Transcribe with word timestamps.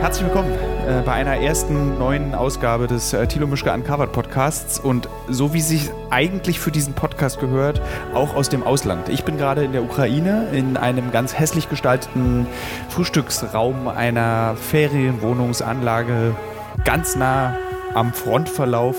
Herzlich 0.00 0.26
willkommen 0.26 0.52
äh, 0.86 1.02
bei 1.04 1.12
einer 1.12 1.38
ersten 1.38 1.98
neuen 1.98 2.32
Ausgabe 2.32 2.86
des 2.86 3.12
äh, 3.12 3.26
Thilo 3.26 3.48
Mischke 3.48 3.72
Uncovered 3.72 4.12
Podcasts 4.12 4.78
und 4.78 5.08
so 5.28 5.52
wie 5.52 5.60
sich 5.60 5.90
eigentlich 6.08 6.60
für 6.60 6.70
diesen 6.70 6.94
Podcast 6.94 7.40
gehört, 7.40 7.82
auch 8.14 8.36
aus 8.36 8.48
dem 8.48 8.62
Ausland. 8.62 9.08
Ich 9.08 9.24
bin 9.24 9.38
gerade 9.38 9.64
in 9.64 9.72
der 9.72 9.82
Ukraine 9.82 10.50
in 10.52 10.76
einem 10.76 11.10
ganz 11.10 11.36
hässlich 11.36 11.68
gestalteten 11.68 12.46
Frühstücksraum 12.90 13.88
einer 13.88 14.54
Ferienwohnungsanlage 14.56 16.36
ganz 16.84 17.16
nah 17.16 17.56
am 17.92 18.12
Frontverlauf 18.12 18.96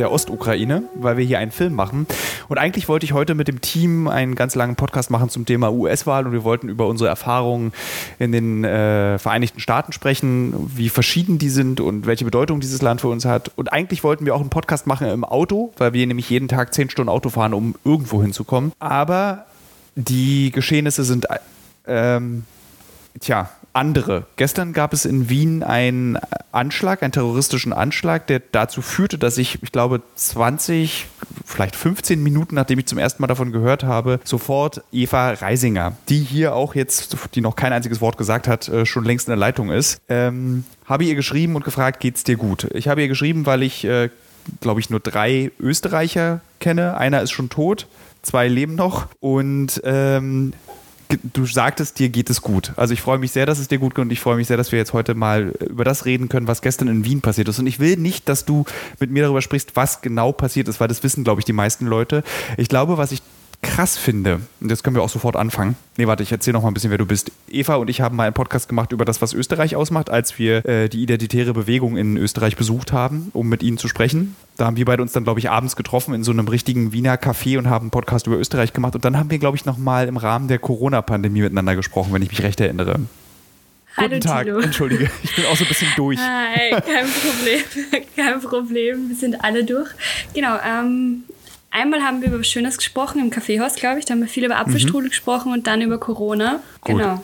der 0.00 0.10
Ostukraine, 0.10 0.82
weil 0.94 1.16
wir 1.16 1.24
hier 1.24 1.38
einen 1.38 1.52
Film 1.52 1.74
machen. 1.74 2.06
Und 2.48 2.58
eigentlich 2.58 2.88
wollte 2.88 3.04
ich 3.04 3.12
heute 3.12 3.34
mit 3.34 3.46
dem 3.46 3.60
Team 3.60 4.08
einen 4.08 4.34
ganz 4.34 4.54
langen 4.54 4.74
Podcast 4.74 5.10
machen 5.10 5.28
zum 5.28 5.46
Thema 5.46 5.70
US-Wahl 5.72 6.26
und 6.26 6.32
wir 6.32 6.42
wollten 6.42 6.68
über 6.68 6.88
unsere 6.88 7.08
Erfahrungen 7.08 7.72
in 8.18 8.32
den 8.32 8.64
äh, 8.64 9.18
Vereinigten 9.18 9.60
Staaten 9.60 9.92
sprechen, 9.92 10.54
wie 10.74 10.88
verschieden 10.88 11.38
die 11.38 11.50
sind 11.50 11.80
und 11.80 12.06
welche 12.06 12.24
Bedeutung 12.24 12.60
dieses 12.60 12.82
Land 12.82 13.02
für 13.02 13.08
uns 13.08 13.24
hat. 13.24 13.52
Und 13.56 13.72
eigentlich 13.72 14.02
wollten 14.02 14.26
wir 14.26 14.34
auch 14.34 14.40
einen 14.40 14.50
Podcast 14.50 14.86
machen 14.86 15.06
im 15.06 15.24
Auto, 15.24 15.72
weil 15.76 15.92
wir 15.92 16.06
nämlich 16.06 16.30
jeden 16.30 16.48
Tag 16.48 16.74
zehn 16.74 16.90
Stunden 16.90 17.10
Auto 17.10 17.28
fahren, 17.28 17.54
um 17.54 17.74
irgendwo 17.84 18.22
hinzukommen. 18.22 18.72
Aber 18.78 19.46
die 19.94 20.50
Geschehnisse 20.50 21.04
sind 21.04 21.26
ähm, 21.86 22.44
tja, 23.20 23.50
andere. 23.72 24.26
Gestern 24.36 24.72
gab 24.72 24.92
es 24.92 25.04
in 25.04 25.28
Wien 25.28 25.62
einen 25.62 26.18
Anschlag, 26.52 27.02
einen 27.02 27.12
terroristischen 27.12 27.72
Anschlag, 27.72 28.26
der 28.26 28.40
dazu 28.52 28.82
führte, 28.82 29.18
dass 29.18 29.38
ich, 29.38 29.62
ich 29.62 29.72
glaube, 29.72 30.02
20, 30.16 31.06
vielleicht 31.44 31.76
15 31.76 32.22
Minuten, 32.22 32.56
nachdem 32.56 32.78
ich 32.78 32.86
zum 32.86 32.98
ersten 32.98 33.22
Mal 33.22 33.28
davon 33.28 33.52
gehört 33.52 33.84
habe, 33.84 34.20
sofort 34.24 34.82
Eva 34.92 35.30
Reisinger, 35.30 35.96
die 36.08 36.18
hier 36.18 36.54
auch 36.54 36.74
jetzt, 36.74 37.16
die 37.34 37.40
noch 37.40 37.56
kein 37.56 37.72
einziges 37.72 38.00
Wort 38.00 38.18
gesagt 38.18 38.48
hat, 38.48 38.68
äh, 38.68 38.86
schon 38.86 39.04
längst 39.04 39.28
in 39.28 39.32
der 39.32 39.38
Leitung 39.38 39.70
ist, 39.70 40.00
ähm, 40.08 40.64
habe 40.84 41.04
ihr 41.04 41.14
geschrieben 41.14 41.54
und 41.54 41.64
gefragt, 41.64 42.00
geht's 42.00 42.24
dir 42.24 42.36
gut? 42.36 42.68
Ich 42.74 42.88
habe 42.88 43.02
ihr 43.02 43.08
geschrieben, 43.08 43.46
weil 43.46 43.62
ich, 43.62 43.84
äh, 43.84 44.10
glaube 44.60 44.80
ich, 44.80 44.90
nur 44.90 45.00
drei 45.00 45.52
Österreicher 45.60 46.40
kenne. 46.58 46.96
Einer 46.96 47.22
ist 47.22 47.30
schon 47.30 47.50
tot, 47.50 47.86
zwei 48.22 48.48
leben 48.48 48.74
noch 48.74 49.06
und 49.20 49.80
ähm, 49.84 50.52
du 51.32 51.46
sagtest, 51.46 51.98
dir 51.98 52.08
geht 52.08 52.30
es 52.30 52.42
gut. 52.42 52.72
Also 52.76 52.94
ich 52.94 53.00
freue 53.00 53.18
mich 53.18 53.32
sehr, 53.32 53.46
dass 53.46 53.58
es 53.58 53.68
dir 53.68 53.78
gut 53.78 53.94
geht 53.94 54.02
und 54.02 54.12
ich 54.12 54.20
freue 54.20 54.36
mich 54.36 54.46
sehr, 54.46 54.56
dass 54.56 54.72
wir 54.72 54.78
jetzt 54.78 54.92
heute 54.92 55.14
mal 55.14 55.52
über 55.68 55.84
das 55.84 56.04
reden 56.04 56.28
können, 56.28 56.46
was 56.46 56.62
gestern 56.62 56.88
in 56.88 57.04
Wien 57.04 57.20
passiert 57.20 57.48
ist. 57.48 57.58
Und 57.58 57.66
ich 57.66 57.80
will 57.80 57.96
nicht, 57.96 58.28
dass 58.28 58.44
du 58.44 58.64
mit 58.98 59.10
mir 59.10 59.24
darüber 59.24 59.42
sprichst, 59.42 59.76
was 59.76 60.00
genau 60.02 60.32
passiert 60.32 60.68
ist, 60.68 60.80
weil 60.80 60.88
das 60.88 61.02
wissen, 61.02 61.24
glaube 61.24 61.40
ich, 61.40 61.44
die 61.44 61.52
meisten 61.52 61.86
Leute. 61.86 62.22
Ich 62.56 62.68
glaube, 62.68 62.98
was 62.98 63.12
ich 63.12 63.22
krass 63.62 63.98
finde, 63.98 64.40
und 64.60 64.70
jetzt 64.70 64.82
können 64.82 64.96
wir 64.96 65.02
auch 65.02 65.10
sofort 65.10 65.36
anfangen. 65.36 65.76
Nee, 65.96 66.06
warte, 66.06 66.22
ich 66.22 66.32
erzähle 66.32 66.54
noch 66.54 66.62
mal 66.62 66.68
ein 66.68 66.74
bisschen, 66.74 66.90
wer 66.90 66.98
du 66.98 67.04
bist. 67.06 67.30
Eva 67.50 67.74
und 67.76 67.90
ich 67.90 68.00
haben 68.00 68.16
mal 68.16 68.24
einen 68.24 68.32
Podcast 68.34 68.68
gemacht 68.68 68.92
über 68.92 69.04
das, 69.04 69.20
was 69.20 69.34
Österreich 69.34 69.76
ausmacht, 69.76 70.08
als 70.08 70.38
wir 70.38 70.64
äh, 70.64 70.88
die 70.88 71.02
identitäre 71.02 71.52
Bewegung 71.52 71.96
in 71.96 72.16
Österreich 72.16 72.56
besucht 72.56 72.92
haben, 72.92 73.30
um 73.34 73.48
mit 73.48 73.62
ihnen 73.62 73.76
zu 73.76 73.86
sprechen. 73.88 74.34
Da 74.56 74.66
haben 74.66 74.76
wir 74.76 74.84
beide 74.86 75.02
uns 75.02 75.12
dann, 75.12 75.24
glaube 75.24 75.40
ich, 75.40 75.50
abends 75.50 75.76
getroffen 75.76 76.14
in 76.14 76.24
so 76.24 76.30
einem 76.30 76.48
richtigen 76.48 76.92
Wiener 76.92 77.16
Café 77.16 77.58
und 77.58 77.68
haben 77.68 77.84
einen 77.84 77.90
Podcast 77.90 78.26
über 78.26 78.36
Österreich 78.36 78.72
gemacht. 78.72 78.94
Und 78.94 79.04
dann 79.04 79.18
haben 79.18 79.30
wir, 79.30 79.38
glaube 79.38 79.56
ich, 79.56 79.66
noch 79.66 79.76
mal 79.76 80.08
im 80.08 80.16
Rahmen 80.16 80.48
der 80.48 80.58
Corona-Pandemie 80.58 81.42
miteinander 81.42 81.76
gesprochen, 81.76 82.12
wenn 82.12 82.22
ich 82.22 82.30
mich 82.30 82.42
recht 82.42 82.60
erinnere. 82.60 83.00
Hallo, 83.96 84.08
Guten 84.08 84.20
Tag, 84.20 84.44
Tilo. 84.44 84.60
entschuldige, 84.60 85.10
ich 85.22 85.34
bin 85.34 85.44
auch 85.46 85.56
so 85.56 85.64
ein 85.64 85.68
bisschen 85.68 85.88
durch. 85.96 86.18
Hi, 86.18 86.70
kein 86.70 87.06
Problem, 87.08 88.04
kein 88.16 88.40
Problem, 88.40 89.08
wir 89.08 89.16
sind 89.16 89.42
alle 89.44 89.64
durch. 89.64 89.90
Genau, 90.32 90.56
ähm, 90.64 91.24
einmal 91.70 92.00
haben 92.02 92.20
wir 92.20 92.28
über 92.28 92.40
was 92.40 92.48
Schönes 92.48 92.76
gesprochen 92.76 93.20
im 93.20 93.30
Kaffeehaus, 93.30 93.74
glaube 93.74 93.98
ich. 93.98 94.04
Da 94.04 94.12
haben 94.14 94.20
wir 94.20 94.28
viel 94.28 94.44
über 94.44 94.58
Apfelstrudel 94.58 95.08
gesprochen 95.10 95.52
und 95.52 95.66
dann 95.66 95.80
über 95.82 95.98
Corona. 95.98 96.60
Gut. 96.82 96.96
Genau. 96.98 97.20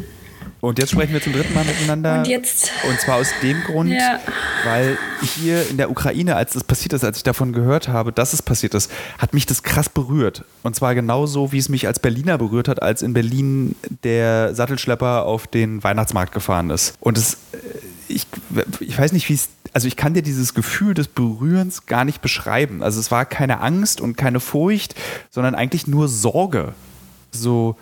Und 0.63 0.79
jetzt 0.79 0.91
sprechen 0.91 1.13
wir 1.13 1.21
zum 1.21 1.33
dritten 1.35 1.53
Mal 1.55 1.65
miteinander. 1.65 2.19
Und 2.21 2.29
jetzt- 2.29 2.73
Und 2.89 2.99
zwar 2.99 3.17
aus 3.17 3.29
dem 3.43 3.63
Grund, 3.65 3.91
Ja. 3.91 4.19
weil 4.65 4.99
hier 5.37 5.69
in 5.69 5.77
der 5.77 5.91
Ukraine, 5.91 6.35
als 6.35 6.55
das 6.55 6.65
passiert 6.65 6.95
ist, 6.95 7.05
als 7.05 7.19
ich 7.19 7.23
davon 7.23 7.53
gehört 7.53 7.89
habe, 7.89 8.11
dass 8.11 8.33
es 8.33 8.43
passiert 8.43 8.75
ist, 8.75 8.91
hat 9.19 9.35
mich 9.35 9.45
das 9.47 9.63
krass 9.63 9.89
berührt. 9.89 10.45
Und 10.63 10.75
zwar 10.75 10.95
genauso, 10.95 11.53
wie 11.53 11.59
es 11.59 11.69
mich 11.69 11.87
als 11.87 12.01
Berliner 12.01 12.39
berührt 12.39 12.69
hat, 12.69 12.83
als 12.83 13.03
in 13.03 13.13
Berlin 13.13 13.77
der 14.03 14.55
Sattelschlepper 14.55 15.25
auf 15.27 15.47
den 15.47 15.85
Weihnachtsmarkt 15.85 16.33
gefahren 16.33 16.71
ist. 16.71 16.95
Und 17.01 17.19
es, 17.19 17.35
äh, 17.53 17.59
ich, 18.09 18.27
ich 18.81 18.99
weiß 18.99 19.13
nicht, 19.13 19.29
wie 19.29 19.35
es, 19.35 19.49
also 19.77 19.89
ich 19.89 19.97
kann 19.97 20.15
dir 20.15 20.23
dieses 20.23 20.55
Gefühl 20.55 20.95
des 20.95 21.07
Berührens 21.07 21.85
gar 21.85 22.07
nicht 22.07 22.23
beschreiben. 22.23 22.83
Also 22.83 22.99
es 22.99 23.11
war 23.11 23.27
keine 23.27 23.61
Angst 23.61 24.01
und 24.01 24.17
keine 24.17 24.41
Furcht, 24.41 24.95
sondern 25.29 25.55
eigentlich 25.55 25.87
nur 25.87 26.09
Sorge. 26.09 26.73
So, 27.31 27.77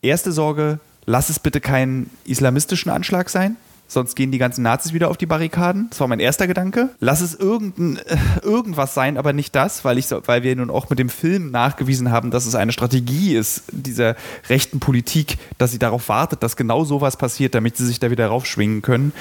erste 0.00 0.32
Sorge, 0.32 0.80
lass 1.04 1.28
es 1.28 1.38
bitte 1.38 1.60
keinen 1.60 2.08
islamistischen 2.24 2.90
Anschlag 2.90 3.28
sein. 3.28 3.58
Sonst 3.90 4.16
gehen 4.16 4.30
die 4.30 4.38
ganzen 4.38 4.62
Nazis 4.62 4.92
wieder 4.92 5.08
auf 5.08 5.16
die 5.16 5.24
Barrikaden. 5.24 5.88
Das 5.88 5.98
war 6.00 6.08
mein 6.08 6.20
erster 6.20 6.46
Gedanke. 6.46 6.90
Lass 7.00 7.22
es 7.22 7.34
irgendein, 7.34 7.96
äh, 8.06 8.18
irgendwas 8.42 8.92
sein, 8.92 9.16
aber 9.16 9.32
nicht 9.32 9.54
das, 9.54 9.82
weil, 9.82 9.96
ich 9.96 10.10
weil 10.10 10.42
wir 10.42 10.54
nun 10.54 10.68
auch 10.68 10.90
mit 10.90 10.98
dem 10.98 11.08
Film 11.08 11.50
nachgewiesen 11.50 12.10
haben, 12.10 12.30
dass 12.30 12.44
es 12.44 12.54
eine 12.54 12.72
Strategie 12.72 13.34
ist, 13.34 13.62
dieser 13.72 14.14
rechten 14.50 14.78
Politik, 14.78 15.38
dass 15.56 15.70
sie 15.70 15.78
darauf 15.78 16.10
wartet, 16.10 16.42
dass 16.42 16.56
genau 16.56 16.84
sowas 16.84 17.16
passiert, 17.16 17.54
damit 17.54 17.78
sie 17.78 17.86
sich 17.86 17.98
da 17.98 18.10
wieder 18.10 18.26
raufschwingen 18.26 18.82
können. 18.82 19.12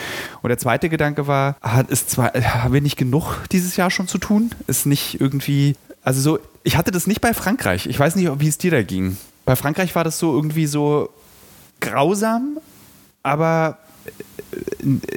Und 0.42 0.50
der 0.50 0.58
zweite 0.58 0.90
Gedanke 0.90 1.28
war, 1.28 1.56
hat 1.62 1.90
es 1.90 2.06
zwar, 2.08 2.36
äh, 2.36 2.42
haben 2.42 2.74
wir 2.74 2.82
nicht 2.82 2.98
genug 2.98 3.38
dieses 3.54 3.78
Jahr 3.78 3.90
schon 3.90 4.10
zu 4.10 4.18
tun? 4.18 4.52
Ist 4.68 4.86
nicht 4.86 5.22
irgendwie, 5.22 5.76
also 6.04 6.20
so, 6.20 6.40
ich 6.64 6.76
hatte 6.76 6.92
das 6.92 7.08
nicht 7.08 7.22
bei 7.22 7.34
Frankreich. 7.34 7.88
Ich 7.88 7.98
weiß 7.98 8.18
nicht, 8.18 8.30
wie 8.42 8.48
es 8.50 8.58
dir 8.58 8.72
da 8.72 8.84
ging. 8.84 9.16
Bei 9.46 9.56
Frankreich 9.56 9.96
war 9.96 10.04
das 10.04 10.20
so 10.20 10.34
irgendwie 10.34 10.68
so 10.68 11.10
grausam, 11.80 12.58
aber 13.24 13.78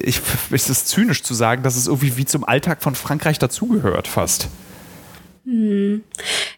ich, 0.02 0.20
ist 0.50 0.70
es 0.70 0.84
zynisch 0.86 1.22
zu 1.22 1.34
sagen, 1.34 1.62
dass 1.62 1.76
es 1.76 1.86
irgendwie 1.86 2.16
wie 2.16 2.24
zum 2.24 2.44
Alltag 2.44 2.82
von 2.82 2.94
Frankreich 2.94 3.38
dazugehört 3.38 4.08
fast. 4.08 4.48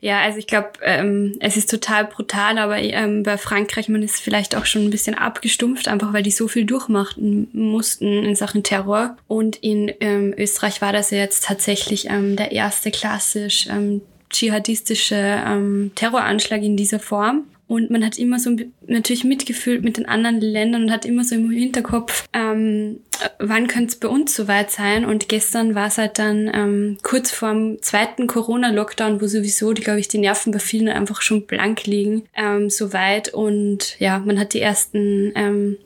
Ja, 0.01 0.21
also 0.21 0.39
ich 0.39 0.47
glaube, 0.47 0.71
ähm, 0.83 1.37
es 1.41 1.57
ist 1.57 1.71
total 1.71 2.05
brutal, 2.05 2.59
aber 2.59 2.79
ähm, 2.79 3.23
bei 3.23 3.39
Frankreich, 3.39 3.89
man 3.89 4.03
ist 4.03 4.21
vielleicht 4.21 4.57
auch 4.57 4.67
schon 4.67 4.85
ein 4.85 4.91
bisschen 4.91 5.15
abgestumpft, 5.15 5.89
einfach 5.89 6.13
weil 6.13 6.23
die 6.23 6.31
so 6.31 6.49
viel 6.49 6.65
durchmachen 6.65 7.49
mussten 7.53 8.25
in 8.25 8.35
Sachen 8.35 8.65
Terror. 8.65 9.17
Und 9.29 9.57
in 9.57 9.93
ähm, 10.01 10.35
Österreich 10.37 10.83
war 10.83 10.93
das 10.93 11.11
ja 11.11 11.19
jetzt 11.19 11.45
tatsächlich 11.45 12.11
ähm, 12.11 12.37
der 12.37 12.53
erste 12.53 12.91
klassisch 12.91 13.67
ähm, 13.71 14.03
dschihadistische 14.31 15.15
ähm, 15.47 15.93
Terroranschlag 15.95 16.63
in 16.63 16.77
dieser 16.77 16.99
Form. 16.99 17.45
Und 17.73 17.89
man 17.89 18.05
hat 18.05 18.19
immer 18.19 18.39
so 18.39 18.55
natürlich 18.87 19.25
mitgefühlt 19.25 19.83
mit 19.83 19.97
den 19.97 20.05
anderen 20.05 20.43
Ländern 20.43 20.83
und 20.83 20.91
hat 20.91 21.07
immer 21.07 21.25
so 21.25 21.35
im 21.35 21.51
Hinterkopf, 21.51 22.29
ähm, 22.35 23.01
äh, 23.19 23.31
wann 23.39 23.67
könnte 23.67 23.95
es 23.95 23.97
bei 23.97 24.09
uns 24.09 24.37
soweit 24.37 24.71
sein? 24.71 25.07
Und 25.07 25.31
gestern 25.31 25.75
war 25.75 25.87
es 25.87 25.97
halt 25.97 26.19
dann 26.19 26.51
ähm, 26.53 26.99
kurz 27.03 27.31
vorm 27.31 27.81
zweiten 27.81 28.27
Corona-Lockdown, 28.27 29.23
wo 29.23 29.27
sowieso, 29.27 29.73
glaube 29.73 30.01
ich, 30.01 30.09
die 30.09 30.19
Nerven 30.19 30.53
bei 30.53 30.59
vielen 30.59 30.91
einfach 30.91 31.23
schon 31.23 31.47
blank 31.47 31.87
liegen, 31.87 32.25
ähm, 32.37 32.69
soweit. 32.69 33.33
Und 33.33 33.99
ja, 33.99 34.19
man 34.19 34.39
hat 34.39 34.53
die 34.53 34.61
ersten 34.61 35.33
ähm, 35.35 35.79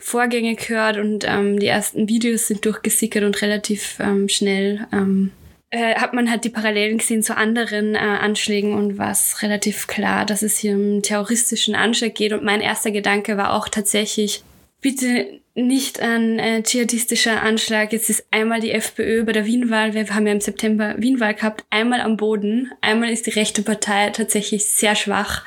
Vorgänge 0.00 0.56
gehört 0.56 0.96
und 0.96 1.24
ähm, 1.24 1.60
die 1.60 1.68
ersten 1.68 2.08
Videos 2.08 2.48
sind 2.48 2.64
durchgesickert 2.64 3.22
und 3.22 3.40
relativ 3.42 3.98
ähm, 4.00 4.28
schnell 4.28 4.88
ähm, 4.92 5.30
äh, 5.70 5.94
hat 5.96 6.14
man 6.14 6.30
halt 6.30 6.44
die 6.44 6.50
Parallelen 6.50 6.98
gesehen 6.98 7.22
zu 7.22 7.36
anderen 7.36 7.94
äh, 7.94 7.98
Anschlägen 7.98 8.74
und 8.74 8.98
war 8.98 9.10
es 9.10 9.42
relativ 9.42 9.86
klar, 9.86 10.24
dass 10.24 10.42
es 10.42 10.58
hier 10.58 10.74
um 10.74 11.02
terroristischen 11.02 11.74
Anschlag 11.74 12.14
geht. 12.14 12.32
Und 12.32 12.44
mein 12.44 12.60
erster 12.60 12.90
Gedanke 12.90 13.36
war 13.36 13.52
auch 13.54 13.68
tatsächlich, 13.68 14.42
bitte 14.80 15.26
nicht 15.54 16.00
ein 16.00 16.38
äh, 16.38 16.62
dschihadistischer 16.62 17.42
Anschlag. 17.42 17.92
Jetzt 17.92 18.10
ist 18.10 18.24
einmal 18.30 18.60
die 18.60 18.70
FPÖ 18.70 19.24
bei 19.24 19.32
der 19.32 19.44
Wienwahl, 19.44 19.92
wir 19.92 20.08
haben 20.14 20.26
ja 20.26 20.32
im 20.32 20.40
September 20.40 20.94
Wienwahl 20.98 21.34
gehabt, 21.34 21.64
einmal 21.70 22.00
am 22.00 22.16
Boden, 22.16 22.70
einmal 22.80 23.10
ist 23.10 23.26
die 23.26 23.30
rechte 23.30 23.62
Partei 23.62 24.10
tatsächlich 24.10 24.66
sehr 24.66 24.94
schwach 24.94 25.44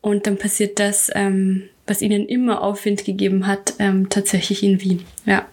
und 0.00 0.26
dann 0.26 0.36
passiert 0.36 0.80
das, 0.80 1.10
ähm, 1.14 1.68
was 1.86 2.02
ihnen 2.02 2.26
immer 2.26 2.60
Aufwind 2.62 3.04
gegeben 3.04 3.46
hat, 3.46 3.74
ähm, 3.78 4.08
tatsächlich 4.10 4.64
in 4.64 4.82
Wien. 4.82 5.06
Ja. 5.24 5.46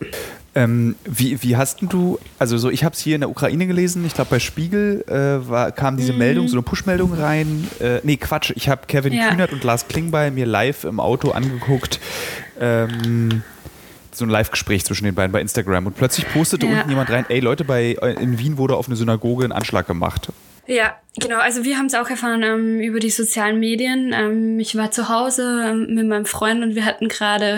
Ähm, 0.55 0.95
wie, 1.05 1.41
wie 1.41 1.57
hast 1.57 1.79
du, 1.81 2.19
also 2.37 2.57
so, 2.57 2.69
ich 2.69 2.83
habe 2.83 2.93
es 2.93 2.99
hier 3.01 3.15
in 3.15 3.21
der 3.21 3.29
Ukraine 3.29 3.65
gelesen, 3.65 4.05
ich 4.05 4.13
glaube 4.13 4.29
bei 4.29 4.39
Spiegel 4.39 5.03
äh, 5.07 5.49
war, 5.49 5.71
kam 5.71 5.97
diese 5.97 6.13
Meldung, 6.13 6.47
so 6.47 6.55
eine 6.55 6.61
Push-Meldung 6.61 7.13
rein. 7.13 7.67
Äh, 7.79 8.01
nee, 8.03 8.17
Quatsch, 8.17 8.51
ich 8.55 8.69
habe 8.69 8.85
Kevin 8.87 9.13
Ja. 9.13 9.29
Kühnert 9.29 9.51
und 9.51 9.63
Lars 9.63 9.87
Klingbeil 9.87 10.29
mir 10.29 10.45
live 10.45 10.83
im 10.83 10.99
Auto 10.99 11.31
angeguckt. 11.31 11.99
Ähm, 12.59 13.41
so 14.11 14.25
ein 14.25 14.29
Live-Gespräch 14.29 14.85
zwischen 14.85 15.05
den 15.05 15.15
beiden 15.15 15.31
bei 15.31 15.41
Instagram 15.41 15.87
und 15.87 15.95
plötzlich 15.95 16.29
postete 16.31 16.67
Ja. 16.67 16.73
unten 16.73 16.89
jemand 16.89 17.09
rein, 17.09 17.25
ey 17.29 17.39
Leute, 17.39 17.63
bei, 17.63 17.93
in 18.21 18.37
Wien 18.37 18.57
wurde 18.59 18.75
auf 18.75 18.87
eine 18.87 18.95
Synagoge 18.95 19.45
ein 19.45 19.51
Anschlag 19.51 19.87
gemacht. 19.87 20.29
Ja, 20.65 20.95
genau. 21.19 21.39
Also 21.39 21.65
wir 21.65 21.77
haben 21.77 21.87
es 21.87 21.93
auch 21.93 22.09
erfahren 22.09 22.41
ähm, 22.41 22.79
über 22.79 22.99
die 22.99 23.09
sozialen 23.09 23.59
Medien. 23.59 24.13
Ähm, 24.13 24.59
ich 24.59 24.77
war 24.77 24.91
zu 24.91 25.09
Hause 25.09 25.65
ähm, 25.67 25.93
mit 25.93 26.07
meinem 26.07 26.25
Freund 26.25 26.63
und 26.63 26.75
wir 26.75 26.85
hatten 26.85 27.09
gerade 27.09 27.57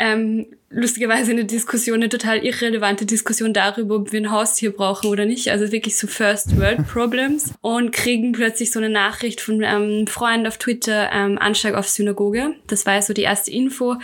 ähm, 0.00 0.46
lustigerweise 0.72 1.32
eine 1.32 1.44
Diskussion, 1.44 1.96
eine 1.96 2.08
total 2.08 2.44
irrelevante 2.44 3.04
Diskussion 3.04 3.52
darüber, 3.52 3.96
ob 3.96 4.12
wir 4.12 4.20
ein 4.20 4.30
Haustier 4.30 4.70
brauchen 4.72 5.08
oder 5.08 5.26
nicht. 5.26 5.50
Also 5.50 5.72
wirklich 5.72 5.96
so 5.98 6.06
First 6.06 6.56
World 6.58 6.86
Problems. 6.92 7.52
und 7.60 7.90
kriegen 7.90 8.32
plötzlich 8.32 8.70
so 8.70 8.78
eine 8.78 8.88
Nachricht 8.88 9.40
von 9.40 9.62
einem 9.64 10.06
Freund 10.06 10.46
auf 10.46 10.58
Twitter, 10.58 11.10
ähm, 11.12 11.38
Anschlag 11.38 11.74
auf 11.74 11.88
Synagoge. 11.88 12.54
Das 12.68 12.86
war 12.86 13.02
so 13.02 13.12
die 13.12 13.22
erste 13.22 13.50
Info, 13.50 13.96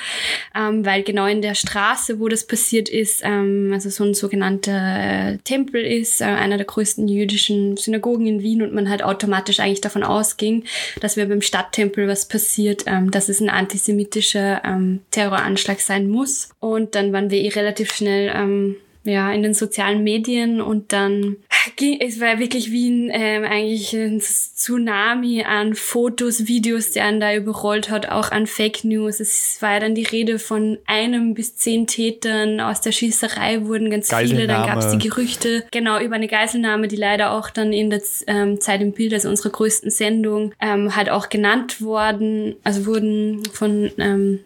ähm, 0.57 0.85
weil 0.85 1.05
genau 1.05 1.27
in 1.27 1.41
der 1.41 1.55
Straße, 1.55 2.19
wo 2.19 2.29
das 2.29 2.45
passiert 2.45 2.89
ist, 2.89 3.23
ähm, 3.25 3.71
also 3.73 3.89
so 3.89 4.03
ein 4.03 4.15
sogenannter 4.15 4.73
äh, 4.73 5.39
Tempel 5.45 5.83
ist, 5.83 6.21
äh, 6.21 6.25
einer 6.25 6.57
der 6.57 6.67
größten 6.67 7.07
jüdischen 7.07 7.77
Synagogen 7.77 8.27
in 8.27 8.43
Wien 8.43 8.63
und 8.63 8.75
man 8.75 8.91
halt 8.91 9.05
automatisch 9.05 9.61
eigentlich 9.61 9.83
davon 9.83 10.03
ausging, 10.03 10.65
dass 11.01 11.17
wir 11.17 11.29
beim 11.29 11.43
Stadttempel 11.43 12.09
was 12.09 12.27
passiert, 12.27 12.83
ähm, 12.87 13.13
dass 13.13 13.29
es 13.29 13.41
ein 13.41 13.51
antisemitischer 13.51 14.63
ähm, 14.65 15.01
Terroranschlag 15.13 15.81
sein 15.87 16.09
muss. 16.09 16.51
Und 16.61 16.95
dann 16.95 17.13
waren 17.13 17.31
wir 17.31 17.41
eh 17.41 17.49
relativ 17.49 17.93
schnell 17.93 18.33
ähm, 18.35 18.77
ja, 19.07 19.33
in 19.33 19.43
den 19.43 19.55
sozialen 19.55 20.03
Medien 20.03 20.61
und 20.61 20.93
dann 20.93 21.37
ging, 21.77 22.01
es 22.01 22.21
war 22.21 22.39
wirklich 22.39 22.71
wie 22.71 22.89
ein, 22.89 23.11
ähm, 23.13 23.45
eigentlich 23.45 23.93
ein 23.95 24.21
Tsunami 24.21 25.45
an 25.45 25.75
Fotos, 25.75 26.47
Videos, 26.47 26.93
der 26.93 27.05
einen 27.05 27.21
da 27.21 27.35
überrollt 27.35 27.91
hat, 27.91 28.09
auch 28.09 28.31
an 28.31 28.47
Fake 28.47 28.85
News. 28.85 29.21
Es 29.21 29.59
war 29.61 29.75
ja 29.75 29.81
dann 29.81 29.95
die 29.95 30.05
Rede 30.05 30.39
von 30.39 30.79
einem 30.87 31.35
bis 31.35 31.57
zehn 31.57 31.87
Tätern 31.87 32.61
aus 32.61 32.81
der 32.81 32.93
Schießerei 32.93 33.65
wurden 33.67 33.91
ganz 33.91 34.15
viele. 34.15 34.47
Dann 34.47 34.67
gab 34.67 34.79
es 34.79 34.91
die 34.91 34.99
Gerüchte, 34.99 35.65
genau, 35.71 36.01
über 36.01 36.17
eine 36.17 36.29
Geiselnahme, 36.29 36.89
die 36.89 36.97
leider 36.97 37.33
auch 37.33 37.51
dann 37.51 37.73
in 37.73 37.91
der 37.91 38.03
ähm, 38.27 38.61
Zeit 38.61 38.81
im 38.81 38.93
Bild, 38.93 39.13
also 39.13 39.29
unserer 39.29 39.51
größten 39.51 39.91
Sendung, 39.91 40.53
ähm, 40.61 40.97
halt 40.97 41.11
auch 41.11 41.29
genannt 41.29 41.81
worden, 41.81 42.57
also 42.65 42.87
wurden 42.87 43.45
von 43.53 43.91
ähm, 43.99 44.41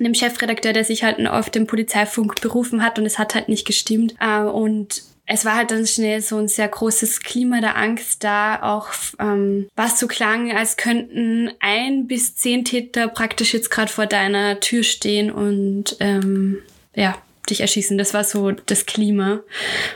einem 0.00 0.14
Chefredakteur, 0.14 0.72
der 0.72 0.84
sich 0.84 1.04
halt 1.04 1.24
auf 1.26 1.50
den 1.50 1.66
Polizeifunk 1.66 2.40
berufen 2.40 2.82
hat 2.82 2.98
und 2.98 3.06
es 3.06 3.18
hat 3.18 3.34
halt 3.34 3.48
nicht 3.48 3.66
gestimmt. 3.66 4.14
Äh, 4.20 4.40
und 4.40 5.02
es 5.32 5.44
war 5.44 5.54
halt 5.54 5.70
dann 5.70 5.86
schnell 5.86 6.20
so 6.20 6.38
ein 6.38 6.48
sehr 6.48 6.66
großes 6.66 7.20
Klima 7.20 7.60
der 7.60 7.76
Angst 7.76 8.24
da, 8.24 8.62
auch 8.62 8.88
ähm, 9.20 9.68
was 9.76 10.00
so 10.00 10.08
klang, 10.08 10.50
als 10.50 10.76
könnten 10.76 11.52
ein 11.60 12.08
bis 12.08 12.34
zehn 12.34 12.64
Täter 12.64 13.06
praktisch 13.06 13.54
jetzt 13.54 13.70
gerade 13.70 13.92
vor 13.92 14.06
deiner 14.06 14.58
Tür 14.58 14.82
stehen 14.82 15.30
und 15.30 15.96
ähm, 16.00 16.58
ja, 16.96 17.16
dich 17.50 17.60
erschießen. 17.60 17.98
Das 17.98 18.14
war 18.14 18.24
so 18.24 18.52
das 18.52 18.86
Klima. 18.86 19.40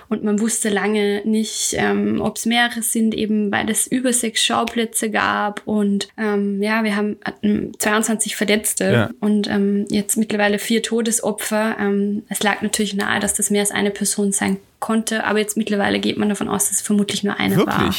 Und 0.09 0.25
man 0.25 0.41
wusste 0.41 0.69
lange 0.69 1.23
nicht, 1.25 1.75
ähm, 1.75 2.21
ob 2.21 2.37
es 2.37 2.47
mehrere 2.47 2.83
sind, 2.83 3.15
eben 3.15 3.51
weil 3.51 3.71
es 3.71 3.87
über 3.87 4.13
sechs 4.13 4.43
Schauplätze 4.45 5.11
gab. 5.11 5.63
Und 5.65 6.09
ähm, 6.19 6.63
ja, 6.63 6.85
wir 6.85 6.97
haben 6.97 7.17
hatten 7.25 7.73
22 7.79 8.37
Verletzte 8.37 8.85
ja. 8.85 9.11
und 9.21 9.49
ähm, 9.49 9.87
jetzt 9.91 10.17
mittlerweile 10.17 10.59
vier 10.59 10.83
Todesopfer. 10.83 11.77
Ähm, 11.79 12.25
es 12.29 12.43
lag 12.43 12.63
natürlich 12.63 12.95
nahe, 12.95 13.21
dass 13.21 13.35
das 13.35 13.51
mehr 13.51 13.61
als 13.61 13.71
eine 13.71 13.91
Person 13.91 14.33
sein 14.33 14.59
konnte, 14.81 15.25
aber 15.25 15.39
jetzt 15.39 15.57
mittlerweile 15.57 15.99
geht 15.99 16.19
man 16.19 16.29
davon 16.29 16.49
aus, 16.49 16.69
dass 16.69 16.79
es 16.79 16.83
vermutlich 16.83 17.25
nur 17.25 17.41
eine 17.41 17.57
Wirklich? 17.57 17.75
war. 17.75 17.93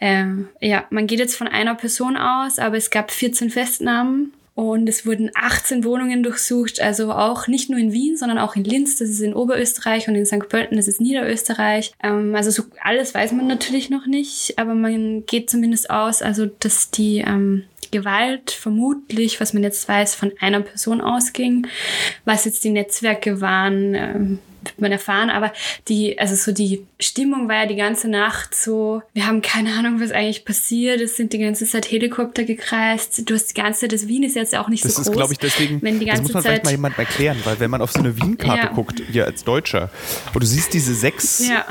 Ähm, 0.00 0.48
ja, 0.60 0.84
man 0.90 1.08
geht 1.08 1.18
jetzt 1.18 1.34
von 1.34 1.48
einer 1.48 1.74
Person 1.74 2.16
aus, 2.16 2.60
aber 2.60 2.76
es 2.76 2.90
gab 2.90 3.10
14 3.10 3.50
Festnahmen 3.50 4.32
und 4.54 4.88
es 4.88 5.06
wurden 5.06 5.30
18 5.34 5.84
Wohnungen 5.84 6.22
durchsucht, 6.22 6.80
also 6.80 7.12
auch 7.12 7.46
nicht 7.46 7.70
nur 7.70 7.78
in 7.78 7.92
Wien, 7.92 8.16
sondern 8.16 8.38
auch 8.38 8.56
in 8.56 8.64
Linz, 8.64 8.96
das 8.96 9.08
ist 9.08 9.20
in 9.20 9.34
Oberösterreich 9.34 10.08
und 10.08 10.14
in 10.14 10.26
St. 10.26 10.48
Pölten, 10.48 10.76
das 10.76 10.88
ist 10.88 11.00
Niederösterreich. 11.00 11.92
Ähm, 12.02 12.34
also 12.34 12.50
so 12.50 12.64
alles 12.82 13.14
weiß 13.14 13.32
man 13.32 13.46
natürlich 13.46 13.90
noch 13.90 14.06
nicht, 14.06 14.58
aber 14.58 14.74
man 14.74 15.24
geht 15.26 15.50
zumindest 15.50 15.90
aus, 15.90 16.22
also 16.22 16.46
dass 16.46 16.90
die, 16.90 17.18
ähm, 17.18 17.64
Gewalt 17.92 18.52
vermutlich, 18.52 19.40
was 19.40 19.52
man 19.52 19.62
jetzt 19.64 19.88
weiß, 19.88 20.14
von 20.14 20.32
einer 20.38 20.60
Person 20.60 21.00
ausging. 21.00 21.66
Was 22.24 22.44
jetzt 22.44 22.62
die 22.62 22.70
Netzwerke 22.70 23.40
waren, 23.40 23.94
ähm, 23.94 24.38
wird 24.62 24.80
man 24.80 24.92
erfahren, 24.92 25.30
aber 25.30 25.52
die, 25.88 26.18
also 26.18 26.34
so 26.34 26.52
die 26.52 26.86
Stimmung 26.98 27.48
war 27.48 27.56
ja 27.56 27.66
die 27.66 27.76
ganze 27.76 28.08
Nacht 28.08 28.54
so, 28.54 29.02
wir 29.12 29.26
haben 29.26 29.42
keine 29.42 29.72
Ahnung, 29.74 30.00
was 30.00 30.10
eigentlich 30.10 30.44
passiert, 30.44 31.00
es 31.00 31.16
sind 31.16 31.32
die 31.32 31.38
ganze 31.38 31.66
Zeit 31.66 31.90
Helikopter 31.90 32.44
gekreist, 32.44 33.28
du 33.28 33.34
hast 33.34 33.48
die 33.48 33.60
ganze 33.60 33.80
Zeit, 33.80 33.92
das 33.92 34.06
Wien 34.08 34.22
ist 34.22 34.36
jetzt 34.36 34.54
auch 34.56 34.68
nicht 34.68 34.84
das 34.84 34.94
so 34.94 34.96
groß. 34.96 35.04
Das 35.04 35.12
ist, 35.12 35.16
glaube 35.16 35.32
ich, 35.32 35.38
deswegen, 35.38 35.82
wenn 35.82 35.98
die 35.98 36.06
ganze 36.06 36.22
das 36.22 36.28
muss 36.28 36.34
man 36.34 36.42
Zeit, 36.42 36.52
vielleicht 36.52 36.64
mal 36.64 36.70
jemand 36.72 36.98
erklären, 36.98 37.38
weil 37.44 37.60
wenn 37.60 37.70
man 37.70 37.82
auf 37.82 37.92
so 37.92 38.00
eine 38.00 38.16
Wien-Karte 38.16 38.66
ja. 38.66 38.72
guckt, 38.72 39.02
hier 39.10 39.26
als 39.26 39.44
Deutscher, 39.44 39.90
und 40.34 40.42
du 40.42 40.46
siehst 40.46 40.74
diese 40.74 40.94
sechs 40.94 41.48
ja. 41.48 41.64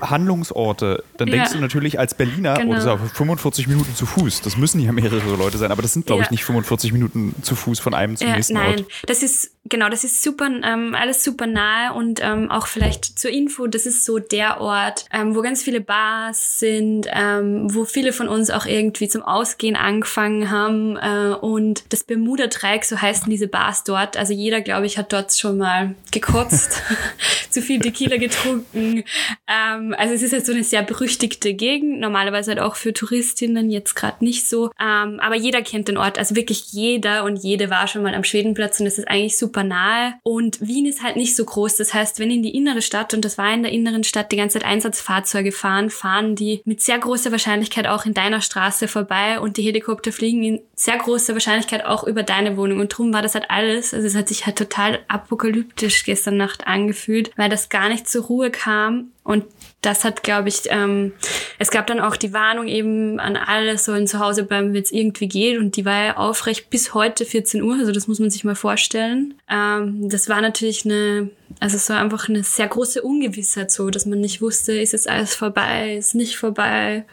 Handlungsorte, 0.00 1.04
dann 1.16 1.30
denkst 1.30 1.50
ja. 1.50 1.56
du 1.56 1.60
natürlich 1.60 1.98
als 1.98 2.14
Berliner, 2.14 2.54
genau. 2.54 2.72
oh, 2.72 2.74
das 2.74 2.84
ist 2.84 2.90
auf 2.90 3.00
45 3.12 3.68
Minuten 3.68 3.94
zu 3.94 4.06
Fuß, 4.06 4.42
das 4.42 4.56
müssen 4.56 4.80
ja 4.80 4.92
mehrere 4.92 5.36
Leute 5.36 5.58
sein, 5.58 5.72
aber 5.72 5.82
das 5.82 5.92
sind, 5.92 6.06
glaube 6.06 6.22
ich, 6.22 6.30
nicht 6.30 6.44
45 6.44 6.92
Minuten 6.92 7.34
zu 7.42 7.56
Fuß 7.56 7.80
von 7.80 7.94
einem 7.94 8.16
zum 8.16 8.30
nächsten 8.30 8.54
nein. 8.54 8.66
Ort. 8.66 8.76
Nein, 8.80 8.86
das 9.06 9.22
ist, 9.22 9.50
genau, 9.64 9.88
das 9.88 10.04
ist 10.04 10.22
super, 10.22 10.46
ähm, 10.46 10.94
alles 10.94 11.24
super 11.24 11.46
nahe 11.46 11.94
und 11.94 12.20
ähm, 12.22 12.50
auch 12.50 12.66
vielleicht 12.66 13.18
zur 13.18 13.30
Info, 13.30 13.66
das 13.66 13.86
ist 13.86 14.04
so 14.04 14.18
der 14.18 14.60
Ort, 14.60 15.06
ähm, 15.12 15.34
wo 15.34 15.42
ganz 15.42 15.62
viele 15.62 15.80
Bars 15.80 16.58
sind, 16.58 17.06
ähm, 17.10 17.74
wo 17.74 17.84
viele 17.84 18.12
von 18.12 18.28
uns 18.28 18.50
auch 18.50 18.66
irgendwie 18.66 19.08
zum 19.08 19.22
Ausgehen 19.22 19.76
angefangen 19.76 20.50
haben. 20.50 20.96
Äh, 20.96 21.34
und 21.34 21.84
das 21.92 22.04
Bermuda-Dreieck, 22.04 22.84
so 22.84 23.00
heißen 23.00 23.30
diese 23.30 23.48
Bars 23.48 23.84
dort. 23.84 24.16
Also 24.16 24.32
jeder, 24.32 24.60
glaube 24.60 24.86
ich, 24.86 24.98
hat 24.98 25.12
dort 25.12 25.32
schon 25.32 25.58
mal 25.58 25.94
gekotzt, 26.10 26.82
zu 27.50 27.62
viel 27.62 27.80
Tequila 27.80 28.16
getrunken. 28.16 29.04
Ähm, 29.48 29.94
also 29.96 30.14
es 30.14 30.22
ist 30.22 30.32
halt 30.32 30.46
so 30.46 30.52
eine 30.52 30.64
sehr 30.64 30.82
berüchtigte 30.82 31.54
Gegend, 31.54 32.00
normalerweise 32.00 32.52
halt 32.52 32.60
auch 32.60 32.76
für 32.76 32.92
Touristinnen, 32.92 33.70
jetzt 33.70 33.94
gerade 33.94 34.24
nicht 34.24 34.48
so. 34.48 34.70
Ähm, 34.80 35.20
aber 35.20 35.36
jeder 35.36 35.62
kennt 35.62 35.88
den 35.88 35.96
Ort, 35.96 36.18
also 36.18 36.36
wirklich 36.36 36.72
jeder 36.72 37.24
und 37.24 37.36
jede 37.36 37.70
war 37.70 37.86
schon 37.86 38.02
mal 38.02 38.14
am 38.14 38.24
Schwedenplatz 38.24 38.80
und 38.80 38.86
es 38.86 38.98
ist 38.98 39.08
eigentlich 39.08 39.38
super 39.38 39.53
nahe. 39.62 40.14
Und 40.22 40.60
Wien 40.60 40.86
ist 40.86 41.02
halt 41.02 41.16
nicht 41.16 41.36
so 41.36 41.44
groß. 41.44 41.76
Das 41.76 41.94
heißt, 41.94 42.18
wenn 42.18 42.30
in 42.30 42.42
die 42.42 42.56
innere 42.56 42.82
Stadt, 42.82 43.14
und 43.14 43.24
das 43.24 43.38
war 43.38 43.52
in 43.52 43.62
der 43.62 43.72
inneren 43.72 44.04
Stadt, 44.04 44.32
die 44.32 44.36
ganze 44.36 44.58
Zeit 44.58 44.68
Einsatzfahrzeuge 44.68 45.52
fahren, 45.52 45.90
fahren 45.90 46.34
die 46.34 46.62
mit 46.64 46.80
sehr 46.80 46.98
großer 46.98 47.30
Wahrscheinlichkeit 47.30 47.86
auch 47.86 48.06
in 48.06 48.14
deiner 48.14 48.40
Straße 48.40 48.88
vorbei 48.88 49.38
und 49.38 49.56
die 49.56 49.62
Helikopter 49.62 50.12
fliegen 50.12 50.42
in 50.42 50.60
sehr 50.74 50.96
großer 50.98 51.34
Wahrscheinlichkeit 51.34 51.84
auch 51.84 52.04
über 52.04 52.22
deine 52.22 52.56
Wohnung. 52.56 52.80
Und 52.80 52.88
drum 52.88 53.12
war 53.12 53.22
das 53.22 53.34
halt 53.34 53.50
alles, 53.50 53.94
also 53.94 54.06
es 54.06 54.14
hat 54.14 54.28
sich 54.28 54.46
halt 54.46 54.56
total 54.56 55.00
apokalyptisch 55.08 56.04
gestern 56.04 56.36
Nacht 56.36 56.66
angefühlt, 56.66 57.30
weil 57.36 57.50
das 57.50 57.68
gar 57.68 57.88
nicht 57.88 58.08
zur 58.08 58.24
Ruhe 58.24 58.50
kam 58.50 59.12
und 59.22 59.44
das 59.84 60.04
hat, 60.04 60.22
glaube 60.22 60.48
ich, 60.48 60.62
ähm, 60.68 61.12
es 61.58 61.70
gab 61.70 61.86
dann 61.86 62.00
auch 62.00 62.16
die 62.16 62.32
Warnung 62.32 62.66
eben 62.66 63.20
an 63.20 63.36
alle, 63.36 63.78
sollen 63.78 64.06
zu 64.06 64.18
Hause 64.18 64.44
bleiben, 64.44 64.72
wenn 64.72 64.82
es 64.82 64.92
irgendwie 64.92 65.28
geht. 65.28 65.58
Und 65.58 65.76
die 65.76 65.84
war 65.84 66.04
ja 66.04 66.16
aufrecht 66.16 66.70
bis 66.70 66.94
heute 66.94 67.24
14 67.24 67.62
Uhr. 67.62 67.76
Also 67.78 67.92
das 67.92 68.08
muss 68.08 68.18
man 68.18 68.30
sich 68.30 68.44
mal 68.44 68.54
vorstellen. 68.54 69.34
Ähm, 69.50 70.08
das 70.08 70.28
war 70.28 70.40
natürlich 70.40 70.84
eine, 70.84 71.30
also 71.60 71.76
es 71.76 71.88
war 71.90 72.00
einfach 72.00 72.28
eine 72.28 72.42
sehr 72.42 72.68
große 72.68 73.02
Ungewissheit 73.02 73.70
so, 73.70 73.90
dass 73.90 74.06
man 74.06 74.20
nicht 74.20 74.40
wusste, 74.40 74.72
ist 74.72 74.92
jetzt 74.92 75.08
alles 75.08 75.34
vorbei, 75.34 75.96
ist 75.96 76.14
nicht 76.14 76.36
vorbei. 76.36 77.04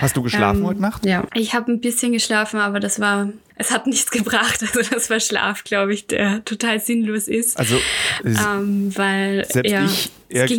Hast 0.00 0.16
du 0.16 0.22
geschlafen 0.22 0.60
ähm, 0.60 0.66
heute 0.66 0.80
Nacht? 0.80 1.06
Ja, 1.06 1.24
ich 1.34 1.54
habe 1.54 1.72
ein 1.72 1.80
bisschen 1.80 2.12
geschlafen, 2.12 2.60
aber 2.60 2.80
das 2.80 3.00
war 3.00 3.28
es 3.60 3.70
hat 3.70 3.86
nichts 3.86 4.10
gebracht. 4.10 4.60
Also 4.62 4.80
das 4.90 5.10
war 5.10 5.20
Schlaf, 5.20 5.64
glaube 5.64 5.94
ich, 5.94 6.06
der 6.06 6.44
total 6.44 6.80
sinnlos 6.80 7.28
ist. 7.28 7.58
Also 7.58 7.76
ähm, 8.24 8.90
weil 8.96 9.46
selbst 9.48 9.70
ja, 9.70 9.84
ich, 9.84 10.10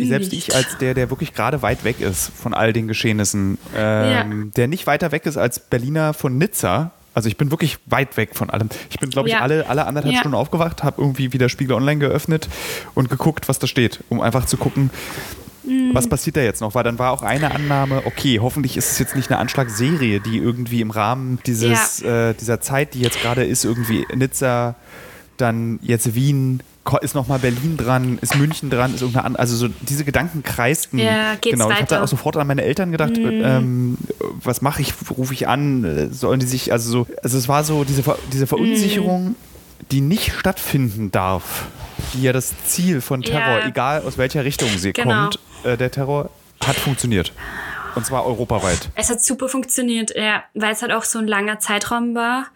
selbst 0.08 0.32
ich 0.32 0.54
als 0.54 0.78
der, 0.78 0.94
der 0.94 1.10
wirklich 1.10 1.34
gerade 1.34 1.62
weit 1.62 1.84
weg 1.84 2.00
ist 2.00 2.30
von 2.34 2.54
all 2.54 2.72
den 2.72 2.88
Geschehnissen, 2.88 3.58
ähm, 3.76 4.10
ja. 4.10 4.26
der 4.56 4.68
nicht 4.68 4.86
weiter 4.86 5.12
weg 5.12 5.26
ist 5.26 5.36
als 5.36 5.58
Berliner 5.58 6.14
von 6.14 6.38
Nizza. 6.38 6.92
Also 7.14 7.28
ich 7.28 7.36
bin 7.36 7.50
wirklich 7.50 7.76
weit 7.86 8.16
weg 8.16 8.30
von 8.34 8.48
allem. 8.48 8.70
Ich 8.88 8.98
bin, 8.98 9.10
glaube 9.10 9.28
ich, 9.28 9.34
ja. 9.34 9.40
alle, 9.40 9.68
alle 9.68 9.84
anderthalb 9.84 10.16
Stunden 10.16 10.36
aufgewacht, 10.36 10.82
habe 10.82 11.02
irgendwie 11.02 11.34
wieder 11.34 11.50
Spiegel 11.50 11.76
Online 11.76 12.00
geöffnet 12.00 12.48
und 12.94 13.10
geguckt, 13.10 13.50
was 13.50 13.58
da 13.58 13.66
steht, 13.66 14.00
um 14.08 14.22
einfach 14.22 14.46
zu 14.46 14.56
gucken, 14.56 14.88
Mhm. 15.64 15.94
Was 15.94 16.08
passiert 16.08 16.36
da 16.36 16.40
jetzt 16.40 16.60
noch? 16.60 16.74
Weil 16.74 16.84
dann 16.84 16.98
war 16.98 17.12
auch 17.12 17.22
eine 17.22 17.52
Annahme, 17.52 18.02
okay, 18.04 18.40
hoffentlich 18.40 18.76
ist 18.76 18.92
es 18.92 18.98
jetzt 18.98 19.16
nicht 19.16 19.30
eine 19.30 19.38
Anschlagsserie, 19.38 20.20
die 20.20 20.38
irgendwie 20.38 20.80
im 20.80 20.90
Rahmen 20.90 21.38
dieses, 21.46 22.00
ja. 22.00 22.30
äh, 22.30 22.34
dieser 22.34 22.60
Zeit, 22.60 22.94
die 22.94 23.00
jetzt 23.00 23.20
gerade 23.20 23.44
ist, 23.44 23.64
irgendwie 23.64 24.06
Nizza, 24.14 24.74
dann 25.36 25.78
jetzt 25.82 26.14
Wien, 26.14 26.62
ist 27.00 27.14
nochmal 27.14 27.38
Berlin 27.38 27.76
dran, 27.76 28.18
ist 28.20 28.36
München 28.36 28.68
dran, 28.68 28.94
ist 28.94 29.02
irgendeine 29.02 29.26
andere, 29.26 29.40
also 29.40 29.56
so 29.56 29.68
diese 29.68 30.04
Gedanken 30.04 30.42
kreisten. 30.42 30.98
Ja, 30.98 31.34
geht's 31.40 31.56
genau, 31.56 31.70
ich 31.70 31.76
habe 31.76 31.86
dann 31.86 32.02
auch 32.02 32.08
sofort 32.08 32.36
an 32.36 32.46
meine 32.46 32.62
Eltern 32.62 32.90
gedacht, 32.90 33.16
mhm. 33.16 33.42
ähm, 33.44 33.98
was 34.42 34.62
mache 34.62 34.82
ich, 34.82 34.92
rufe 35.16 35.32
ich 35.32 35.46
an, 35.46 36.12
sollen 36.12 36.40
die 36.40 36.46
sich, 36.46 36.72
also 36.72 36.90
so, 36.90 37.06
also 37.22 37.38
es 37.38 37.48
war 37.48 37.62
so 37.64 37.84
diese, 37.84 38.02
diese 38.32 38.46
Verunsicherung, 38.46 39.28
mhm. 39.28 39.36
die 39.92 40.00
nicht 40.00 40.32
stattfinden 40.32 41.12
darf, 41.12 41.66
die 42.14 42.22
ja 42.22 42.32
das 42.32 42.52
Ziel 42.66 43.00
von 43.00 43.22
Terror, 43.22 43.60
ja. 43.60 43.68
egal 43.68 44.02
aus 44.02 44.18
welcher 44.18 44.44
Richtung 44.44 44.68
sie 44.76 44.92
genau. 44.92 45.22
kommt, 45.22 45.38
äh, 45.64 45.76
der 45.76 45.90
Terror 45.90 46.30
hat 46.64 46.76
funktioniert. 46.76 47.32
Und 47.94 48.06
zwar 48.06 48.26
europaweit. 48.26 48.88
Es 48.94 49.10
hat 49.10 49.22
super 49.22 49.48
funktioniert, 49.48 50.14
ja, 50.16 50.44
weil 50.54 50.72
es 50.72 50.82
halt 50.82 50.92
auch 50.92 51.04
so 51.04 51.18
ein 51.18 51.26
langer 51.26 51.58
Zeitraum 51.58 52.14
war, 52.14 52.46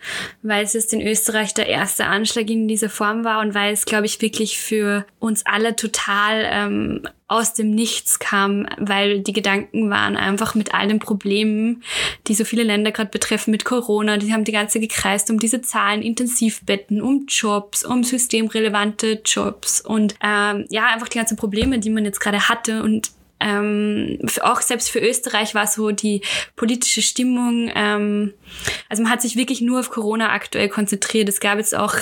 weil 0.43 0.65
es 0.65 0.73
jetzt 0.73 0.93
in 0.93 1.01
Österreich 1.01 1.55
der 1.55 1.69
erste 1.69 2.07
Anschlag 2.07 2.49
in 2.51 2.69
dieser 2.69 2.89
Form 2.89 3.25
war 3.25 3.41
und 3.41 3.55
weil 3.55 3.73
es, 3.73 3.85
glaube 3.85 4.07
ich, 4.07 4.21
wirklich 4.23 4.59
für 4.59 5.07
uns 5.19 5.45
alle 5.45 5.77
total 5.77 6.47
ähm, 6.51 7.09
aus 7.29 7.55
dem 7.55 7.75
Nichts 7.75 8.21
kam, 8.21 8.69
weil 8.79 9.21
die 9.21 9.33
Gedanken 9.33 9.91
waren 9.91 10.17
einfach 10.17 10.55
mit 10.55 10.75
all 10.75 10.87
den 10.87 11.01
Problemen, 11.01 11.83
die 12.29 12.35
so 12.35 12.45
viele 12.45 12.63
Länder 12.63 12.93
gerade 12.93 13.11
betreffen 13.11 13.51
mit 13.51 13.65
Corona, 13.65 14.17
die 14.17 14.33
haben 14.33 14.45
die 14.45 14.53
ganze 14.53 14.79
gekreist 14.79 15.29
um 15.31 15.41
diese 15.41 15.61
Zahlen, 15.61 16.03
Intensivbetten, 16.03 17.03
um 17.03 17.27
Jobs, 17.27 17.85
um 17.85 18.05
systemrelevante 18.05 19.23
Jobs 19.25 19.81
und 19.81 20.15
ähm, 20.23 20.67
ja, 20.69 20.87
einfach 20.87 21.09
die 21.09 21.19
ganzen 21.19 21.37
Probleme, 21.37 21.81
die 21.81 21.91
man 21.91 22.05
jetzt 22.05 22.21
gerade 22.21 22.49
hatte 22.49 22.85
und 22.85 23.11
ähm, 23.41 24.19
auch 24.43 24.61
selbst 24.61 24.91
für 24.91 25.01
Österreich 25.01 25.55
war 25.55 25.67
so 25.67 25.91
die 25.91 26.23
politische 26.57 27.03
Stimmung, 27.03 27.71
ähm, 27.75 28.33
also 28.89 29.03
man 29.03 29.13
hat 29.13 29.23
sich 29.23 29.37
wirklich 29.37 29.61
nur 29.61 29.81
auf 29.81 29.91
Corona 29.91 30.31
aktuell 30.33 30.69
konzentriert. 30.69 31.29
Es 31.29 31.41
gab 31.41 31.59
jetzt 31.59 31.75
auch 31.75 31.95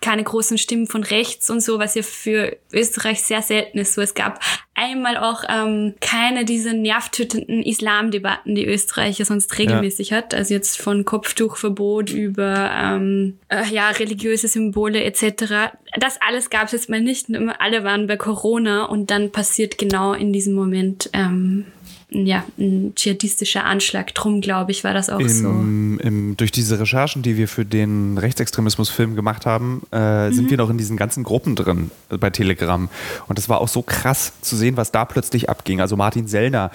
keine 0.00 0.24
großen 0.24 0.58
Stimmen 0.58 0.86
von 0.86 1.02
rechts 1.02 1.50
und 1.50 1.60
so, 1.60 1.78
was 1.78 1.94
ja 1.94 2.02
für 2.02 2.56
Österreich 2.72 3.22
sehr 3.22 3.42
selten 3.42 3.78
ist. 3.78 3.94
So, 3.94 4.00
es 4.00 4.14
gab 4.14 4.40
einmal 4.80 5.16
auch 5.18 5.44
ähm, 5.48 5.94
keine 6.00 6.44
dieser 6.44 6.72
nervtötenden 6.72 7.62
Islamdebatten, 7.62 8.54
die 8.54 8.66
Österreich 8.66 9.18
ja 9.18 9.24
sonst 9.24 9.58
regelmäßig 9.58 10.10
ja. 10.10 10.18
hat. 10.18 10.34
Also 10.34 10.54
jetzt 10.54 10.80
von 10.80 11.04
Kopftuchverbot 11.04 12.10
über 12.10 12.70
ähm, 12.74 13.38
äh, 13.48 13.66
ja 13.70 13.90
religiöse 13.90 14.48
Symbole 14.48 15.04
etc. 15.04 15.72
Das 15.98 16.18
alles 16.26 16.48
gab 16.48 16.66
es 16.66 16.72
jetzt 16.72 16.88
mal 16.88 17.00
nicht. 17.00 17.26
Alle 17.58 17.84
waren 17.84 18.06
bei 18.06 18.16
Corona 18.16 18.84
und 18.84 19.10
dann 19.10 19.30
passiert 19.30 19.76
genau 19.76 20.14
in 20.14 20.32
diesem 20.32 20.54
Moment 20.54 21.10
ähm, 21.12 21.66
ja, 22.10 22.44
ein 22.58 22.92
dschihadistischer 22.94 23.64
Anschlag. 23.64 24.14
Drum, 24.14 24.40
glaube 24.40 24.72
ich, 24.72 24.84
war 24.84 24.94
das 24.94 25.10
auch 25.10 25.20
Im, 25.20 25.28
so. 25.28 25.48
Im, 25.48 26.36
durch 26.36 26.50
diese 26.50 26.80
Recherchen, 26.80 27.22
die 27.22 27.36
wir 27.36 27.48
für 27.48 27.64
den 27.64 28.18
Rechtsextremismusfilm 28.18 29.14
gemacht 29.16 29.46
haben, 29.46 29.82
äh, 29.92 30.28
mhm. 30.28 30.34
sind 30.34 30.50
wir 30.50 30.56
noch 30.56 30.70
in 30.70 30.78
diesen 30.78 30.96
ganzen 30.96 31.22
Gruppen 31.22 31.56
drin 31.56 31.90
bei 32.08 32.30
Telegram. 32.30 32.88
Und 33.28 33.38
das 33.38 33.48
war 33.48 33.60
auch 33.60 33.68
so 33.68 33.82
krass 33.82 34.32
zu 34.40 34.56
sehen, 34.56 34.76
was 34.76 34.92
da 34.92 35.04
plötzlich 35.04 35.48
abging. 35.48 35.80
Also 35.80 35.96
Martin 35.96 36.26
Sellner 36.26 36.70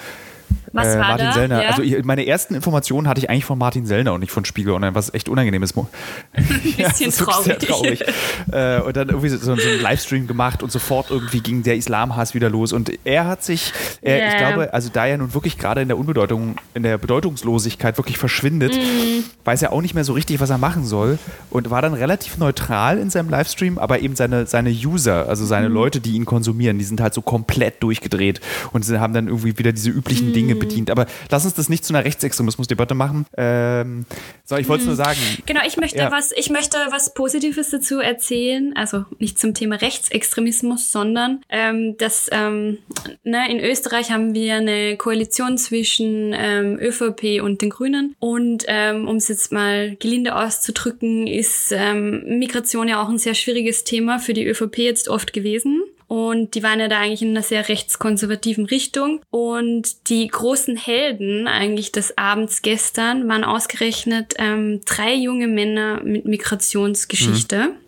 was 0.76 0.88
äh, 0.88 1.00
war 1.00 1.08
Martin 1.08 1.26
da? 1.28 1.34
Sellner. 1.34 1.64
Ja? 1.64 1.70
Also 1.70 1.82
ich, 1.82 2.04
meine 2.04 2.28
ersten 2.28 2.54
Informationen 2.54 3.08
hatte 3.08 3.20
ich 3.20 3.30
eigentlich 3.30 3.46
von 3.46 3.58
Martin 3.58 3.86
Sellner 3.86 4.14
und 4.14 4.20
nicht 4.20 4.32
von 4.32 4.46
Spiegel 4.46 4.74
Online, 4.74 4.94
was 4.94 5.14
echt 5.14 5.30
unangenehm 5.30 5.64
ist. 5.64 5.76
Ein 5.78 5.88
bisschen 6.64 7.12
ja, 7.12 7.26
traurig. 7.26 7.46
Sehr 7.46 7.60
traurig. 7.60 8.04
äh, 8.52 8.82
und 8.82 8.96
dann 8.96 9.10
irgendwie 9.10 9.30
so, 9.30 9.38
so, 9.38 9.54
einen 9.54 9.82
Livestream 9.82 10.28
gemacht 10.28 10.62
und 10.64 10.72
sofort 10.72 11.12
irgendwie 11.12 11.40
ging 11.40 11.64
der 11.64 11.76
Islamhass 11.76 12.34
wieder 12.34 12.50
los. 12.50 12.74
Und 12.74 12.92
er 13.06 13.26
hat 13.26 13.44
sich, 13.44 13.72
er, 14.02 14.18
yeah. 14.18 14.28
ich 14.28 14.38
glaube, 14.38 14.74
also 14.74 14.90
da 14.92 15.06
er 15.06 15.18
nun 15.18 15.34
wirklich 15.34 15.58
gerade 15.58 15.82
in 15.82 15.88
der 15.88 15.98
Unbedeutung, 15.98 16.56
in 16.74 16.84
der 16.84 16.98
Bedeutungslosigkeit 16.98 17.98
wirklich 17.98 18.18
verschwindet, 18.18 18.76
mm. 18.76 19.24
weiß 19.46 19.62
er 19.62 19.72
auch 19.72 19.82
nicht 19.82 19.96
mehr 19.96 20.04
so 20.04 20.14
richtig, 20.14 20.40
was 20.40 20.50
er 20.50 20.58
machen 20.58 20.86
soll. 20.86 21.18
Und 21.50 21.70
war 21.70 21.82
dann 21.82 21.94
relativ 21.94 22.38
neutral 22.38 22.98
in 22.98 23.10
seinem 23.10 23.30
Livestream, 23.30 23.78
aber 23.78 24.00
eben 24.00 24.16
seine, 24.16 24.46
seine 24.46 24.72
User, 24.72 25.30
also 25.30 25.46
seine 25.46 25.70
mm. 25.70 25.74
Leute, 25.74 26.02
die 26.02 26.12
ihn 26.12 26.26
konsumieren, 26.26 26.78
die 26.78 26.86
sind 26.86 27.00
halt 27.00 27.14
so 27.14 27.22
komplett 27.22 27.82
durchgedreht 27.82 28.42
und 28.74 28.84
sie 28.84 29.00
haben 29.00 29.14
dann 29.14 29.28
irgendwie 29.28 29.58
wieder 29.58 29.72
diese 29.72 29.90
üblichen 29.90 30.32
mm. 30.32 30.34
Dinge 30.34 30.56
bedient. 30.68 30.90
Aber 30.90 31.06
lass 31.30 31.46
uns 31.46 31.54
das 31.54 31.70
nicht 31.70 31.86
zu 31.86 31.94
einer 31.94 32.06
Rechtsextremismusdebatte 32.06 32.96
machen. 32.96 33.26
Ähm, 33.38 34.06
so, 34.44 34.58
ich 34.58 34.68
wollte 34.68 34.82
es 34.82 34.88
nur 34.88 34.96
sagen. 34.96 35.20
Genau, 35.46 35.62
ich 35.66 35.78
möchte 35.78 35.98
ja. 35.98 36.12
was, 36.12 36.32
ich 36.32 36.50
möchte 36.50 36.78
was 36.92 37.14
Positives 37.14 37.70
dazu 37.70 38.00
erzählen. 38.00 38.74
Also 38.76 39.06
nicht 39.20 39.40
zum 39.40 39.54
Thema 39.54 39.76
Rechtsextremismus, 39.76 40.92
sondern 40.92 41.42
ähm, 41.50 41.98
dass 41.98 42.30
ähm, 42.32 42.80
ne, 43.24 43.50
in 43.50 43.60
Österreich 43.60 44.12
haben 44.12 44.34
wir 44.34 44.56
eine 44.56 44.98
Koalition 44.98 45.58
zwischen 45.58 46.34
ähm, 46.34 46.78
ÖVP 46.80 47.42
und 47.42 47.62
den 47.62 47.70
Grünen. 47.70 48.16
Und 48.20 48.66
ähm, 48.68 49.08
um 49.08 49.18
es 49.18 49.28
jetzt 49.28 49.52
mal 49.52 49.96
gelinde 49.96 50.36
auszudrücken, 50.36 51.28
ist 51.28 51.72
ähm, 51.72 52.40
Migration 52.40 52.88
ja 52.88 53.02
auch 53.02 53.10
ein 53.10 53.18
sehr 53.18 53.36
schwieriges 53.36 53.84
Thema 53.84 54.20
für 54.20 54.34
die 54.34 54.46
ÖVP 54.46 54.80
jetzt 54.80 55.10
oft 55.10 55.34
gewesen. 55.34 55.84
Und 56.08 56.56
die 56.56 56.64
waren 56.64 56.80
ja 56.80 56.88
da 56.88 57.00
eigentlich 57.00 57.22
in 57.22 57.32
einer 57.32 57.42
sehr 57.42 57.68
rechtskonservativen 57.68 58.66
Richtung. 58.66 59.22
Und 59.30 60.10
die 60.10 60.28
großen 60.28 60.78
Helden 60.78 61.48
eigentlich 61.48 61.92
des 61.92 62.18
Abends 62.18 62.62
gestern 62.62 63.28
waren 63.28 63.44
ausgerechnet 63.44 64.36
ähm, 64.38 64.82
drei 64.86 65.14
junge 65.16 65.48
Männer 65.48 66.02
mit 66.04 66.26
Migrationsgeschichte. 66.26 67.58
Mhm 67.58 67.86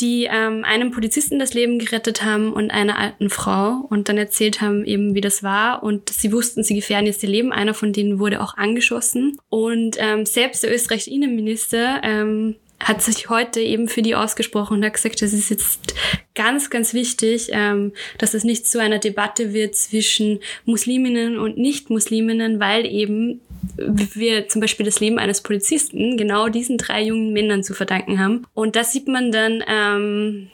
die 0.00 0.28
ähm, 0.30 0.64
einem 0.64 0.90
Polizisten 0.90 1.38
das 1.38 1.54
Leben 1.54 1.78
gerettet 1.78 2.24
haben 2.24 2.52
und 2.52 2.70
einer 2.70 2.98
alten 2.98 3.30
Frau 3.30 3.86
und 3.88 4.08
dann 4.08 4.18
erzählt 4.18 4.60
haben 4.60 4.84
eben, 4.84 5.14
wie 5.14 5.20
das 5.20 5.42
war 5.42 5.82
und 5.82 6.10
sie 6.10 6.32
wussten, 6.32 6.62
sie 6.62 6.74
gefährden 6.74 7.06
jetzt 7.06 7.22
ihr 7.22 7.28
Leben. 7.28 7.52
Einer 7.52 7.74
von 7.74 7.92
denen 7.92 8.18
wurde 8.18 8.42
auch 8.42 8.56
angeschossen 8.56 9.38
und 9.48 9.96
ähm, 9.98 10.26
selbst 10.26 10.62
der 10.62 10.74
österreichische 10.74 11.10
Innenminister 11.10 12.00
ähm, 12.02 12.56
hat 12.80 13.02
sich 13.02 13.28
heute 13.28 13.60
eben 13.60 13.88
für 13.88 14.02
die 14.02 14.14
ausgesprochen 14.14 14.78
und 14.78 14.84
hat 14.84 14.94
gesagt, 14.94 15.20
das 15.20 15.32
ist 15.32 15.50
jetzt 15.50 15.94
ganz, 16.34 16.70
ganz 16.70 16.94
wichtig, 16.94 17.48
ähm, 17.52 17.92
dass 18.18 18.34
es 18.34 18.44
nicht 18.44 18.66
zu 18.66 18.80
einer 18.80 18.98
Debatte 18.98 19.52
wird 19.52 19.74
zwischen 19.74 20.40
Musliminnen 20.64 21.38
und 21.38 21.58
Nicht-Musliminnen, 21.58 22.60
weil 22.60 22.86
eben 22.86 23.40
wir 23.76 24.48
zum 24.48 24.60
Beispiel 24.60 24.86
das 24.86 25.00
Leben 25.00 25.18
eines 25.18 25.42
Polizisten 25.42 26.16
genau 26.16 26.48
diesen 26.48 26.78
drei 26.78 27.02
jungen 27.02 27.32
Männern 27.32 27.64
zu 27.64 27.74
verdanken 27.74 28.18
haben. 28.18 28.46
Und 28.54 28.76
das 28.76 28.92
sieht 28.92 29.08
man 29.08 29.32
dann, 29.32 29.64
ähm, 29.68 30.48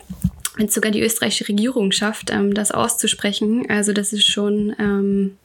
wenn 0.56 0.66
es 0.66 0.74
sogar 0.74 0.90
die 0.90 1.02
österreichische 1.02 1.48
Regierung 1.48 1.92
schafft, 1.92 2.30
ähm, 2.30 2.54
das 2.54 2.70
auszusprechen. 2.70 3.66
Also 3.68 3.92
das 3.92 4.12
ist 4.12 4.26
schon 4.26 4.74
ähm, 4.78 5.36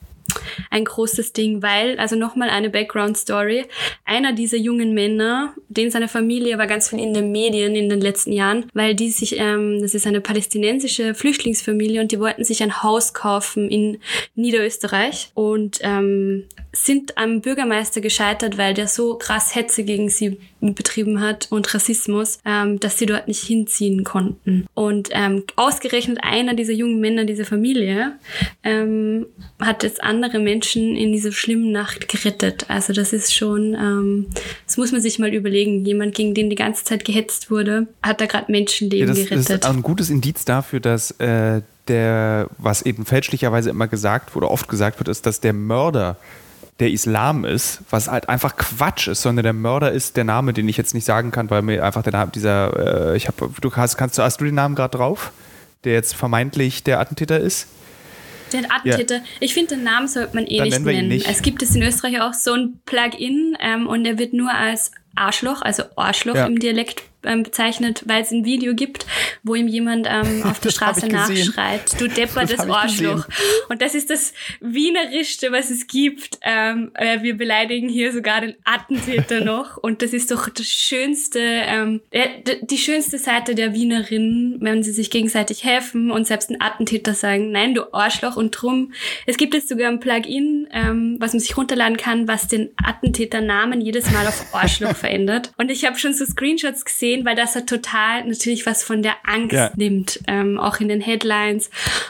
ein 0.70 0.86
großes 0.86 1.34
Ding, 1.34 1.62
weil, 1.62 2.00
also 2.00 2.16
nochmal 2.16 2.50
eine 2.50 2.70
Background-Story, 2.70 3.66
einer 4.06 4.34
dieser 4.34 4.58
jungen 4.58 4.94
Männer, 4.94 5.54
den 5.68 5.92
seine 5.92 6.08
Familie 6.08 6.58
war 6.58 6.68
ganz 6.68 6.90
viel 6.90 7.00
in 7.00 7.14
den 7.14 7.32
Medien 7.32 7.76
in 7.76 7.90
den 7.90 8.02
letzten 8.02 8.32
Jahren, 8.32 8.66
weil 8.74 8.96
die 8.96 9.10
sich, 9.10 9.40
ähm, 9.40 9.82
das 9.82 9.94
ist 9.94 10.08
eine 10.08 10.22
palästinensische 10.22 11.14
Flüchtlingsfamilie 11.14 12.02
und 12.02 12.12
die 12.12 12.20
wollten 12.20 12.44
sich 12.44 12.64
ein 12.64 12.84
Haus 12.84 13.14
kaufen 13.14 13.70
in 13.70 14.00
Niederösterreich 14.36 15.32
und 15.34 15.80
ähm, 15.82 16.46
sind 16.72 17.18
am 17.18 17.42
Bürgermeister 17.42 18.02
gescheitert, 18.02 18.58
weil 18.58 18.74
der 18.74 18.88
so 18.88 19.16
krass 19.16 19.56
Hetze 19.56 19.84
gegen 19.84 20.10
sie 20.10 20.40
betrieben 20.62 21.22
hat 21.22 21.48
und 21.52 21.74
Rassismus, 21.74 22.40
ähm, 22.46 22.80
dass 22.80 22.98
sie 22.98 23.06
dort 23.06 23.28
nicht 23.28 23.44
hinziehen 23.44 24.04
konnten. 24.04 24.68
Und 24.74 25.10
ähm, 25.12 25.44
ausgerechnet 25.56 26.20
einer 26.22 26.54
dieser 26.54 26.74
jungen 26.74 27.00
Männer 27.00 27.26
dieser 27.26 27.46
Familie 27.46 28.18
ähm, 28.64 29.26
hat 29.60 29.84
jetzt 29.84 30.04
andere 30.24 30.42
Menschen 30.42 30.96
in 30.96 31.12
dieser 31.14 31.32
schlimmen 31.32 31.72
Nacht 31.72 32.10
gerettet. 32.10 32.66
Also 32.68 32.92
das 32.94 33.14
ist 33.14 33.34
schon, 33.34 33.74
ähm, 33.74 34.28
das 34.66 34.78
muss 34.78 34.92
man 34.92 35.02
sich 35.02 35.18
mal 35.20 35.34
überlegen. 35.34 35.86
Jemand, 35.86 36.14
gegen 36.14 36.34
den 36.34 36.50
die 36.50 36.56
ganze 36.56 36.84
Zeit 36.84 37.06
gehetzt 37.06 37.50
wurde, 37.50 37.88
hat 38.04 38.20
da 38.20 38.26
gerade 38.26 38.52
Menschenleben 38.52 39.08
ja, 39.08 39.14
das, 39.14 39.30
gerettet. 39.30 39.50
Das 39.50 39.70
ist 39.70 39.76
ein 39.76 39.82
gutes 39.82 40.10
Indiz 40.10 40.44
dafür, 40.44 40.80
dass 40.80 41.12
äh, 41.20 41.62
der, 41.88 42.50
was 42.58 42.82
eben 42.82 43.06
fälschlicherweise 43.06 43.70
immer 43.70 43.88
gesagt 43.88 44.36
wurde, 44.36 44.52
oft 44.52 44.68
gesagt 44.68 45.00
wird, 45.00 45.08
ist, 45.08 45.26
dass 45.26 45.40
der 45.40 45.54
Mörder 45.54 46.18
der 46.80 46.92
Islam 46.92 47.46
ist, 47.46 47.82
was 47.90 48.08
halt 48.08 48.30
einfach 48.30 48.56
Quatsch 48.56 49.08
ist, 49.08 49.22
sondern 49.22 49.44
der 49.44 49.54
Mörder 49.54 49.92
ist 49.92 50.16
der 50.16 50.24
Name, 50.24 50.54
den 50.54 50.68
ich 50.70 50.78
jetzt 50.78 50.94
nicht 50.94 51.06
sagen 51.06 51.32
kann, 51.32 51.50
weil 51.50 51.62
mir 51.62 51.84
einfach 51.84 52.04
der 52.04 52.14
Name 52.14 52.32
dieser, 52.34 53.12
äh, 53.14 53.18
ich 53.18 53.28
habe, 53.28 53.50
du 53.60 53.72
hast, 53.76 53.98
kannst 53.98 54.18
du, 54.18 54.22
hast 54.22 54.40
du 54.40 54.46
den 54.46 54.56
Namen 54.56 54.76
gerade 54.76 54.98
drauf, 54.98 55.32
der 55.84 55.94
jetzt 55.94 56.16
vermeintlich 56.16 56.84
der 56.84 57.00
Attentäter 57.00 57.40
ist? 57.40 57.68
Den 58.54 58.70
Attentäter. 58.72 59.18
Ja. 59.18 59.24
Ich 59.40 59.54
finde, 59.54 59.76
den 59.76 59.84
Namen 59.84 60.08
sollte 60.08 60.36
man 60.36 60.48
eh 60.48 60.58
Dann 60.58 60.68
nicht 60.68 60.86
nennen. 60.86 61.08
Nicht. 61.10 61.28
Es 61.30 61.42
gibt 61.42 61.62
es 61.62 61.76
in 61.76 61.84
Österreich 61.84 62.22
auch 62.22 62.34
so 62.34 62.54
ein 62.54 62.80
Plugin 62.86 63.58
ähm, 63.60 63.88
und 63.88 64.04
der 64.04 64.18
wird 64.18 64.34
nur 64.34 64.52
als 64.52 64.92
Arschloch, 65.16 65.62
also 65.62 65.84
Arschloch 65.96 66.36
ja. 66.36 66.46
im 66.46 66.60
Dialekt 66.60 67.04
ähm, 67.24 67.44
bezeichnet, 67.44 68.04
weil 68.06 68.22
es 68.22 68.32
ein 68.32 68.46
Video 68.46 68.74
gibt, 68.74 69.06
wo 69.44 69.56
ihm 69.56 69.68
jemand 69.68 70.08
ähm, 70.10 70.44
auf 70.46 70.60
der 70.60 70.70
Straße 70.70 71.08
nachschreit, 71.08 72.00
du 72.00 72.08
deppertes 72.08 72.60
Arschloch. 72.60 73.28
Und 73.70 73.82
das 73.82 73.96
ist 73.96 74.10
das 74.10 74.34
Wienerischste, 74.62 75.52
was 75.52 75.70
es 75.70 75.88
gibt. 75.88 76.40
Ähm, 76.42 76.92
äh, 76.96 77.22
wir 77.22 77.38
beleidigen 77.38 77.90
hier 77.90 78.14
sogar 78.14 78.42
den 78.42 78.56
Attentäter 78.64 79.42
noch. 79.44 79.78
Und 79.78 80.02
das 80.02 80.14
ist 80.14 80.32
doch 80.32 80.50
das 80.50 80.68
schönste, 80.68 81.40
ähm, 81.40 82.02
äh, 82.12 82.28
die 82.62 82.78
schönste 82.78 83.18
Seite 83.18 83.56
der 83.56 83.74
Wienerinnen, 83.74 84.58
wenn 84.62 84.84
sie 84.84 84.92
sich 84.92 85.10
gegenseitig 85.10 85.64
helfen 85.64 86.12
und 86.12 86.28
selbst 86.28 86.50
ein 86.50 86.62
Attentäter 86.62 87.14
sagen, 87.14 87.52
nein, 87.52 87.74
du 87.74 87.94
Arschloch. 87.94 88.38
Und 88.38 88.52
drum, 88.52 88.94
es 89.26 89.38
gibt 89.38 89.54
jetzt 89.54 89.70
sogar 89.70 89.90
ein 89.90 90.00
Plugin, 90.00 90.68
ähm, 90.72 91.18
was 91.20 91.34
man 91.34 91.40
sich 91.40 91.58
runterladen 91.58 91.98
kann, 91.98 92.28
was 92.28 92.48
den 92.48 92.70
Attentäternamen 92.78 93.82
jedes 93.82 94.10
Mal 94.12 94.28
auf 94.28 94.54
Arschloch 94.54 94.96
verändert. 94.96 95.52
Und 95.58 95.70
ich 95.70 95.86
habe 95.86 95.98
schon 95.98 96.14
so 96.14 96.26
Screenshots 96.26 96.86
gesehen, 96.86 97.09
gesehen, 97.10 97.26
weil 97.26 97.36
das 97.36 97.56
hat 97.56 97.68
total 97.68 98.26
natürlich 98.26 98.66
was 98.66 98.84
von 98.84 99.02
der 99.02 99.16
Angst 99.24 99.54
ja. 99.54 99.72
nimmt, 99.76 100.20
ähm, 100.28 100.60
auch 100.60 100.80
in 100.80 100.88
den 100.88 101.02
Headlines. 101.02 101.70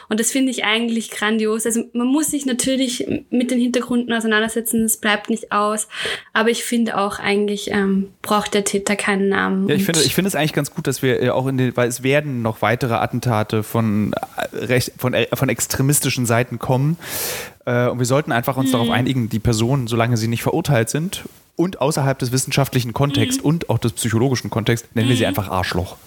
Und 0.10 0.20
das 0.20 0.32
finde 0.32 0.52
ich 0.52 0.64
eigentlich 0.64 1.12
grandios. 1.12 1.66
Also 1.66 1.84
man 1.94 2.08
muss 2.08 2.28
sich 2.28 2.46
natürlich 2.46 3.08
mit 3.30 3.52
den 3.52 3.60
Hintergründen 3.60 4.14
auseinandersetzen, 4.14 4.84
es 4.84 4.98
bleibt 4.98 5.30
nicht 5.30 5.52
aus. 5.52 5.88
Aber 6.34 6.50
ich 6.50 6.64
finde 6.64 6.98
auch 6.98 7.20
eigentlich 7.20 7.72
ähm, 7.72 8.10
braucht 8.22 8.54
der 8.54 8.64
Täter 8.64 8.96
keinen 8.96 9.30
Namen. 9.30 9.68
Ja, 9.70 9.76
ich 9.76 9.86
finde, 9.86 10.02
ich 10.02 10.16
finde 10.16 10.28
es 10.28 10.36
eigentlich 10.36 10.54
ganz 10.54 10.74
gut, 10.74 10.88
dass 10.88 11.02
wir 11.02 11.22
äh, 11.22 11.30
auch 11.30 11.48
in 11.48 11.58
den, 11.58 11.76
weil 11.78 11.88
es 11.88 12.04
werden 12.04 12.42
noch 12.42 12.62
weitere 12.62 12.96
Attentate 12.96 13.64
von, 13.64 14.14
äh, 14.14 14.58
recht, 14.58 14.94
von, 14.98 15.14
äh, 15.14 15.28
von 15.34 15.50
extremistischen 15.50 16.26
Seiten 16.26 16.60
kommen. 16.60 16.98
Und 17.66 18.00
wir 18.00 18.06
sollten 18.06 18.32
einfach 18.32 18.58
uns 18.58 18.70
mhm. 18.70 18.72
darauf 18.72 18.90
einigen, 18.90 19.30
die 19.30 19.38
Personen, 19.38 19.86
solange 19.86 20.18
sie 20.18 20.28
nicht 20.28 20.42
verurteilt 20.42 20.90
sind 20.90 21.24
und 21.60 21.82
außerhalb 21.82 22.18
des 22.18 22.32
wissenschaftlichen 22.32 22.94
Kontexts 22.94 23.42
mhm. 23.42 23.50
und 23.50 23.70
auch 23.70 23.80
des 23.80 23.92
psychologischen 23.92 24.50
Kontexts, 24.50 24.88
nennen 24.94 25.10
wir 25.10 25.18
sie 25.18 25.24
mhm. 25.24 25.30
einfach 25.30 25.52
Arschloch. 25.52 25.98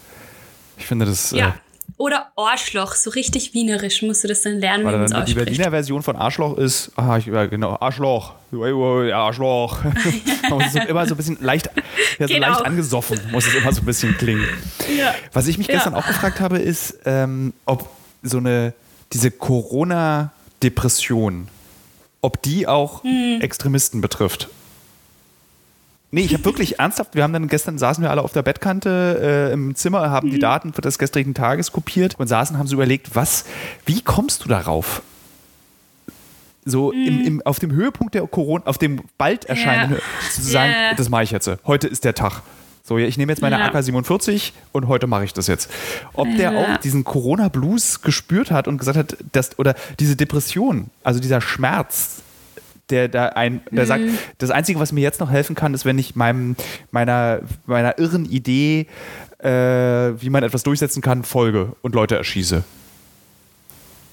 Ich 0.79 0.87
finde 0.87 1.05
das. 1.05 1.33
Ja. 1.33 1.49
Äh, 1.49 1.53
oder 1.99 2.33
Arschloch, 2.37 2.95
so 2.95 3.11
richtig 3.11 3.53
wienerisch 3.53 4.01
musst 4.01 4.25
du 4.25 4.29
das 4.29 4.41
dann 4.41 4.61
lernen, 4.61 4.85
wie 4.85 4.93
man 4.93 5.03
es 5.03 5.13
Die 5.27 5.35
Berliner 5.35 5.69
Version 5.71 6.03
von 6.03 6.17
Arschloch 6.17 6.57
ist, 6.57 6.91
ah, 6.97 7.19
ich, 7.19 7.27
ja, 7.27 7.45
genau, 7.45 7.77
Arschloch, 7.79 8.33
Arschloch. 8.51 9.85
muss 10.49 10.75
es 10.75 10.87
immer 10.87 11.07
so 11.07 11.13
ein 11.13 11.19
bisschen 11.19 11.37
leicht, 11.43 11.69
ja, 12.19 12.29
so 12.29 12.35
leicht 12.35 12.65
angesoffen, 12.65 13.21
muss 13.31 13.47
es 13.47 13.55
immer 13.55 13.75
so 13.75 13.83
ein 13.83 13.85
bisschen 13.85 14.17
klingen. 14.17 14.49
Ja. 14.99 15.15
Was 15.35 15.49
ich 15.49 15.59
mich 15.59 15.69
gestern 15.69 15.95
auch 15.95 16.07
gefragt 16.07 16.41
habe, 16.41 16.61
ist, 16.61 16.99
ähm, 17.05 17.53
ob 17.67 17.91
so 18.23 18.39
eine, 18.39 18.73
diese 19.13 19.31
Corona-Depression, 19.31 21.49
ob 22.23 22.41
die 22.41 22.67
auch 22.67 23.05
hm. 23.05 23.43
Extremisten 23.43 24.01
betrifft. 24.01 24.49
Nee, 26.15 26.21
ich 26.21 26.35
habe 26.35 26.45
wirklich 26.45 26.79
ernsthaft, 26.79 27.15
wir 27.15 27.23
haben 27.23 27.33
dann 27.33 27.49
gestern 27.49 27.79
saßen 27.79 28.05
wir 28.05 28.11
alle 28.11 28.21
auf 28.21 28.35
der 28.35 28.43
Bettkante 28.43 29.49
äh, 29.49 29.53
im 29.55 29.75
Zimmer, 29.75 30.11
haben 30.11 30.29
mhm. 30.29 30.33
die 30.33 30.39
Daten 30.39 30.75
für 30.75 30.83
das 30.83 30.99
gestrigen 30.99 31.33
Tages 31.33 31.73
kopiert 31.73 32.17
und 32.19 32.29
saßen, 32.29 32.59
haben 32.59 32.67
so 32.67 32.75
überlegt, 32.75 33.17
was, 33.17 33.47
wie 33.87 34.03
kommst 34.03 34.45
du 34.45 34.49
darauf? 34.51 35.01
So 36.67 36.93
mhm. 36.93 37.07
im, 37.07 37.25
im, 37.25 37.43
auf 37.47 37.61
dem 37.61 37.73
Höhepunkt 37.73 38.15
der 38.15 38.27
Corona, 38.27 38.67
auf 38.67 38.77
dem 38.77 39.01
bald 39.17 39.47
erscheinenden, 39.47 39.97
ja. 39.97 40.31
zu 40.31 40.43
sagen, 40.43 40.71
yeah. 40.71 40.95
das 40.95 41.09
mache 41.09 41.23
ich 41.23 41.31
jetzt. 41.31 41.51
Heute 41.67 41.89
ist 41.89 42.05
der 42.05 42.15
Tag. 42.15 42.43
So, 42.85 42.99
ja, 42.99 43.07
ich 43.07 43.17
nehme 43.17 43.33
jetzt 43.33 43.41
meine 43.41 43.59
ja. 43.59 43.67
AK-47 43.69 44.53
und 44.73 44.89
heute 44.89 45.07
mache 45.07 45.25
ich 45.25 45.33
das 45.33 45.47
jetzt. 45.47 45.71
Ob 46.13 46.29
der 46.37 46.53
ja. 46.53 46.59
auch 46.59 46.77
diesen 46.79 47.05
Corona-Blues 47.05 48.03
gespürt 48.03 48.51
hat 48.51 48.69
und 48.69 48.77
gesagt 48.77 48.99
hat, 48.99 49.17
dass, 49.33 49.59
oder 49.59 49.75
diese 49.99 50.15
Depression, 50.15 50.91
also 51.05 51.21
dieser 51.21 51.41
Schmerz, 51.41 52.22
der 52.91 53.09
da 53.09 53.27
ein, 53.29 53.63
der 53.71 53.85
mhm. 53.85 53.89
sagt, 53.89 54.05
das 54.39 54.51
Einzige, 54.51 54.81
was 54.81 54.93
mir 54.93 55.01
jetzt 55.01 55.21
noch 55.21 55.31
helfen 55.31 55.55
kann, 55.55 55.75
ist, 55.75 55.85
wenn 55.85 55.99
ich 55.99 56.17
meinem, 56.17 56.57
meiner, 56.91 57.41
meiner 57.67 57.99
irren 57.99 58.25
Idee, 58.25 58.87
äh, 59.39 59.49
wie 59.49 60.31
man 60.31 60.43
etwas 60.43 60.63
durchsetzen 60.63 61.03
kann, 61.03 61.25
folge 61.25 61.75
und 61.83 61.95
Leute 61.95 62.17
erschieße. 62.17 62.65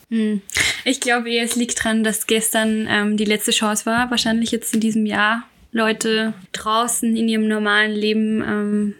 Hm. 0.09 0.41
Ich 0.85 1.01
glaube 1.01 1.29
es 1.37 1.55
liegt 1.55 1.79
daran, 1.79 2.03
dass 2.03 2.25
gestern 2.25 2.87
ähm, 2.89 3.17
die 3.17 3.25
letzte 3.25 3.51
Chance 3.51 3.85
war, 3.85 4.09
wahrscheinlich 4.09 4.51
jetzt 4.51 4.73
in 4.73 4.79
diesem 4.79 5.05
Jahr, 5.05 5.43
Leute 5.71 6.33
draußen 6.51 7.15
in 7.15 7.27
ihrem 7.27 7.47
normalen 7.47 7.91
Leben 7.91 8.41
ähm, 8.41 8.95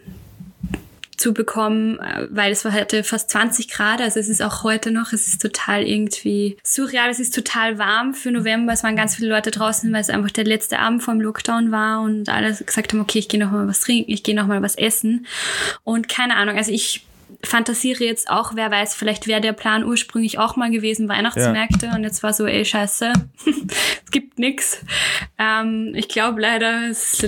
zu 1.20 1.34
bekommen, 1.34 1.98
äh, 1.98 2.26
weil 2.30 2.50
es 2.50 2.64
war 2.64 2.72
heute 2.72 3.04
fast 3.04 3.30
20 3.30 3.68
Grad, 3.68 4.00
also 4.00 4.18
es 4.18 4.28
ist 4.28 4.42
auch 4.42 4.62
heute 4.62 4.90
noch, 4.90 5.12
es 5.12 5.26
ist 5.26 5.42
total 5.42 5.82
irgendwie 5.82 6.56
surreal, 6.64 7.10
es 7.10 7.20
ist 7.20 7.34
total 7.34 7.78
warm 7.78 8.14
für 8.14 8.32
November, 8.32 8.72
es 8.72 8.82
waren 8.82 8.96
ganz 8.96 9.16
viele 9.16 9.28
Leute 9.28 9.50
draußen, 9.50 9.92
weil 9.92 10.00
es 10.00 10.08
einfach 10.08 10.30
der 10.30 10.44
letzte 10.44 10.78
Abend 10.78 11.02
vom 11.02 11.20
Lockdown 11.20 11.70
war 11.70 12.00
und 12.00 12.30
alle 12.30 12.54
gesagt 12.54 12.92
haben, 12.92 13.00
okay, 13.00 13.18
ich 13.18 13.28
gehe 13.28 13.38
noch 13.38 13.50
mal 13.52 13.68
was 13.68 13.80
trinken, 13.80 14.10
ich 14.10 14.22
gehe 14.22 14.34
noch 14.34 14.46
mal 14.46 14.62
was 14.62 14.76
essen. 14.76 15.26
Und 15.84 16.08
keine 16.08 16.36
Ahnung, 16.36 16.56
also 16.56 16.72
ich 16.72 17.04
fantasiere 17.42 18.04
jetzt 18.04 18.30
auch, 18.30 18.52
wer 18.54 18.70
weiß, 18.70 18.94
vielleicht 18.94 19.26
wäre 19.26 19.40
der 19.40 19.52
Plan 19.52 19.84
ursprünglich 19.84 20.38
auch 20.38 20.56
mal 20.56 20.70
gewesen, 20.70 21.08
Weihnachtsmärkte 21.08 21.86
ja. 21.86 21.94
und 21.94 22.04
jetzt 22.04 22.22
war 22.22 22.32
so, 22.32 22.46
ey, 22.46 22.64
scheiße, 22.64 23.12
es 23.46 24.10
gibt 24.10 24.38
nix. 24.38 24.80
Ähm, 25.38 25.92
ich 25.94 26.08
glaube 26.08 26.40
leider, 26.40 26.88
es 26.88 27.22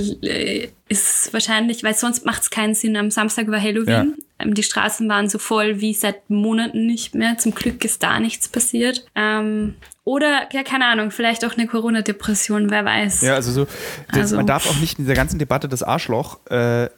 ist 0.89 1.33
wahrscheinlich, 1.33 1.83
weil 1.85 1.95
sonst 1.95 2.27
macht 2.27 2.43
es 2.43 2.51
keinen 2.51 2.75
Sinn. 2.75 2.97
Am 2.97 3.11
Samstag 3.11 3.49
war 3.49 3.61
Halloween. 3.61 3.89
Ja. 3.89 4.07
Ähm, 4.39 4.55
die 4.55 4.63
Straßen 4.63 5.09
waren 5.09 5.29
so 5.29 5.39
voll 5.39 5.81
wie 5.81 5.95
seit 5.95 6.29
Monaten 6.29 6.87
nicht 6.87 7.15
mehr. 7.15 7.39
Zum 7.39 7.55
Glück 7.55 7.85
ist 7.85 8.03
da 8.03 8.21
nichts 8.21 8.49
passiert. 8.49 9.07
Ähm, 9.15 9.77
oder, 10.05 10.49
ja, 10.53 10.65
keine 10.65 10.87
Ahnung, 10.87 11.11
vielleicht 11.11 11.45
auch 11.45 11.57
eine 11.57 11.67
Corona-Depression, 11.67 12.71
wer 12.71 12.85
weiß. 12.85 13.23
Ja, 13.23 13.35
also 13.35 13.53
so, 13.53 13.67
das, 14.09 14.19
also, 14.19 14.37
man 14.37 14.47
darf 14.47 14.69
auch 14.69 14.79
nicht 14.81 14.99
in 14.99 15.05
dieser 15.05 15.15
ganzen 15.15 15.39
Debatte 15.39 15.69
das 15.69 15.83
Arschloch 15.83 16.41
äh, 16.51 16.89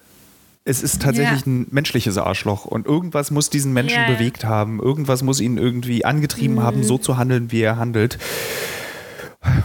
es 0.65 0.83
ist 0.83 1.03
tatsächlich 1.03 1.41
ja. 1.41 1.47
ein 1.47 1.67
menschliches 1.71 2.17
Arschloch 2.17 2.65
und 2.65 2.87
irgendwas 2.87 3.31
muss 3.31 3.51
diesen 3.51 3.73
Menschen 3.73 4.01
ja. 4.01 4.11
bewegt 4.11 4.45
haben. 4.45 4.81
Irgendwas 4.81 5.23
muss 5.23 5.41
ihn 5.41 5.59
irgendwie 5.59 6.05
angetrieben 6.05 6.57
mhm. 6.57 6.63
haben, 6.63 6.85
so 6.85 6.97
zu 6.97 7.19
handeln, 7.19 7.53
wie 7.53 7.61
er 7.61 7.77
handelt. 7.77 8.19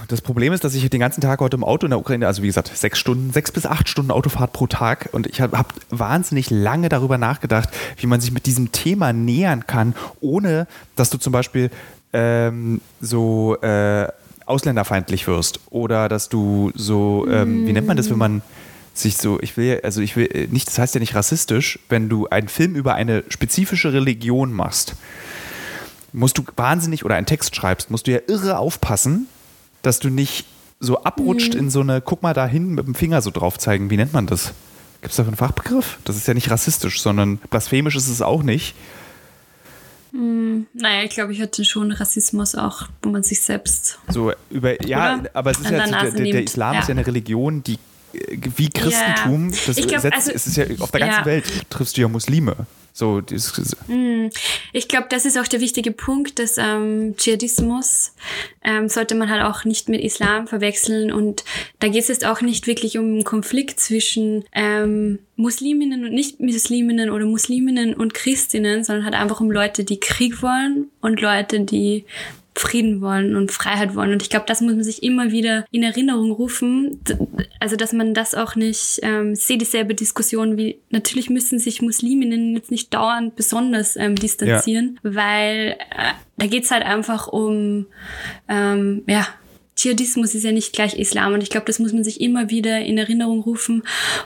Das 0.10 0.20
Problem 0.20 0.52
ist, 0.52 0.66
dass 0.66 0.76
ich 0.76 0.90
den 0.90 1.00
ganzen 1.00 1.22
Tag 1.22 1.40
heute 1.40 1.56
im 1.56 1.64
Auto 1.64 1.86
in 1.86 1.92
der 1.92 2.00
Ukraine, 2.00 2.28
also 2.28 2.44
wie 2.44 2.48
gesagt, 2.48 2.76
sechs 2.76 3.00
Stunden, 3.00 3.32
sechs 3.32 3.50
bis 3.50 3.66
acht 3.66 3.88
Stunden 3.88 4.12
Autofahrt 4.12 4.52
pro 4.52 4.68
Tag 4.68 5.08
und 5.14 5.26
ich 5.26 5.40
habe 5.40 5.58
hab 5.58 5.74
wahnsinnig 5.90 6.50
lange 6.50 6.90
darüber 6.90 7.18
nachgedacht, 7.18 7.70
wie 7.96 8.08
man 8.08 8.20
sich 8.20 8.34
mit 8.34 8.46
diesem 8.46 8.74
Thema 8.74 9.14
nähern 9.14 9.68
kann, 9.68 9.96
ohne 10.20 10.68
dass 10.98 11.10
du 11.10 11.18
zum 11.18 11.32
Beispiel 11.32 11.72
ähm, 12.12 12.82
so 13.00 13.56
äh, 13.62 14.10
ausländerfeindlich 14.46 15.28
wirst 15.28 15.62
oder 15.70 16.10
dass 16.10 16.28
du 16.28 16.72
so, 16.76 17.26
ähm, 17.30 17.66
wie 17.66 17.72
nennt 17.72 17.88
man 17.88 17.96
das, 17.96 18.10
wenn 18.10 18.18
man 18.18 18.42
sich 19.00 19.18
so, 19.18 19.40
ich 19.42 19.58
will, 19.58 19.82
also 19.84 20.02
ich 20.02 20.16
will 20.16 20.30
äh, 20.34 20.48
nicht, 20.48 20.68
das 20.68 20.78
heißt 20.78 20.96
ja 20.96 21.00
nicht 21.00 21.16
rassistisch, 21.16 21.80
wenn 21.90 22.10
du 22.10 22.28
einen 22.28 22.48
Film 22.48 22.76
über 22.76 22.96
eine 22.96 23.24
spezifische 23.30 23.94
Religion 23.94 24.54
machst, 24.54 24.96
musst 26.14 26.38
du 26.38 26.44
wahnsinnig 26.56 27.06
oder 27.06 27.16
einen 27.16 27.26
Text 27.26 27.56
schreibst, 27.56 27.92
musst 27.92 28.08
du 28.08 28.12
ja 28.12 28.20
irre 28.28 28.58
aufpassen, 28.58 29.28
dass 29.82 30.00
du 30.00 30.10
nicht 30.10 30.46
so 30.80 31.04
abrutscht 31.04 31.54
mhm. 31.54 31.60
in 31.60 31.70
so 31.70 31.82
eine, 31.82 32.02
guck 32.02 32.24
mal 32.24 32.34
da 32.34 32.48
hin 32.48 32.70
mit 32.70 32.88
dem 32.88 32.96
Finger 32.96 33.22
so 33.22 33.32
drauf 33.32 33.58
zeigen, 33.58 33.90
wie 33.90 33.98
nennt 33.98 34.14
man 34.14 34.28
das? 34.28 34.54
Gibt 35.02 35.12
es 35.12 35.18
dafür 35.18 35.30
einen 35.30 35.38
Fachbegriff? 35.38 35.98
Das 36.04 36.16
ist 36.16 36.28
ja 36.28 36.34
nicht 36.34 36.50
rassistisch, 36.50 37.02
sondern 37.02 37.38
blasphemisch 37.38 37.96
ist 37.96 38.10
es 38.10 38.22
auch 38.22 38.44
nicht. 38.44 38.76
Hm, 40.12 40.68
naja, 40.74 41.04
ich 41.04 41.12
glaube, 41.12 41.32
ich 41.34 41.42
hatte 41.42 41.64
schon 41.64 41.92
Rassismus 41.92 42.56
auch, 42.56 42.88
wo 43.02 43.10
man 43.10 43.24
sich 43.24 43.42
selbst. 43.42 44.00
So 44.08 44.34
über, 44.50 44.84
ja, 44.86 45.20
Oder? 45.20 45.30
aber 45.34 45.52
es 45.52 45.60
ist 45.60 45.70
ja, 45.70 45.86
der, 45.86 46.12
der, 46.12 46.44
Islam 46.44 46.74
ja. 46.74 46.80
ist 46.80 46.88
ja 46.88 46.94
eine 46.94 47.06
Religion, 47.06 47.64
die 47.64 47.78
wie 48.12 48.70
Christentum, 48.70 49.50
ja. 49.50 49.58
das 49.68 49.76
glaub, 49.76 50.02
setzt, 50.02 50.16
also, 50.16 50.32
es 50.32 50.48
ist 50.48 50.58
ja 50.58 50.66
auf 50.80 50.92
der 50.92 51.02
ganzen 51.02 51.20
ja. 51.20 51.26
Welt 51.26 51.46
triffst 51.70 51.98
du 51.98 52.02
ja 52.02 52.08
Muslime. 52.08 52.68
So, 52.92 53.22
hm. 53.88 54.30
ich 54.74 54.88
glaube, 54.90 55.08
das 55.10 55.26
ist 55.26 55.38
auch 55.38 55.48
der 55.48 55.62
wichtige 55.62 55.92
Punkt, 55.92 56.38
dass 56.38 56.58
ähm, 56.58 57.16
Dschihadismus 57.16 58.14
ähm, 58.62 58.90
sollte 58.90 59.16
man 59.16 59.30
halt 59.30 59.44
auch 59.44 59.64
nicht 59.64 59.88
mit 59.88 60.02
Islam 60.02 60.48
verwechseln 60.48 61.12
und 61.12 61.46
da 61.80 61.88
geht 61.88 62.02
es 62.02 62.08
jetzt 62.10 62.26
auch 62.26 62.42
nicht 62.42 62.68
wirklich 62.68 62.98
um 62.98 63.06
einen 63.06 63.24
Konflikt 63.24 63.80
zwischen 63.80 64.44
ähm, 64.54 65.20
Musliminnen 65.38 66.04
und 66.04 66.14
Nicht-Musliminnen 66.14 67.10
oder 67.10 67.26
Musliminnen 67.26 67.94
und 67.94 68.14
Christinnen, 68.14 68.84
sondern 68.84 69.06
halt 69.06 69.16
einfach 69.16 69.40
um 69.40 69.50
Leute, 69.50 69.86
die 69.86 70.02
Krieg 70.02 70.42
wollen 70.42 70.90
und 71.00 71.22
Leute, 71.22 71.62
die 71.62 72.04
Frieden 72.60 73.00
wollen 73.00 73.38
und 73.38 73.54
Freiheit 73.54 73.96
wollen. 73.96 74.12
Und 74.12 74.22
ich 74.22 74.30
glaube, 74.30 74.46
das 74.46 74.60
muss 74.60 74.74
man 74.74 74.84
sich 74.84 75.02
immer 75.02 75.32
wieder 75.32 75.66
in 75.72 75.82
Erinnerung 75.82 76.32
rufen. 76.32 77.00
Also, 77.62 77.78
dass 77.78 77.94
man 77.94 78.14
das 78.14 78.36
auch 78.36 78.56
nicht, 78.56 79.00
ähm, 79.02 79.32
ich 79.34 79.46
sehe 79.46 79.58
dieselbe 79.58 79.96
Diskussion 79.96 80.58
wie, 80.58 80.78
natürlich 80.90 81.30
müssen 81.30 81.58
sich 81.58 81.82
Musliminnen 81.82 82.56
jetzt 82.56 82.70
nicht 82.70 82.94
dauernd 82.94 83.38
besonders 83.38 83.96
ähm, 83.96 84.16
distanzieren, 84.16 85.00
ja. 85.04 85.16
weil 85.16 85.78
äh, 85.90 86.12
da 86.38 86.48
geht's 86.48 86.70
halt 86.70 86.84
einfach 86.84 87.30
um, 87.30 87.86
ähm, 88.50 89.04
ja, 89.08 89.26
Dschihadismus 89.78 90.36
ist 90.36 90.44
ja 90.44 90.52
nicht 90.52 90.74
gleich 90.74 91.00
Islam 91.00 91.34
und 91.34 91.42
ich 91.42 91.50
glaube, 91.50 91.66
das 91.66 91.80
muss 91.80 91.94
man 91.94 92.04
sich 92.04 92.20
immer 92.20 92.50
wieder 92.50 92.80
in 92.82 92.98
Erinnerung 92.98 93.40
rufen 93.40 93.84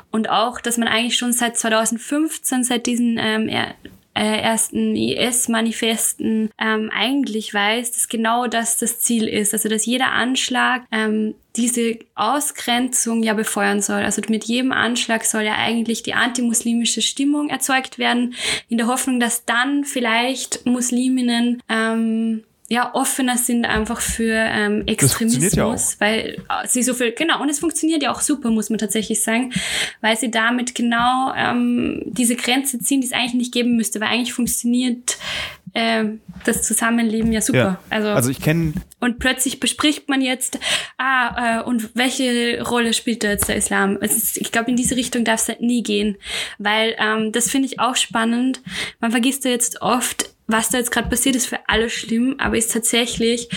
und 0.09 0.27
auch, 0.27 0.59
dass 0.59 0.79
man 0.79 0.87
eigentlich 0.87 1.17
schon 1.17 1.33
seit 1.33 1.55
2015, 1.55 2.63
seit 2.63 2.87
diesen 2.87 3.19
ähm, 3.21 3.47
äh, 4.13 4.41
ersten 4.41 4.95
IS-Manifesten 4.95 6.51
ähm, 6.59 6.91
eigentlich 6.93 7.53
weiß, 7.53 7.91
dass 7.91 8.07
genau 8.07 8.47
das 8.47 8.77
das 8.77 8.99
Ziel 8.99 9.27
ist. 9.27 9.53
Also 9.53 9.69
dass 9.69 9.85
jeder 9.85 10.11
Anschlag 10.11 10.83
ähm, 10.91 11.35
diese 11.55 11.99
Ausgrenzung 12.15 13.23
ja 13.23 13.33
befeuern 13.33 13.81
soll. 13.81 14.01
Also 14.01 14.21
mit 14.29 14.45
jedem 14.45 14.71
Anschlag 14.71 15.23
soll 15.25 15.43
ja 15.43 15.55
eigentlich 15.55 16.03
die 16.03 16.13
antimuslimische 16.13 17.01
Stimmung 17.01 17.49
erzeugt 17.49 17.99
werden, 17.99 18.35
in 18.69 18.77
der 18.77 18.87
Hoffnung, 18.87 19.19
dass 19.19 19.45
dann 19.45 19.83
vielleicht 19.83 20.65
Musliminnen 20.65 21.61
ähm, 21.69 22.43
ja 22.73 22.93
offener 22.93 23.37
sind 23.37 23.65
einfach 23.65 24.01
für 24.01 24.33
ähm, 24.33 24.83
Extremismus, 24.87 25.53
ja 25.53 25.75
weil 25.99 26.37
äh, 26.49 26.67
sie 26.67 26.81
so 26.81 26.93
viel 26.93 27.11
genau 27.11 27.41
und 27.41 27.49
es 27.49 27.59
funktioniert 27.59 28.01
ja 28.01 28.11
auch 28.11 28.21
super, 28.21 28.49
muss 28.49 28.69
man 28.69 28.79
tatsächlich 28.79 29.23
sagen, 29.23 29.53
weil 30.01 30.17
sie 30.17 30.31
damit 30.31 30.73
genau 30.73 31.33
ähm, 31.35 32.01
diese 32.05 32.35
Grenze 32.35 32.79
ziehen, 32.79 33.01
die 33.01 33.07
es 33.07 33.13
eigentlich 33.13 33.35
nicht 33.35 33.53
geben 33.53 33.75
müsste, 33.75 34.01
weil 34.01 34.09
eigentlich 34.09 34.33
funktioniert 34.33 35.17
äh, 35.73 36.05
das 36.45 36.63
Zusammenleben 36.63 37.31
ja 37.31 37.41
super. 37.41 37.57
Ja. 37.57 37.79
Also, 37.89 38.09
Also 38.09 38.29
ich 38.29 38.41
kenne 38.41 38.73
und 38.99 39.19
plötzlich 39.19 39.59
bespricht 39.59 40.09
man 40.09 40.21
jetzt, 40.21 40.57
ah, 40.97 41.59
äh, 41.59 41.63
und 41.63 41.91
welche 41.95 42.63
Rolle 42.63 42.93
spielt 42.93 43.23
da 43.23 43.29
jetzt 43.29 43.49
der 43.49 43.57
Islam? 43.57 43.97
Ist, 43.97 44.37
ich 44.37 44.51
glaube, 44.51 44.71
in 44.71 44.77
diese 44.77 44.95
Richtung 44.95 45.25
darf 45.25 45.41
es 45.41 45.47
halt 45.47 45.61
nie 45.61 45.83
gehen, 45.83 46.17
weil 46.57 46.95
ähm, 46.97 47.31
das 47.31 47.51
finde 47.51 47.67
ich 47.67 47.79
auch 47.79 47.95
spannend. 47.95 48.61
Man 48.99 49.11
vergisst 49.11 49.45
ja 49.45 49.51
jetzt 49.51 49.81
oft, 49.81 50.32
was 50.47 50.69
da 50.69 50.77
jetzt 50.77 50.91
gerade 50.91 51.09
passiert, 51.09 51.35
ist 51.35 51.47
für 51.47 51.59
alle 51.67 51.89
schlimm, 51.89 52.35
aber 52.37 52.57
ist 52.57 52.71
tatsächlich 52.71 53.49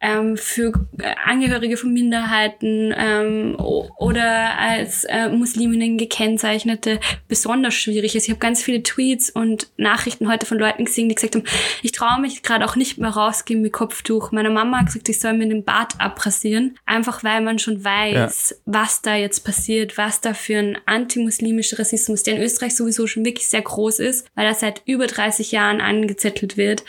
ähm, 0.00 0.36
für 0.36 0.72
äh, 0.98 1.14
Angehörige 1.24 1.76
von 1.76 1.92
Minderheiten 1.92 2.94
ähm, 2.96 3.56
oder 3.58 4.58
als 4.58 5.04
äh, 5.04 5.28
Musliminnen 5.30 5.96
gekennzeichnete 5.96 7.00
besonders 7.28 7.74
schwierig 7.74 8.14
ist. 8.14 8.24
Ich 8.24 8.30
habe 8.30 8.40
ganz 8.40 8.62
viele 8.62 8.82
Tweets 8.82 9.30
und 9.30 9.68
Nachrichten 9.78 10.30
heute 10.30 10.44
von 10.44 10.58
Leuten 10.58 10.84
gesehen, 10.84 11.08
die 11.08 11.14
gesagt 11.14 11.34
haben, 11.34 11.44
ich 11.82 11.92
traue 11.92 12.20
mich 12.20 12.42
gerade 12.42 12.66
auch 12.66 12.76
nicht 12.76 12.98
mehr 12.98 13.10
rausgehen 13.10 13.62
mit 13.62 13.72
Kopftuch. 13.72 14.30
Meine 14.30 14.50
Mama 14.50 14.80
hat 14.80 14.86
gesagt, 14.86 15.08
ich 15.08 15.20
soll 15.20 15.32
mir 15.32 15.48
den 15.48 15.64
Bart 15.64 15.94
abrasieren, 15.98 16.76
einfach 16.84 17.24
weil 17.24 17.40
man 17.40 17.58
schon 17.58 17.82
weiß, 17.82 18.60
was 18.66 19.00
da 19.00 19.16
jetzt 19.16 19.44
passiert, 19.44 19.96
was 19.96 20.20
da 20.20 20.34
für 20.34 20.58
ein 20.58 20.78
antimuslimischer 20.84 21.78
Rassismus, 21.78 22.22
der 22.22 22.36
in 22.36 22.42
Österreich 22.42 22.76
sowieso 22.76 23.06
schon 23.06 23.24
wirklich 23.24 23.48
sehr 23.48 23.62
groß 23.62 23.98
ist, 24.00 24.26
weil 24.34 24.46
er 24.46 24.54
seit 24.54 24.82
über 24.84 25.06
30 25.06 25.50
Jahren 25.52 25.80
angezettelt 25.80 26.33
wird, 26.56 26.84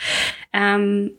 ähm, 0.52 1.10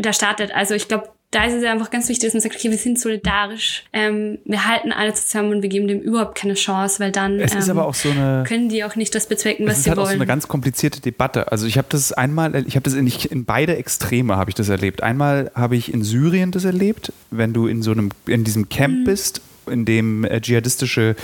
da 0.00 0.12
startet. 0.12 0.52
Also 0.54 0.74
ich 0.74 0.88
glaube, 0.88 1.08
da 1.30 1.46
ist 1.46 1.54
es 1.54 1.64
einfach 1.64 1.90
ganz 1.90 2.08
wichtig, 2.08 2.28
dass 2.28 2.34
man 2.34 2.42
sagt, 2.42 2.54
okay, 2.54 2.70
wir 2.70 2.78
sind 2.78 2.96
solidarisch, 2.96 3.82
ähm, 3.92 4.38
wir 4.44 4.68
halten 4.68 4.92
alle 4.92 5.14
zusammen 5.14 5.52
und 5.52 5.62
wir 5.62 5.68
geben 5.68 5.88
dem 5.88 5.98
überhaupt 6.00 6.36
keine 6.38 6.54
Chance, 6.54 7.00
weil 7.00 7.10
dann 7.10 7.40
Es 7.40 7.56
ist 7.56 7.66
ähm, 7.68 7.80
so 7.92 8.10
eine. 8.10 8.44
können 8.46 8.68
die 8.68 8.84
auch 8.84 8.94
nicht 8.94 9.12
das 9.16 9.26
bezwecken, 9.26 9.66
Es 9.66 9.70
was 9.72 9.78
ist 9.78 9.84
sie 9.84 9.90
halt 9.90 9.98
auch 9.98 10.04
so 10.04 10.10
wollen. 10.10 10.20
eine 10.20 10.26
ganz 10.26 10.46
komplizierte 10.46 11.00
Debatte. 11.00 11.50
Also 11.50 11.66
ich 11.66 11.76
habe 11.76 11.88
das 11.90 12.12
einmal, 12.12 12.54
ich 12.68 12.76
habe 12.76 12.84
das 12.84 12.94
in, 12.94 13.08
in 13.08 13.44
beide 13.44 13.76
Extreme 13.76 14.36
habe 14.36 14.50
ich 14.50 14.54
das 14.54 14.68
erlebt. 14.68 15.02
Einmal 15.02 15.50
habe 15.56 15.74
ich 15.74 15.92
in 15.92 16.04
Syrien 16.04 16.52
das 16.52 16.64
erlebt, 16.64 17.12
wenn 17.32 17.52
du 17.52 17.66
in 17.66 17.82
so 17.82 17.90
einem, 17.90 18.10
in 18.26 18.44
diesem 18.44 18.68
Camp 18.68 19.00
Mhm. 19.00 19.04
bist, 19.04 19.40
in 19.68 19.84
dem 19.84 20.22
äh, 20.24 20.40
dschihadistische 20.40 21.16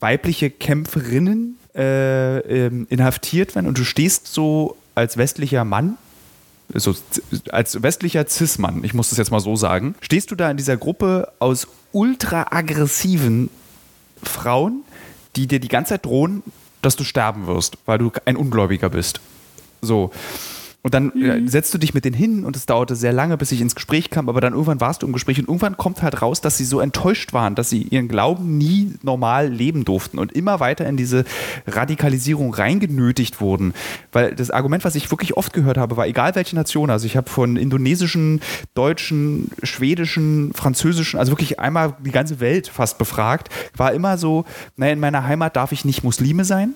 weibliche 0.00 0.48
Kämpferinnen 0.48 1.58
äh, 1.74 2.38
ähm, 2.38 2.86
inhaftiert 2.88 3.54
werden 3.54 3.66
und 3.66 3.76
du 3.78 3.84
stehst 3.84 4.28
so 4.32 4.76
als 4.94 5.16
westlicher 5.16 5.64
Mann 5.64 5.96
so 6.74 6.94
als 7.50 7.82
westlicher 7.82 8.26
Cis-Mann, 8.26 8.84
ich 8.84 8.94
muss 8.94 9.10
das 9.10 9.18
jetzt 9.18 9.30
mal 9.30 9.40
so 9.40 9.56
sagen, 9.56 9.94
stehst 10.00 10.30
du 10.30 10.34
da 10.34 10.50
in 10.50 10.56
dieser 10.56 10.76
Gruppe 10.76 11.32
aus 11.38 11.68
ultra 11.92 12.46
aggressiven 12.50 13.50
Frauen, 14.22 14.82
die 15.36 15.46
dir 15.46 15.60
die 15.60 15.68
ganze 15.68 15.90
Zeit 15.90 16.06
drohen, 16.06 16.42
dass 16.80 16.96
du 16.96 17.04
sterben 17.04 17.46
wirst, 17.46 17.78
weil 17.86 17.98
du 17.98 18.10
ein 18.24 18.36
Ungläubiger 18.36 18.88
bist. 18.88 19.20
So. 19.82 20.12
Und 20.84 20.94
dann 20.94 21.12
äh, 21.22 21.48
setzt 21.48 21.72
du 21.72 21.78
dich 21.78 21.94
mit 21.94 22.04
denen 22.04 22.16
hin 22.16 22.44
und 22.44 22.56
es 22.56 22.66
dauerte 22.66 22.96
sehr 22.96 23.12
lange, 23.12 23.36
bis 23.36 23.52
ich 23.52 23.60
ins 23.60 23.76
Gespräch 23.76 24.10
kam, 24.10 24.28
aber 24.28 24.40
dann 24.40 24.52
irgendwann 24.52 24.80
warst 24.80 25.02
du 25.02 25.06
im 25.06 25.12
Gespräch 25.12 25.38
und 25.38 25.46
irgendwann 25.46 25.76
kommt 25.76 26.02
halt 26.02 26.20
raus, 26.22 26.40
dass 26.40 26.56
sie 26.56 26.64
so 26.64 26.80
enttäuscht 26.80 27.32
waren, 27.32 27.54
dass 27.54 27.70
sie 27.70 27.82
ihren 27.82 28.08
Glauben 28.08 28.58
nie 28.58 28.94
normal 29.02 29.48
leben 29.48 29.84
durften 29.84 30.18
und 30.18 30.32
immer 30.32 30.58
weiter 30.58 30.84
in 30.86 30.96
diese 30.96 31.24
Radikalisierung 31.68 32.52
reingenötigt 32.52 33.40
wurden. 33.40 33.74
Weil 34.10 34.34
das 34.34 34.50
Argument, 34.50 34.84
was 34.84 34.96
ich 34.96 35.08
wirklich 35.12 35.36
oft 35.36 35.52
gehört 35.52 35.78
habe, 35.78 35.96
war 35.96 36.08
egal 36.08 36.34
welche 36.34 36.56
Nation, 36.56 36.90
also 36.90 37.06
ich 37.06 37.16
habe 37.16 37.30
von 37.30 37.56
indonesischen, 37.56 38.40
deutschen, 38.74 39.52
schwedischen, 39.62 40.52
französischen, 40.52 41.20
also 41.20 41.30
wirklich 41.30 41.60
einmal 41.60 41.94
die 42.04 42.10
ganze 42.10 42.40
Welt 42.40 42.66
fast 42.66 42.98
befragt, 42.98 43.50
war 43.76 43.92
immer 43.92 44.18
so, 44.18 44.44
naja, 44.76 44.92
in 44.92 45.00
meiner 45.00 45.24
Heimat 45.28 45.54
darf 45.54 45.70
ich 45.70 45.84
nicht 45.84 46.02
Muslime 46.02 46.44
sein. 46.44 46.74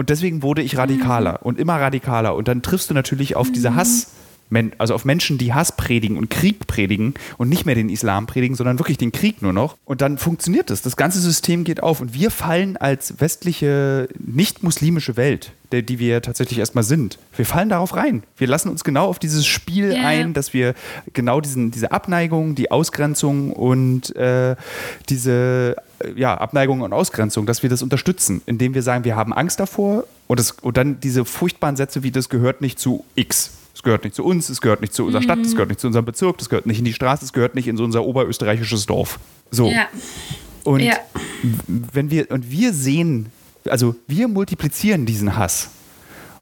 Und 0.00 0.08
deswegen 0.08 0.42
wurde 0.42 0.62
ich 0.62 0.78
radikaler 0.78 1.44
und 1.44 1.58
immer 1.58 1.78
radikaler. 1.78 2.34
Und 2.34 2.48
dann 2.48 2.62
triffst 2.62 2.88
du 2.88 2.94
natürlich 2.94 3.36
auf 3.36 3.52
diese 3.52 3.74
Hass, 3.74 4.06
Men- 4.06 4.29
also 4.78 4.94
auf 4.94 5.04
Menschen, 5.04 5.38
die 5.38 5.52
Hass 5.52 5.72
predigen 5.76 6.16
und 6.16 6.30
Krieg 6.30 6.66
predigen 6.66 7.14
und 7.38 7.48
nicht 7.48 7.66
mehr 7.66 7.74
den 7.74 7.88
Islam 7.88 8.26
predigen, 8.26 8.56
sondern 8.56 8.78
wirklich 8.78 8.98
den 8.98 9.12
Krieg 9.12 9.42
nur 9.42 9.52
noch. 9.52 9.76
Und 9.84 10.00
dann 10.00 10.18
funktioniert 10.18 10.70
es. 10.70 10.82
Das 10.82 10.96
ganze 10.96 11.20
System 11.20 11.64
geht 11.64 11.82
auf. 11.82 12.00
Und 12.00 12.14
wir 12.14 12.30
fallen 12.30 12.76
als 12.76 13.20
westliche, 13.20 14.08
nicht-muslimische 14.18 15.16
Welt, 15.16 15.52
der, 15.72 15.82
die 15.82 15.98
wir 15.98 16.20
tatsächlich 16.20 16.58
erstmal 16.58 16.84
sind, 16.84 17.18
wir 17.36 17.46
fallen 17.46 17.68
darauf 17.68 17.94
rein. 17.94 18.24
Wir 18.36 18.48
lassen 18.48 18.68
uns 18.68 18.82
genau 18.84 19.06
auf 19.06 19.18
dieses 19.18 19.46
Spiel 19.46 19.92
Ja. 19.92 20.06
ein, 20.06 20.34
dass 20.34 20.52
wir 20.52 20.74
genau 21.12 21.40
diesen, 21.40 21.70
diese 21.70 21.92
Abneigung, 21.92 22.54
die 22.54 22.70
Ausgrenzung 22.70 23.52
und 23.52 24.14
äh, 24.16 24.56
diese 25.08 25.76
ja, 26.16 26.34
Abneigung 26.36 26.80
und 26.80 26.92
Ausgrenzung, 26.92 27.46
dass 27.46 27.62
wir 27.62 27.70
das 27.70 27.82
unterstützen, 27.82 28.42
indem 28.46 28.74
wir 28.74 28.82
sagen, 28.82 29.04
wir 29.04 29.16
haben 29.16 29.32
Angst 29.32 29.60
davor 29.60 30.04
und, 30.26 30.40
das, 30.40 30.52
und 30.52 30.76
dann 30.76 30.98
diese 31.00 31.24
furchtbaren 31.24 31.76
Sätze 31.76 32.02
wie 32.02 32.10
das 32.10 32.28
gehört 32.28 32.60
nicht 32.60 32.78
zu 32.78 33.04
X. 33.14 33.52
Es 33.80 33.84
gehört 33.84 34.04
nicht 34.04 34.14
zu 34.14 34.26
uns, 34.26 34.50
es 34.50 34.60
gehört 34.60 34.82
nicht 34.82 34.92
zu 34.92 35.06
unserer 35.06 35.22
Stadt, 35.22 35.38
es 35.38 35.52
gehört 35.52 35.70
nicht 35.70 35.80
zu 35.80 35.86
unserem 35.86 36.04
Bezirk, 36.04 36.38
es 36.38 36.50
gehört 36.50 36.66
nicht 36.66 36.80
in 36.80 36.84
die 36.84 36.92
Straße, 36.92 37.24
es 37.24 37.32
gehört 37.32 37.54
nicht 37.54 37.66
in 37.66 37.78
so 37.78 37.84
unser 37.84 38.04
oberösterreichisches 38.04 38.84
Dorf. 38.84 39.18
So. 39.50 39.70
ja. 39.70 39.88
Und 40.64 40.80
Ja. 40.80 40.96
wenn 41.64 42.10
wir, 42.10 42.30
und 42.30 42.50
wir 42.50 42.74
sehen, 42.74 43.32
also 43.66 43.96
wir 44.06 44.28
multiplizieren 44.28 45.06
diesen 45.06 45.38
Hass. 45.38 45.70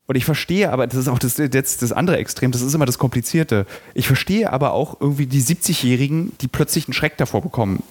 Und 0.08 0.16
ich 0.16 0.24
verstehe 0.24 0.72
aber, 0.72 0.88
das 0.88 0.98
ist 0.98 1.06
auch 1.06 1.20
das, 1.20 1.36
jetzt 1.36 1.80
das 1.82 1.92
andere 1.92 2.16
Extrem, 2.16 2.50
das 2.50 2.60
ist 2.60 2.74
immer 2.74 2.86
das 2.86 2.98
Komplizierte. 2.98 3.66
Ich 3.94 4.08
verstehe 4.08 4.52
aber 4.52 4.72
auch 4.72 5.00
irgendwie 5.00 5.26
die 5.26 5.40
70-Jährigen, 5.40 6.32
die 6.40 6.48
plötzlich 6.48 6.88
einen 6.88 6.94
Schreck 6.94 7.18
davor 7.18 7.40
bekommen, 7.40 7.84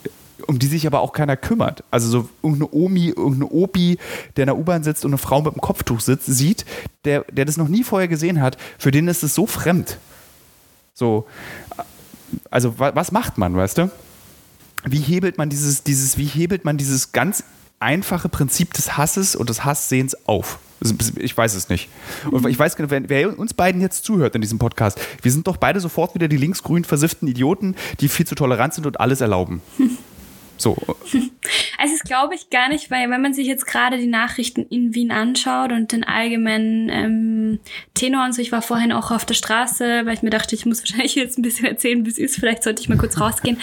um 0.46 0.60
die 0.60 0.68
sich 0.68 0.86
aber 0.86 1.00
auch 1.02 1.14
keiner 1.14 1.36
kümmert. 1.38 1.84
Also 1.92 2.10
so 2.10 2.30
irgendeine 2.44 2.70
Omi, 2.74 3.08
irgendeine 3.10 3.48
Opi, 3.50 3.98
der 4.36 4.44
in 4.44 4.48
der 4.48 4.58
U-Bahn 4.58 4.84
sitzt 4.84 5.04
und 5.06 5.12
eine 5.12 5.18
Frau 5.18 5.42
mit 5.42 5.54
einem 5.54 5.62
Kopftuch 5.62 6.00
sitzt, 6.00 6.28
sieht, 6.28 6.66
der, 7.06 7.26
der 7.32 7.46
das 7.46 7.58
noch 7.58 7.68
nie 7.68 7.84
vorher 7.84 8.08
gesehen 8.08 8.42
hat, 8.42 8.58
für 8.78 8.92
den 8.92 9.08
ist 9.08 9.24
es 9.24 9.34
so 9.34 9.48
fremd. 9.48 9.98
So, 10.94 11.26
also 12.52 12.78
wa- 12.80 12.92
was 12.96 13.12
macht 13.12 13.38
man, 13.38 13.56
weißt 13.56 13.78
du? 13.80 13.92
wie 14.86 15.00
hebelt 15.00 15.38
man 15.38 15.50
dieses, 15.50 15.84
dieses, 15.84 16.18
wie 16.18 16.26
hebelt 16.28 16.64
man 16.64 16.78
dieses 16.78 17.12
ganz 17.12 17.44
einfache 17.80 18.30
Prinzip 18.30 18.74
des 18.74 18.96
Hasses 18.96 19.36
und 19.36 19.50
des 19.50 19.66
Hasssehens 19.66 20.16
auf? 20.28 20.60
Ich 21.18 21.36
weiß 21.36 21.56
es 21.56 21.70
nicht. 21.70 21.90
Und 22.30 22.46
ich 22.48 22.58
weiß 22.58 22.76
genau, 22.76 22.92
wer, 22.92 23.10
wer 23.10 23.38
uns 23.40 23.54
beiden 23.56 23.82
jetzt 23.82 24.06
zuhört 24.06 24.36
in 24.36 24.42
diesem 24.42 24.60
Podcast, 24.60 25.00
wir 25.24 25.32
sind 25.32 25.48
doch 25.48 25.58
beide 25.58 25.80
sofort 25.80 26.14
wieder 26.14 26.28
die 26.28 26.38
linksgrün 26.38 26.84
versifften 26.86 27.28
Idioten, 27.28 27.76
die 28.00 28.08
viel 28.08 28.28
zu 28.28 28.36
tolerant 28.36 28.76
sind 28.76 28.86
und 28.86 29.00
alles 29.00 29.20
erlauben. 29.20 29.62
So, 30.58 30.76
Also 31.78 31.94
das 31.94 32.04
glaube 32.04 32.36
ich 32.36 32.50
gar 32.50 32.70
nicht, 32.70 32.90
weil 32.90 33.10
wenn 33.10 33.22
man 33.22 33.34
sich 33.34 33.48
jetzt 33.48 33.68
gerade 33.68 33.98
die 33.98 34.08
Nachrichten 34.08 34.66
in 34.70 34.96
Wien 34.96 35.12
anschaut 35.12 35.72
und 35.72 35.92
den 35.92 36.04
allgemeinen 36.04 36.90
ähm, 36.90 37.60
Tenor 37.94 38.26
und 38.26 38.34
so, 38.34 38.42
ich 38.42 38.52
war 38.52 38.62
vorhin 38.62 38.92
auch 38.92 39.12
auf 39.12 39.26
der 39.26 39.36
Straße, 39.36 40.06
weil 40.06 40.14
ich 40.14 40.24
mir 40.24 40.30
dachte, 40.30 40.56
ich 40.56 40.66
muss 40.66 40.82
wahrscheinlich 40.82 41.16
jetzt 41.16 41.38
ein 41.38 41.44
bisschen 41.44 41.66
erzählen, 41.66 42.06
wie 42.06 42.10
es 42.10 42.18
ist, 42.18 42.40
vielleicht 42.40 42.64
sollte 42.64 42.82
ich 42.82 42.90
mal 42.90 42.98
kurz 42.98 43.20
rausgehen. 43.20 43.60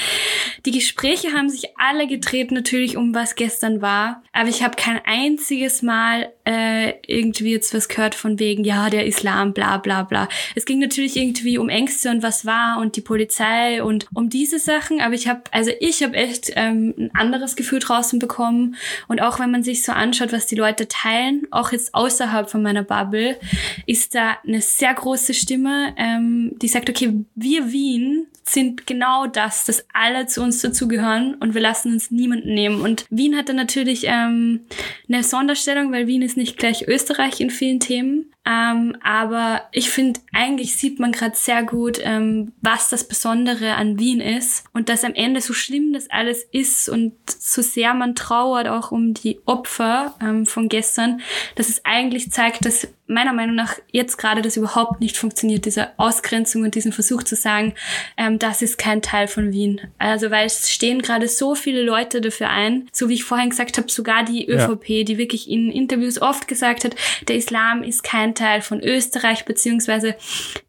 Die 0.64 0.70
Gespräche 0.70 1.32
haben 1.32 1.48
sich 1.48 1.76
alle 1.76 2.06
gedreht 2.06 2.52
natürlich 2.52 2.96
um 2.96 3.14
was 3.14 3.34
gestern 3.34 3.82
war, 3.82 4.22
aber 4.32 4.48
ich 4.48 4.62
habe 4.62 4.76
kein 4.76 5.00
einziges 5.04 5.82
Mal 5.82 6.32
äh, 6.44 6.94
irgendwie 7.06 7.52
jetzt 7.52 7.74
was 7.74 7.88
gehört 7.88 8.14
von 8.14 8.38
wegen, 8.38 8.64
ja, 8.64 8.90
der 8.90 9.06
Islam, 9.06 9.52
bla 9.52 9.78
bla 9.78 10.02
bla. 10.02 10.28
Es 10.54 10.66
ging 10.66 10.78
natürlich 10.78 11.16
irgendwie 11.16 11.58
um 11.58 11.68
Ängste 11.68 12.10
und 12.10 12.22
was 12.22 12.44
war 12.44 12.78
und 12.78 12.96
die 12.96 13.00
Polizei 13.00 13.82
und 13.82 14.06
um 14.14 14.28
diese 14.28 14.58
Sachen, 14.58 15.00
aber 15.00 15.14
ich 15.14 15.26
habe, 15.26 15.42
also 15.50 15.70
ich 15.80 16.02
habe 16.02 16.14
echt 16.14 16.52
ähm, 16.54 16.94
ein 16.98 17.10
anderes 17.14 17.56
Gefühl 17.56 17.80
draußen 18.04 18.18
bekommen 18.18 18.76
und 19.08 19.22
auch 19.22 19.38
wenn 19.38 19.50
man 19.50 19.62
sich 19.62 19.82
so 19.82 19.92
anschaut, 19.92 20.32
was 20.32 20.46
die 20.46 20.54
Leute 20.54 20.88
teilen, 20.88 21.46
auch 21.50 21.72
jetzt 21.72 21.94
außerhalb 21.94 22.50
von 22.50 22.62
meiner 22.62 22.82
Bubble, 22.82 23.38
ist 23.86 24.14
da 24.14 24.36
eine 24.46 24.60
sehr 24.60 24.94
große 24.94 25.34
Stimme, 25.34 25.94
ähm, 25.96 26.52
die 26.60 26.68
sagt, 26.68 26.90
okay, 26.90 27.24
wir 27.34 27.72
Wien 27.72 28.26
sind 28.44 28.86
genau 28.86 29.26
das, 29.26 29.64
dass 29.64 29.86
alle 29.94 30.26
zu 30.26 30.42
uns 30.42 30.60
dazugehören 30.60 31.34
und 31.36 31.54
wir 31.54 31.62
lassen 31.62 31.92
uns 31.92 32.10
niemanden 32.10 32.52
nehmen. 32.52 32.82
Und 32.82 33.06
Wien 33.08 33.36
hat 33.36 33.48
dann 33.48 33.56
natürlich 33.56 34.04
ähm, 34.04 34.60
eine 35.08 35.22
Sonderstellung, 35.22 35.90
weil 35.92 36.06
Wien 36.06 36.20
ist 36.20 36.36
nicht 36.36 36.58
gleich 36.58 36.86
Österreich 36.86 37.40
in 37.40 37.48
vielen 37.48 37.80
Themen. 37.80 38.33
Ähm, 38.46 38.96
aber 39.02 39.62
ich 39.72 39.88
finde, 39.88 40.20
eigentlich 40.32 40.76
sieht 40.76 41.00
man 41.00 41.12
gerade 41.12 41.34
sehr 41.34 41.62
gut, 41.62 41.98
ähm, 42.02 42.52
was 42.60 42.90
das 42.90 43.08
Besondere 43.08 43.74
an 43.74 43.98
Wien 43.98 44.20
ist 44.20 44.64
und 44.74 44.90
dass 44.90 45.02
am 45.02 45.14
Ende 45.14 45.40
so 45.40 45.54
schlimm 45.54 45.94
das 45.94 46.10
alles 46.10 46.46
ist 46.52 46.90
und 46.90 47.14
so 47.26 47.62
sehr 47.62 47.94
man 47.94 48.14
trauert 48.14 48.68
auch 48.68 48.92
um 48.92 49.14
die 49.14 49.40
Opfer 49.46 50.14
ähm, 50.20 50.44
von 50.44 50.68
gestern, 50.68 51.22
dass 51.54 51.70
es 51.70 51.86
eigentlich 51.86 52.32
zeigt, 52.32 52.66
dass 52.66 52.88
meiner 53.06 53.34
Meinung 53.34 53.54
nach 53.54 53.74
jetzt 53.92 54.16
gerade 54.16 54.40
das 54.40 54.56
überhaupt 54.56 55.00
nicht 55.00 55.18
funktioniert, 55.18 55.66
diese 55.66 55.98
Ausgrenzung 55.98 56.62
und 56.62 56.74
diesen 56.74 56.92
Versuch 56.92 57.22
zu 57.22 57.36
sagen, 57.36 57.74
ähm, 58.16 58.38
das 58.38 58.62
ist 58.62 58.78
kein 58.78 59.02
Teil 59.02 59.28
von 59.28 59.52
Wien. 59.52 59.80
Also 59.98 60.30
weil 60.30 60.46
es 60.46 60.70
stehen 60.70 61.02
gerade 61.02 61.28
so 61.28 61.54
viele 61.54 61.82
Leute 61.82 62.20
dafür 62.22 62.48
ein, 62.48 62.88
so 62.92 63.08
wie 63.10 63.14
ich 63.14 63.24
vorhin 63.24 63.50
gesagt 63.50 63.76
habe, 63.76 63.90
sogar 63.90 64.24
die 64.24 64.46
Ja. 64.48 64.66
ÖVP, 64.68 65.04
die 65.04 65.18
wirklich 65.18 65.50
in 65.50 65.70
Interviews 65.70 66.20
oft 66.20 66.48
gesagt 66.48 66.84
hat, 66.84 66.96
der 67.28 67.36
Islam 67.36 67.82
ist 67.82 68.04
kein 68.04 68.34
Teil 68.34 68.62
von 68.62 68.80
Österreich, 68.80 69.44
beziehungsweise 69.44 70.14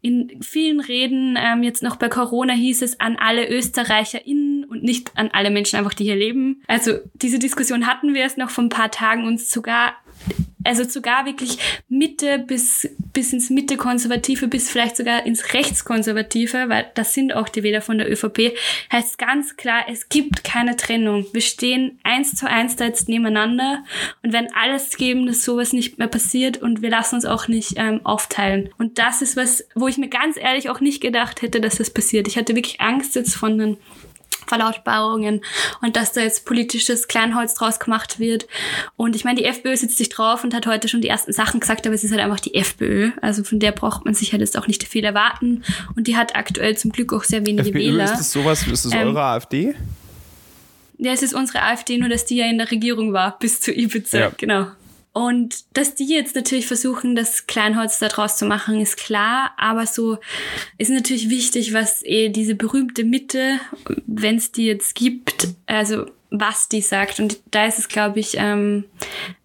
in 0.02 0.42
vielen 0.42 0.80
Reden, 0.80 1.38
ähm, 1.40 1.62
jetzt 1.62 1.82
noch 1.82 1.96
bei 1.96 2.08
Corona 2.08 2.52
hieß 2.52 2.82
es 2.82 3.00
an 3.00 3.16
alle 3.16 3.48
ÖsterreicherInnen 3.48 4.64
und 4.64 4.82
nicht 4.82 5.12
an 5.16 5.30
alle 5.32 5.50
Menschen 5.50 5.78
einfach, 5.78 5.94
die 5.94 6.04
hier 6.04 6.16
leben. 6.16 6.62
Also 6.66 6.98
diese 7.14 7.38
Diskussion 7.38 7.86
hatten 7.86 8.14
wir 8.14 8.20
erst 8.22 8.36
noch 8.38 8.50
vor 8.50 8.64
ein 8.64 8.68
paar 8.68 8.90
Tagen 8.90 9.24
und 9.26 9.40
sogar 9.40 9.94
also 10.66 10.84
sogar 10.84 11.26
wirklich 11.26 11.58
Mitte 11.88 12.38
bis, 12.38 12.88
bis 13.12 13.32
ins 13.32 13.50
Mitte 13.50 13.76
Konservative, 13.76 14.48
bis 14.48 14.70
vielleicht 14.70 14.96
sogar 14.96 15.24
ins 15.24 15.54
Rechtskonservative, 15.54 16.68
weil 16.68 16.86
das 16.94 17.14
sind 17.14 17.34
auch 17.34 17.48
die 17.48 17.62
Wähler 17.62 17.80
von 17.80 17.98
der 17.98 18.10
ÖVP, 18.10 18.56
heißt 18.92 19.18
ganz 19.18 19.56
klar, 19.56 19.84
es 19.88 20.08
gibt 20.08 20.44
keine 20.44 20.76
Trennung. 20.76 21.26
Wir 21.32 21.40
stehen 21.40 21.98
eins 22.02 22.34
zu 22.34 22.48
eins 22.48 22.76
da 22.76 22.84
jetzt 22.84 23.08
nebeneinander 23.08 23.84
und 24.22 24.32
werden 24.32 24.48
alles 24.54 24.96
geben, 24.96 25.26
dass 25.26 25.42
sowas 25.42 25.72
nicht 25.72 25.98
mehr 25.98 26.08
passiert 26.08 26.58
und 26.58 26.82
wir 26.82 26.90
lassen 26.90 27.16
uns 27.16 27.24
auch 27.24 27.48
nicht 27.48 27.74
ähm, 27.76 28.00
aufteilen. 28.04 28.70
Und 28.78 28.98
das 28.98 29.22
ist 29.22 29.36
was, 29.36 29.64
wo 29.74 29.88
ich 29.88 29.98
mir 29.98 30.08
ganz 30.08 30.36
ehrlich 30.36 30.70
auch 30.70 30.80
nicht 30.80 31.00
gedacht 31.00 31.42
hätte, 31.42 31.60
dass 31.60 31.76
das 31.76 31.90
passiert. 31.90 32.28
Ich 32.28 32.36
hatte 32.36 32.54
wirklich 32.54 32.80
Angst 32.80 33.14
jetzt 33.14 33.34
von 33.34 33.58
den 33.58 33.76
Verlautbarungen 34.46 35.42
und 35.82 35.96
dass 35.96 36.12
da 36.12 36.20
jetzt 36.20 36.44
politisches 36.44 37.08
Kleinholz 37.08 37.54
draus 37.54 37.78
gemacht 37.78 38.18
wird. 38.18 38.46
Und 38.96 39.16
ich 39.16 39.24
meine, 39.24 39.38
die 39.38 39.44
FPÖ 39.44 39.76
sitzt 39.76 39.98
sich 39.98 40.08
drauf 40.08 40.44
und 40.44 40.54
hat 40.54 40.66
heute 40.66 40.88
schon 40.88 41.00
die 41.00 41.08
ersten 41.08 41.32
Sachen 41.32 41.60
gesagt, 41.60 41.86
aber 41.86 41.94
es 41.94 42.04
ist 42.04 42.10
halt 42.10 42.20
einfach 42.20 42.40
die 42.40 42.54
FPÖ. 42.54 43.10
Also 43.20 43.44
von 43.44 43.58
der 43.58 43.72
braucht 43.72 44.04
man 44.04 44.14
sich 44.14 44.32
halt 44.32 44.40
jetzt 44.40 44.56
auch 44.56 44.66
nicht 44.66 44.84
viel 44.84 45.04
erwarten. 45.04 45.62
Und 45.96 46.06
die 46.06 46.16
hat 46.16 46.36
aktuell 46.36 46.76
zum 46.76 46.92
Glück 46.92 47.12
auch 47.12 47.24
sehr 47.24 47.46
wenige 47.46 47.68
FPÖ, 47.68 47.78
Wähler. 47.78 48.04
Ist 48.04 48.18
das 48.18 48.32
sowas, 48.32 48.66
ist 48.66 48.84
das 48.84 48.92
ähm, 48.92 49.08
eure 49.08 49.22
AfD? 49.22 49.74
Ja, 50.98 51.12
es 51.12 51.22
ist 51.22 51.34
unsere 51.34 51.62
AfD, 51.62 51.98
nur 51.98 52.08
dass 52.08 52.24
die 52.24 52.36
ja 52.36 52.46
in 52.46 52.58
der 52.58 52.70
Regierung 52.70 53.12
war, 53.12 53.38
bis 53.38 53.60
zu 53.60 53.72
Ibiza, 53.72 54.18
ja. 54.18 54.30
genau. 54.36 54.66
Und 55.16 55.64
dass 55.72 55.94
die 55.94 56.04
jetzt 56.04 56.36
natürlich 56.36 56.66
versuchen, 56.66 57.16
das 57.16 57.46
Kleinholz 57.46 57.98
da 57.98 58.08
draus 58.08 58.36
zu 58.36 58.44
machen, 58.44 58.78
ist 58.78 58.98
klar. 58.98 59.52
Aber 59.56 59.86
so 59.86 60.18
ist 60.76 60.90
natürlich 60.90 61.30
wichtig, 61.30 61.72
was 61.72 62.02
eh 62.04 62.28
diese 62.28 62.54
berühmte 62.54 63.02
Mitte, 63.02 63.58
wenn 64.06 64.36
es 64.36 64.52
die 64.52 64.66
jetzt 64.66 64.94
gibt, 64.94 65.48
also 65.64 66.04
was 66.30 66.68
die 66.68 66.80
sagt. 66.80 67.20
Und 67.20 67.38
da 67.50 67.66
ist 67.66 67.78
es, 67.78 67.88
glaube 67.88 68.20
ich, 68.20 68.34
ähm, 68.36 68.84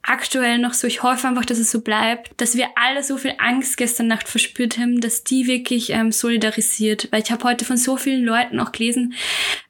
aktuell 0.01 0.57
noch 0.57 0.73
so. 0.73 0.87
Ich 0.87 1.03
hoffe 1.03 1.27
einfach, 1.27 1.45
dass 1.45 1.59
es 1.59 1.71
so 1.71 1.81
bleibt, 1.81 2.31
dass 2.37 2.55
wir 2.55 2.67
alle 2.75 3.03
so 3.03 3.17
viel 3.17 3.33
Angst 3.37 3.77
gestern 3.77 4.07
Nacht 4.07 4.27
verspürt 4.27 4.77
haben, 4.77 4.99
dass 4.99 5.23
die 5.23 5.47
wirklich 5.47 5.91
ähm, 5.91 6.11
solidarisiert. 6.11 7.07
Weil 7.11 7.21
ich 7.21 7.31
habe 7.31 7.43
heute 7.43 7.65
von 7.65 7.77
so 7.77 7.97
vielen 7.97 8.23
Leuten 8.23 8.59
auch 8.59 8.71
gelesen, 8.71 9.13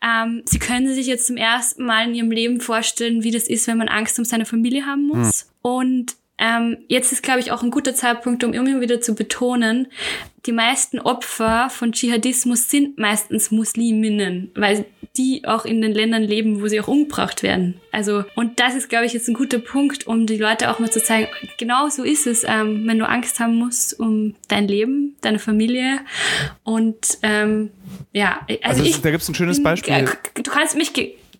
ähm, 0.01 0.41
sie 0.45 0.59
können 0.59 0.93
sich 0.93 1.07
jetzt 1.07 1.27
zum 1.27 1.37
ersten 1.37 1.85
Mal 1.85 2.07
in 2.07 2.15
ihrem 2.15 2.31
Leben 2.31 2.61
vorstellen, 2.61 3.23
wie 3.23 3.31
das 3.31 3.47
ist, 3.47 3.67
wenn 3.67 3.77
man 3.77 3.89
Angst 3.89 4.17
um 4.17 4.25
seine 4.25 4.45
Familie 4.45 4.85
haben 4.85 5.07
muss. 5.07 5.45
Mhm. 5.45 5.49
Und 5.61 6.15
ähm, 6.41 6.77
jetzt 6.87 7.11
ist, 7.11 7.21
glaube 7.21 7.39
ich, 7.39 7.51
auch 7.51 7.61
ein 7.61 7.69
guter 7.69 7.93
Zeitpunkt, 7.93 8.43
um 8.43 8.53
immer 8.53 8.81
wieder 8.81 8.99
zu 8.99 9.13
betonen, 9.13 9.87
die 10.47 10.51
meisten 10.51 10.99
Opfer 10.99 11.69
von 11.69 11.91
Dschihadismus 11.91 12.67
sind 12.67 12.97
meistens 12.97 13.51
Musliminnen, 13.51 14.51
weil 14.55 14.85
die 15.15 15.45
auch 15.45 15.65
in 15.65 15.83
den 15.83 15.91
Ländern 15.91 16.23
leben, 16.23 16.61
wo 16.61 16.67
sie 16.67 16.81
auch 16.81 16.87
umgebracht 16.87 17.43
werden. 17.43 17.79
Also, 17.91 18.23
und 18.35 18.59
das 18.59 18.73
ist, 18.73 18.89
glaube 18.89 19.05
ich, 19.05 19.13
jetzt 19.13 19.27
ein 19.27 19.35
guter 19.35 19.59
Punkt, 19.59 20.07
um 20.07 20.25
die 20.25 20.37
Leute 20.37 20.71
auch 20.71 20.79
mal 20.79 20.89
zu 20.89 21.03
zeigen, 21.03 21.27
genau 21.59 21.89
so 21.89 22.03
ist 22.03 22.25
es, 22.25 22.43
ähm, 22.43 22.87
wenn 22.87 22.97
du 22.97 23.07
Angst 23.07 23.39
haben 23.39 23.55
musst 23.55 23.99
um 23.99 24.33
dein 24.47 24.67
Leben, 24.67 25.15
deine 25.21 25.37
Familie 25.37 25.99
und 26.63 27.19
ähm, 27.21 27.69
ja, 28.11 28.39
also, 28.47 28.81
also 28.81 28.83
ich, 28.83 28.99
da 28.99 29.11
gibt 29.11 29.21
es 29.21 29.29
ein 29.29 29.35
schönes 29.35 29.61
Beispiel. 29.61 30.09
Du 30.33 30.49
kannst 30.49 30.75
mich 30.75 30.93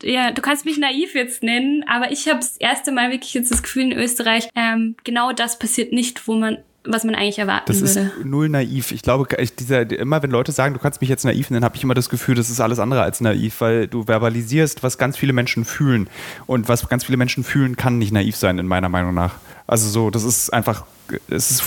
ja, 0.03 0.31
du 0.31 0.41
kannst 0.41 0.65
mich 0.65 0.77
naiv 0.77 1.15
jetzt 1.15 1.43
nennen, 1.43 1.83
aber 1.87 2.11
ich 2.11 2.27
habe 2.27 2.39
das 2.39 2.57
erste 2.57 2.91
Mal 2.91 3.11
wirklich 3.11 3.33
jetzt 3.33 3.51
das 3.51 3.63
Gefühl 3.63 3.83
in 3.83 3.93
Österreich, 3.93 4.49
ähm, 4.55 4.95
genau 5.03 5.31
das 5.31 5.59
passiert 5.59 5.93
nicht, 5.93 6.27
wo 6.27 6.35
man 6.35 6.57
was 6.83 7.03
man 7.03 7.13
eigentlich 7.15 7.37
erwarten 7.37 7.67
das 7.67 7.81
würde. 7.81 8.09
Das 8.09 8.17
ist 8.17 8.25
null 8.25 8.49
naiv. 8.49 8.91
Ich 8.91 9.03
glaube, 9.03 9.27
ich, 9.37 9.55
dieser, 9.55 9.89
immer 9.91 10.23
wenn 10.23 10.31
Leute 10.31 10.51
sagen, 10.51 10.73
du 10.73 10.79
kannst 10.79 10.99
mich 11.01 11.09
jetzt 11.09 11.23
naiv 11.23 11.51
nennen, 11.51 11.63
habe 11.63 11.75
ich 11.75 11.83
immer 11.83 11.93
das 11.93 12.09
Gefühl, 12.09 12.35
das 12.35 12.49
ist 12.49 12.59
alles 12.59 12.79
andere 12.79 13.03
als 13.03 13.21
naiv, 13.21 13.61
weil 13.61 13.87
du 13.87 14.05
verbalisierst, 14.05 14.81
was 14.81 14.97
ganz 14.97 15.17
viele 15.17 15.33
Menschen 15.33 15.63
fühlen. 15.63 16.09
Und 16.47 16.69
was 16.69 16.87
ganz 16.89 17.03
viele 17.03 17.17
Menschen 17.17 17.43
fühlen, 17.43 17.75
kann 17.75 17.99
nicht 17.99 18.11
naiv 18.11 18.35
sein, 18.35 18.57
in 18.57 18.65
meiner 18.65 18.89
Meinung 18.89 19.13
nach. 19.13 19.35
Also 19.71 19.87
so, 19.87 20.09
das 20.09 20.25
ist 20.25 20.51
einfach 20.51 20.83
das 21.29 21.49
ist, 21.49 21.63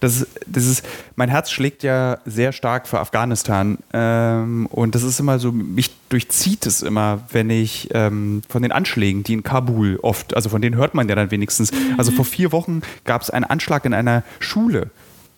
das 0.00 0.16
ist, 0.16 0.26
das 0.46 0.64
ist, 0.64 0.84
mein 1.16 1.28
Herz 1.28 1.50
schlägt 1.50 1.82
ja 1.82 2.18
sehr 2.24 2.52
stark 2.52 2.88
für 2.88 2.98
Afghanistan 2.98 3.76
ähm, 3.92 4.66
und 4.66 4.94
das 4.94 5.02
ist 5.02 5.20
immer 5.20 5.38
so, 5.38 5.52
mich 5.52 5.90
durchzieht 6.08 6.64
es 6.64 6.80
immer, 6.80 7.20
wenn 7.30 7.50
ich 7.50 7.88
ähm, 7.92 8.40
von 8.48 8.62
den 8.62 8.72
Anschlägen, 8.72 9.22
die 9.22 9.34
in 9.34 9.42
Kabul 9.42 9.98
oft, 10.02 10.34
also 10.34 10.48
von 10.48 10.62
denen 10.62 10.76
hört 10.76 10.94
man 10.94 11.10
ja 11.10 11.14
dann 11.14 11.30
wenigstens, 11.30 11.72
mhm. 11.72 11.94
also 11.98 12.10
vor 12.10 12.24
vier 12.24 12.52
Wochen 12.52 12.80
gab 13.04 13.20
es 13.20 13.28
einen 13.28 13.44
Anschlag 13.44 13.84
in 13.84 13.92
einer 13.92 14.22
Schule, 14.38 14.90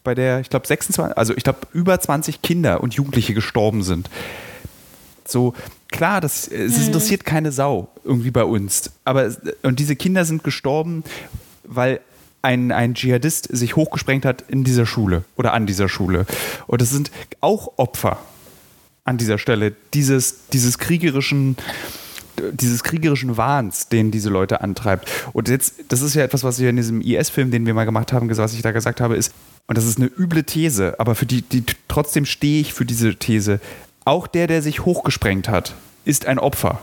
bei 0.04 0.14
der, 0.14 0.38
ich 0.38 0.50
glaube, 0.50 0.68
26, 0.68 1.18
also 1.18 1.34
ich 1.36 1.42
glaube, 1.42 1.60
über 1.72 1.98
20 1.98 2.42
Kinder 2.42 2.80
und 2.80 2.94
Jugendliche 2.94 3.34
gestorben 3.34 3.82
sind. 3.82 4.08
So, 5.26 5.54
klar, 5.90 6.20
das, 6.20 6.46
es 6.46 6.78
mhm. 6.78 6.86
interessiert 6.86 7.24
keine 7.24 7.50
Sau 7.50 7.88
irgendwie 8.04 8.30
bei 8.30 8.44
uns. 8.44 8.92
Aber, 9.04 9.34
und 9.62 9.80
diese 9.80 9.96
Kinder 9.96 10.24
sind 10.24 10.44
gestorben, 10.44 11.02
weil 11.66 12.00
ein, 12.42 12.72
ein 12.72 12.94
Dschihadist 12.94 13.48
sich 13.50 13.76
hochgesprengt 13.76 14.24
hat 14.24 14.42
in 14.48 14.64
dieser 14.64 14.86
Schule 14.86 15.24
oder 15.36 15.54
an 15.54 15.66
dieser 15.66 15.88
Schule. 15.88 16.26
Und 16.66 16.82
es 16.82 16.90
sind 16.90 17.10
auch 17.40 17.72
Opfer 17.78 18.18
an 19.04 19.18
dieser 19.18 19.38
Stelle 19.38 19.74
dieses, 19.92 20.48
dieses 20.48 20.78
kriegerischen 20.78 21.56
dieses 22.52 22.82
kriegerischen 22.82 23.36
Wahns, 23.36 23.88
den 23.88 24.10
diese 24.10 24.28
Leute 24.28 24.60
antreibt. 24.60 25.08
Und 25.32 25.48
jetzt, 25.48 25.74
das 25.88 26.02
ist 26.02 26.14
ja 26.14 26.24
etwas, 26.24 26.42
was 26.42 26.58
ich 26.58 26.66
in 26.66 26.74
diesem 26.74 27.00
IS-Film, 27.00 27.52
den 27.52 27.64
wir 27.64 27.74
mal 27.74 27.84
gemacht 27.84 28.12
haben, 28.12 28.34
was 28.36 28.54
ich 28.54 28.62
da 28.62 28.72
gesagt 28.72 29.00
habe, 29.00 29.16
ist, 29.16 29.32
und 29.66 29.78
das 29.78 29.86
ist 29.86 29.98
eine 29.98 30.10
üble 30.18 30.42
These, 30.42 30.98
aber 30.98 31.14
für 31.14 31.26
die, 31.26 31.42
die 31.42 31.64
trotzdem 31.88 32.24
stehe 32.24 32.60
ich 32.60 32.74
für 32.74 32.84
diese 32.84 33.14
These. 33.14 33.60
Auch 34.04 34.26
der, 34.26 34.46
der 34.46 34.62
sich 34.62 34.84
hochgesprengt 34.84 35.48
hat, 35.48 35.74
ist 36.04 36.26
ein 36.26 36.38
Opfer. 36.38 36.80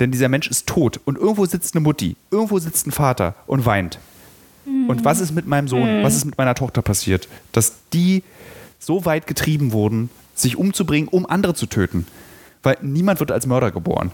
Denn 0.00 0.10
dieser 0.10 0.28
Mensch 0.28 0.48
ist 0.48 0.66
tot 0.66 1.00
und 1.04 1.16
irgendwo 1.16 1.46
sitzt 1.46 1.74
eine 1.74 1.82
Mutti, 1.82 2.16
irgendwo 2.30 2.58
sitzt 2.58 2.86
ein 2.86 2.92
Vater 2.92 3.34
und 3.46 3.64
weint. 3.64 3.98
Und 4.88 5.04
was 5.04 5.20
ist 5.20 5.32
mit 5.32 5.46
meinem 5.46 5.68
Sohn, 5.68 6.02
was 6.02 6.16
ist 6.16 6.24
mit 6.24 6.36
meiner 6.38 6.54
Tochter 6.54 6.82
passiert? 6.82 7.28
Dass 7.52 7.74
die 7.92 8.24
so 8.78 9.04
weit 9.04 9.26
getrieben 9.26 9.72
wurden, 9.72 10.10
sich 10.34 10.56
umzubringen, 10.56 11.08
um 11.08 11.24
andere 11.24 11.54
zu 11.54 11.66
töten. 11.66 12.06
Weil 12.62 12.76
niemand 12.82 13.20
wird 13.20 13.30
als 13.30 13.46
Mörder 13.46 13.70
geboren. 13.70 14.10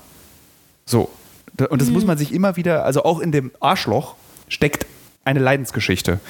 So. 0.85 1.11
Und 1.71 1.81
das 1.81 1.89
mhm. 1.89 1.95
muss 1.95 2.05
man 2.05 2.19
sich 2.19 2.33
immer 2.33 2.57
wieder, 2.57 2.85
also 2.85 3.03
auch 3.05 3.21
in 3.21 3.33
dem 3.33 3.51
Arschloch 3.61 4.15
steckt 4.49 4.87
eine 5.25 5.41
Leidensgeschichte. 5.41 6.21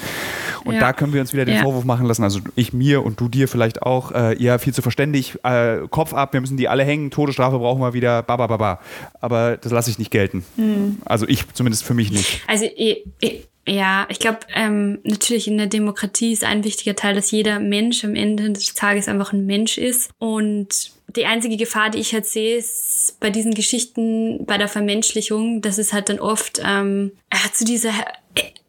Und 0.64 0.74
ja. 0.74 0.80
da 0.80 0.92
können 0.92 1.12
wir 1.12 1.20
uns 1.20 1.32
wieder 1.32 1.44
den 1.44 1.56
ja. 1.56 1.62
Vorwurf 1.62 1.84
machen 1.84 2.06
lassen, 2.06 2.22
also 2.22 2.40
ich 2.54 2.72
mir 2.72 3.04
und 3.04 3.20
du 3.20 3.28
dir 3.28 3.48
vielleicht 3.48 3.82
auch, 3.82 4.12
äh, 4.12 4.34
ihr 4.34 4.58
viel 4.58 4.72
zu 4.72 4.82
verständig, 4.82 5.38
äh, 5.44 5.78
Kopf 5.90 6.14
ab, 6.14 6.32
wir 6.32 6.40
müssen 6.40 6.56
die 6.56 6.68
alle 6.68 6.84
hängen, 6.84 7.10
Todesstrafe 7.10 7.58
brauchen 7.58 7.80
wir 7.80 7.94
wieder, 7.94 8.22
ba, 8.22 8.36
ba, 8.36 8.46
ba, 8.46 8.56
ba. 8.56 8.80
Aber 9.20 9.56
das 9.56 9.72
lasse 9.72 9.90
ich 9.90 9.98
nicht 9.98 10.10
gelten. 10.10 10.44
Mhm. 10.56 10.98
Also 11.04 11.26
ich 11.26 11.52
zumindest 11.52 11.84
für 11.84 11.94
mich 11.94 12.12
nicht. 12.12 12.42
Also 12.46 12.66
ich, 12.76 13.04
ich, 13.20 13.48
ja, 13.66 14.06
ich 14.08 14.18
glaube, 14.18 14.40
ähm, 14.54 14.98
natürlich 15.04 15.46
in 15.46 15.56
der 15.56 15.68
Demokratie 15.68 16.32
ist 16.32 16.44
ein 16.44 16.64
wichtiger 16.64 16.96
Teil, 16.96 17.14
dass 17.14 17.30
jeder 17.30 17.60
Mensch 17.60 18.04
am 18.04 18.16
Ende 18.16 18.50
des 18.50 18.74
Tages 18.74 19.08
einfach 19.08 19.32
ein 19.32 19.46
Mensch 19.46 19.78
ist. 19.78 20.10
Und 20.18 20.92
die 21.14 21.26
einzige 21.26 21.56
Gefahr, 21.56 21.90
die 21.90 21.98
ich 21.98 22.12
halt 22.12 22.26
sehe, 22.26 22.56
ist 22.56 23.16
bei 23.20 23.30
diesen 23.30 23.54
Geschichten, 23.54 24.44
bei 24.46 24.58
der 24.58 24.68
Vermenschlichung, 24.68 25.60
dass 25.60 25.78
es 25.78 25.92
halt 25.92 26.08
dann 26.08 26.18
oft 26.18 26.60
ähm, 26.64 27.12
zu 27.52 27.64
dieser 27.64 27.92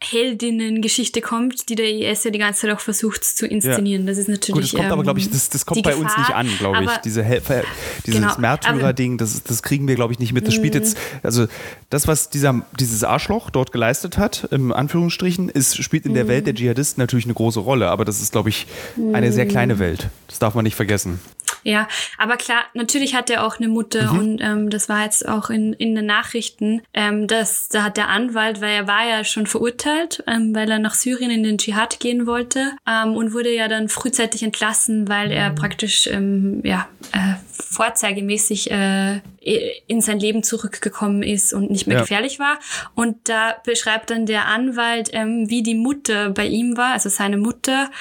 Heldinnen-Geschichte 0.04 1.22
kommt, 1.22 1.70
die 1.70 1.76
der 1.76 1.90
IS 1.90 2.24
ja 2.26 2.32
die 2.32 2.40
ganze 2.40 2.62
Zeit 2.62 2.76
auch 2.76 2.80
versucht 2.80 3.24
zu 3.24 3.48
inszenieren. 3.48 4.04
Ja. 4.04 4.12
Das 4.12 4.18
ist 4.18 4.28
natürlich. 4.28 4.54
Gut, 4.54 4.64
das 4.64 4.72
kommt 4.72 4.86
ähm, 4.86 4.92
aber, 4.92 5.04
glaube 5.04 5.20
ich, 5.20 5.30
das, 5.30 5.50
das 5.50 5.66
kommt 5.66 5.84
bei 5.84 5.92
Gefahr, 5.92 6.04
uns 6.04 6.18
nicht 6.18 6.36
an, 6.36 6.48
glaube 6.60 6.84
ich. 6.84 6.98
Diese 6.98 7.24
dieses 7.24 8.22
genau, 8.22 8.38
Märtyrer-Ding, 8.38 9.18
das, 9.18 9.44
das 9.44 9.64
kriegen 9.64 9.88
wir, 9.88 9.96
glaube 9.96 10.14
ich, 10.14 10.20
nicht 10.20 10.34
mit. 10.34 10.46
Das 10.46 10.54
spielt 10.54 10.74
mhm. 10.74 10.82
jetzt, 10.82 10.98
also 11.24 11.48
das, 11.90 12.08
was 12.08 12.30
dieser, 12.30 12.66
dieses 12.80 13.04
Arschloch 13.04 13.50
dort 13.50 13.72
geleistet 13.72 14.18
hat, 14.18 14.48
im 14.52 14.74
Anführungsstrichen, 14.74 15.50
ist, 15.50 15.82
spielt 15.82 16.06
in 16.06 16.14
der 16.14 16.26
mhm. 16.26 16.30
Welt 16.30 16.48
der 16.48 16.54
Dschihadisten 16.54 17.02
natürlich 17.02 17.26
eine 17.26 17.34
große 17.34 17.62
Rolle, 17.62 17.90
aber 17.90 18.06
das 18.06 18.22
ist, 18.22 18.34
glaube 18.34 18.50
ich, 18.50 18.68
eine 19.14 19.32
sehr 19.32 19.48
kleine 19.48 19.76
mhm. 19.76 19.80
Welt. 19.80 20.10
Das 20.28 20.40
darf 20.40 20.54
man 20.54 20.64
nicht 20.64 20.76
vergessen. 20.76 21.20
Ja, 21.64 21.88
aber 22.18 22.38
klar, 22.38 22.64
natürlich 22.74 23.16
hat 23.16 23.30
er 23.30 23.46
auch 23.46 23.58
eine 23.58 23.68
Mutter 23.68 24.14
mhm. 24.14 24.20
und 24.20 24.42
ähm, 24.42 24.70
das 24.70 24.90
war 24.90 25.04
jetzt 25.04 25.28
auch 25.28 25.50
in, 25.50 25.74
in 25.74 25.96
den 25.96 26.06
Nachrichten, 26.06 26.82
ähm, 26.94 27.28
dass 27.28 27.70
da 27.70 27.84
hat 27.84 27.98
der 27.98 28.10
Anwalt, 28.10 28.62
weil 28.62 28.74
er 28.74 28.88
war 28.88 29.08
ja 29.08 29.24
schon 29.24 29.48
verurteilt, 29.48 30.24
ähm, 30.28 30.54
weil 30.54 30.70
er 30.70 30.80
nach 30.80 30.94
Syrien 30.94 31.32
in 31.32 31.44
den 31.44 31.58
Dschihad 31.58 32.00
gehen 32.00 32.28
wollte 32.28 32.74
ähm, 32.88 33.16
und 33.16 33.34
wurde 33.34 33.54
ja 33.54 33.68
dann 33.68 33.90
frühzeitig 33.90 34.44
entlassen, 34.44 35.08
weil 35.08 35.32
er 35.32 35.52
praktisch 35.52 36.08
ähm, 36.08 36.62
ja 36.64 36.88
äh, 37.12 37.36
vorzeigemäßig 37.48 38.72
äh, 38.72 39.22
in 39.44 40.02
sein 40.02 40.20
Leben 40.20 40.44
zurückgekommen 40.44 41.24
ist 41.24 41.54
und 41.54 41.70
nicht 41.70 41.88
mehr 41.88 41.98
ja. 41.98 42.02
gefährlich 42.02 42.40
war. 42.40 42.60
Und 42.96 43.18
da 43.30 43.56
beschreibt 43.66 44.10
dann 44.10 44.26
der 44.26 44.48
Anwalt, 44.48 45.10
ähm, 45.14 45.50
wie 45.50 45.64
die 45.64 45.76
Mutter 45.76 46.30
bei 46.30 46.46
ihm 46.46 46.78
war, 46.78 46.94
also 46.94 47.10
seine 47.10 47.38
Mutter, 47.38 47.92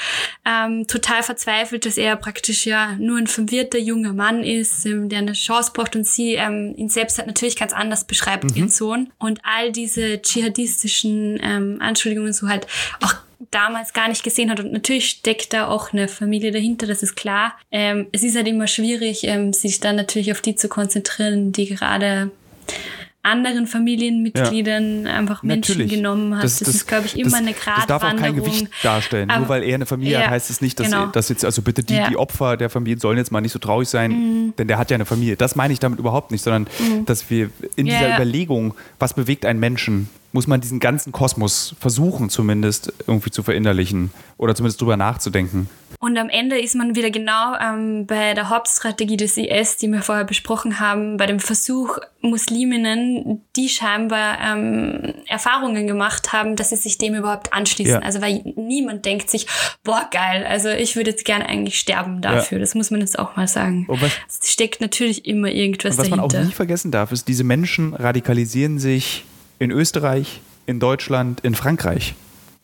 ähm, 0.45 0.87
total 0.87 1.23
verzweifelt, 1.23 1.85
dass 1.85 1.97
er 1.97 2.17
praktisch 2.17 2.67
ja 2.67 2.95
nur 2.99 3.19
ein 3.19 3.27
verwirrter 3.27 3.79
junger 3.79 4.13
Mann 4.13 4.45
ist, 4.45 4.87
ähm, 4.87 5.09
der 5.09 5.19
eine 5.19 5.33
Chance 5.33 5.73
braucht 5.75 5.97
und 5.97 6.07
sie 6.07 6.35
ähm, 6.35 6.75
ihn 6.77 6.89
selbst 6.89 7.19
halt 7.19 7.27
natürlich 7.27 7.57
ganz 7.57 7.73
anders 7.73 8.05
beschreibt, 8.05 8.45
mhm. 8.45 8.57
ihren 8.57 8.69
Sohn. 8.69 9.13
Und 9.19 9.41
all 9.43 9.73
diese 9.73 10.23
dschihadistischen 10.23 11.41
ähm, 11.43 11.79
Anschuldigungen 11.81 12.33
so 12.33 12.49
halt 12.49 12.67
auch 13.03 13.15
damals 13.51 13.93
gar 13.93 14.09
nicht 14.09 14.23
gesehen 14.23 14.51
hat. 14.51 14.61
Und 14.61 14.73
natürlich 14.73 15.09
steckt 15.09 15.53
da 15.53 15.69
auch 15.69 15.93
eine 15.93 16.09
Familie 16.09 16.53
dahinter, 16.53 16.87
das 16.87 17.03
ist 17.03 17.17
klar. 17.17 17.55
Ähm, 17.71 18.07
es 18.13 18.23
ist 18.23 18.37
halt 18.37 18.49
immer 18.49 18.67
schwierig, 18.67 19.25
ähm, 19.25 19.53
sich 19.53 19.81
dann 19.81 19.97
natürlich 19.97 20.33
auf 20.33 20.41
die 20.41 20.55
zu 20.55 20.69
konzentrieren, 20.69 21.53
die 21.53 21.67
gerade 21.67 22.31
anderen 23.25 23.69
Familienmitgliedern 23.69 25.07
ja. 25.07 25.15
einfach 25.15 25.43
Menschen 25.45 25.73
Natürlich. 25.79 25.93
genommen 25.93 26.37
hat. 26.37 26.43
Das, 26.43 26.59
das, 26.59 26.67
das 26.67 26.75
ist, 26.75 26.89
glaube 26.89 27.07
ich, 27.07 27.17
immer 27.17 27.31
das, 27.31 27.41
eine 27.41 27.53
Gratwanderung. 27.53 27.87
Das 27.87 27.87
darf 27.87 28.03
auch 28.03 28.17
kein 28.17 28.35
Gewicht 28.35 28.69
darstellen. 28.83 29.31
Aber, 29.31 29.41
Nur 29.41 29.49
weil 29.49 29.63
er 29.63 29.77
eine 29.77 29.87
Familie 29.87 30.15
ja, 30.15 30.21
hat, 30.23 30.31
heißt 30.31 30.51
es 30.51 30.61
nicht, 30.61 30.81
dass, 30.81 30.89
genau. 30.89 31.07
dass 31.07 31.29
jetzt, 31.29 31.45
also 31.45 31.63
bitte 31.63 31.85
die, 31.85 31.95
ja. 31.95 32.09
die 32.09 32.17
Opfer 32.17 32.57
der 32.57 32.69
Familie 32.69 32.99
sollen 32.99 33.19
jetzt 33.19 33.31
mal 33.31 33.41
nicht 33.41 33.53
so 33.53 33.61
traurig 33.61 33.89
sein, 33.89 34.11
mhm. 34.11 34.55
denn 34.59 34.67
der 34.67 34.79
hat 34.79 34.91
ja 34.91 34.97
eine 34.97 35.05
Familie. 35.05 35.37
Das 35.37 35.55
meine 35.55 35.73
ich 35.73 35.79
damit 35.79 36.01
überhaupt 36.01 36.33
nicht, 36.33 36.43
sondern 36.43 36.63
mhm. 36.81 37.05
dass 37.07 37.31
wir 37.31 37.51
in 37.77 37.87
dieser 37.87 38.15
Überlegung, 38.15 38.75
was 38.99 39.15
bewegt 39.15 39.47
einen 39.47 39.61
Menschen, 39.61 40.09
muss 40.33 40.47
man 40.47 40.61
diesen 40.61 40.81
ganzen 40.81 41.13
Kosmos 41.13 41.75
versuchen, 41.79 42.31
zumindest 42.31 42.93
irgendwie 43.07 43.31
zu 43.31 43.43
verinnerlichen 43.43 44.11
oder 44.39 44.55
zumindest 44.55 44.81
drüber 44.81 44.97
nachzudenken. 44.97 45.69
Und 45.99 46.19
am 46.19 46.29
Ende 46.29 46.59
ist 46.59 46.75
man 46.75 46.97
wieder 46.97 47.11
genau 47.11 47.55
ähm, 47.61 48.07
bei 48.07 48.35
der 48.35 48.49
Hauptstrategie 48.49 49.17
des 49.17 49.37
IS, 49.37 49.77
die 49.77 49.87
wir 49.87 50.03
vorher 50.03 50.25
besprochen 50.25 50.81
haben, 50.81 51.17
bei 51.17 51.27
dem 51.27 51.39
Versuch, 51.39 51.99
Musliminnen, 52.23 53.43
die 53.55 53.69
scheinbar 53.69 54.39
ähm, 54.41 55.15
Erfahrungen 55.29 55.87
gemacht 55.87 56.33
haben, 56.33 56.57
dass 56.57 56.71
sie 56.71 56.77
sich 56.77 56.99
dem 56.99 57.15
überhaupt 57.15 57.53
anschließen. 57.53 57.95
Ja. 57.95 58.01
Also 58.01 58.21
weil 58.21 58.43
niemand 58.57 59.05
denkt 59.05 59.31
sich, 59.31 59.47
boah, 59.85 60.09
geil, 60.11 60.45
also 60.45 60.71
ich 60.71 60.97
würde 60.97 61.11
jetzt 61.11 61.25
gerne 61.25 61.49
eigentlich 61.49 61.79
sterben 61.79 62.21
dafür. 62.21 62.59
Ja. 62.59 62.63
Das 62.63 62.75
muss 62.75 62.91
man 62.91 63.01
jetzt 63.01 63.17
auch 63.17 63.37
mal 63.37 63.47
sagen. 63.47 63.87
es 64.29 64.51
steckt 64.51 64.81
natürlich 64.81 65.25
immer 65.25 65.49
irgendwas 65.53 65.99
was 65.99 66.09
dahinter. 66.09 66.25
Was 66.25 66.33
man 66.33 66.43
auch 66.43 66.47
nie 66.47 66.53
vergessen 66.53 66.91
darf, 66.91 67.13
ist, 67.13 67.29
diese 67.29 67.45
Menschen 67.45 67.95
radikalisieren 67.95 68.81
sich 68.81 69.25
in 69.63 69.71
Österreich, 69.71 70.41
in 70.67 70.81
Deutschland, 70.81 71.41
in 71.41 71.55
Frankreich. 71.55 72.15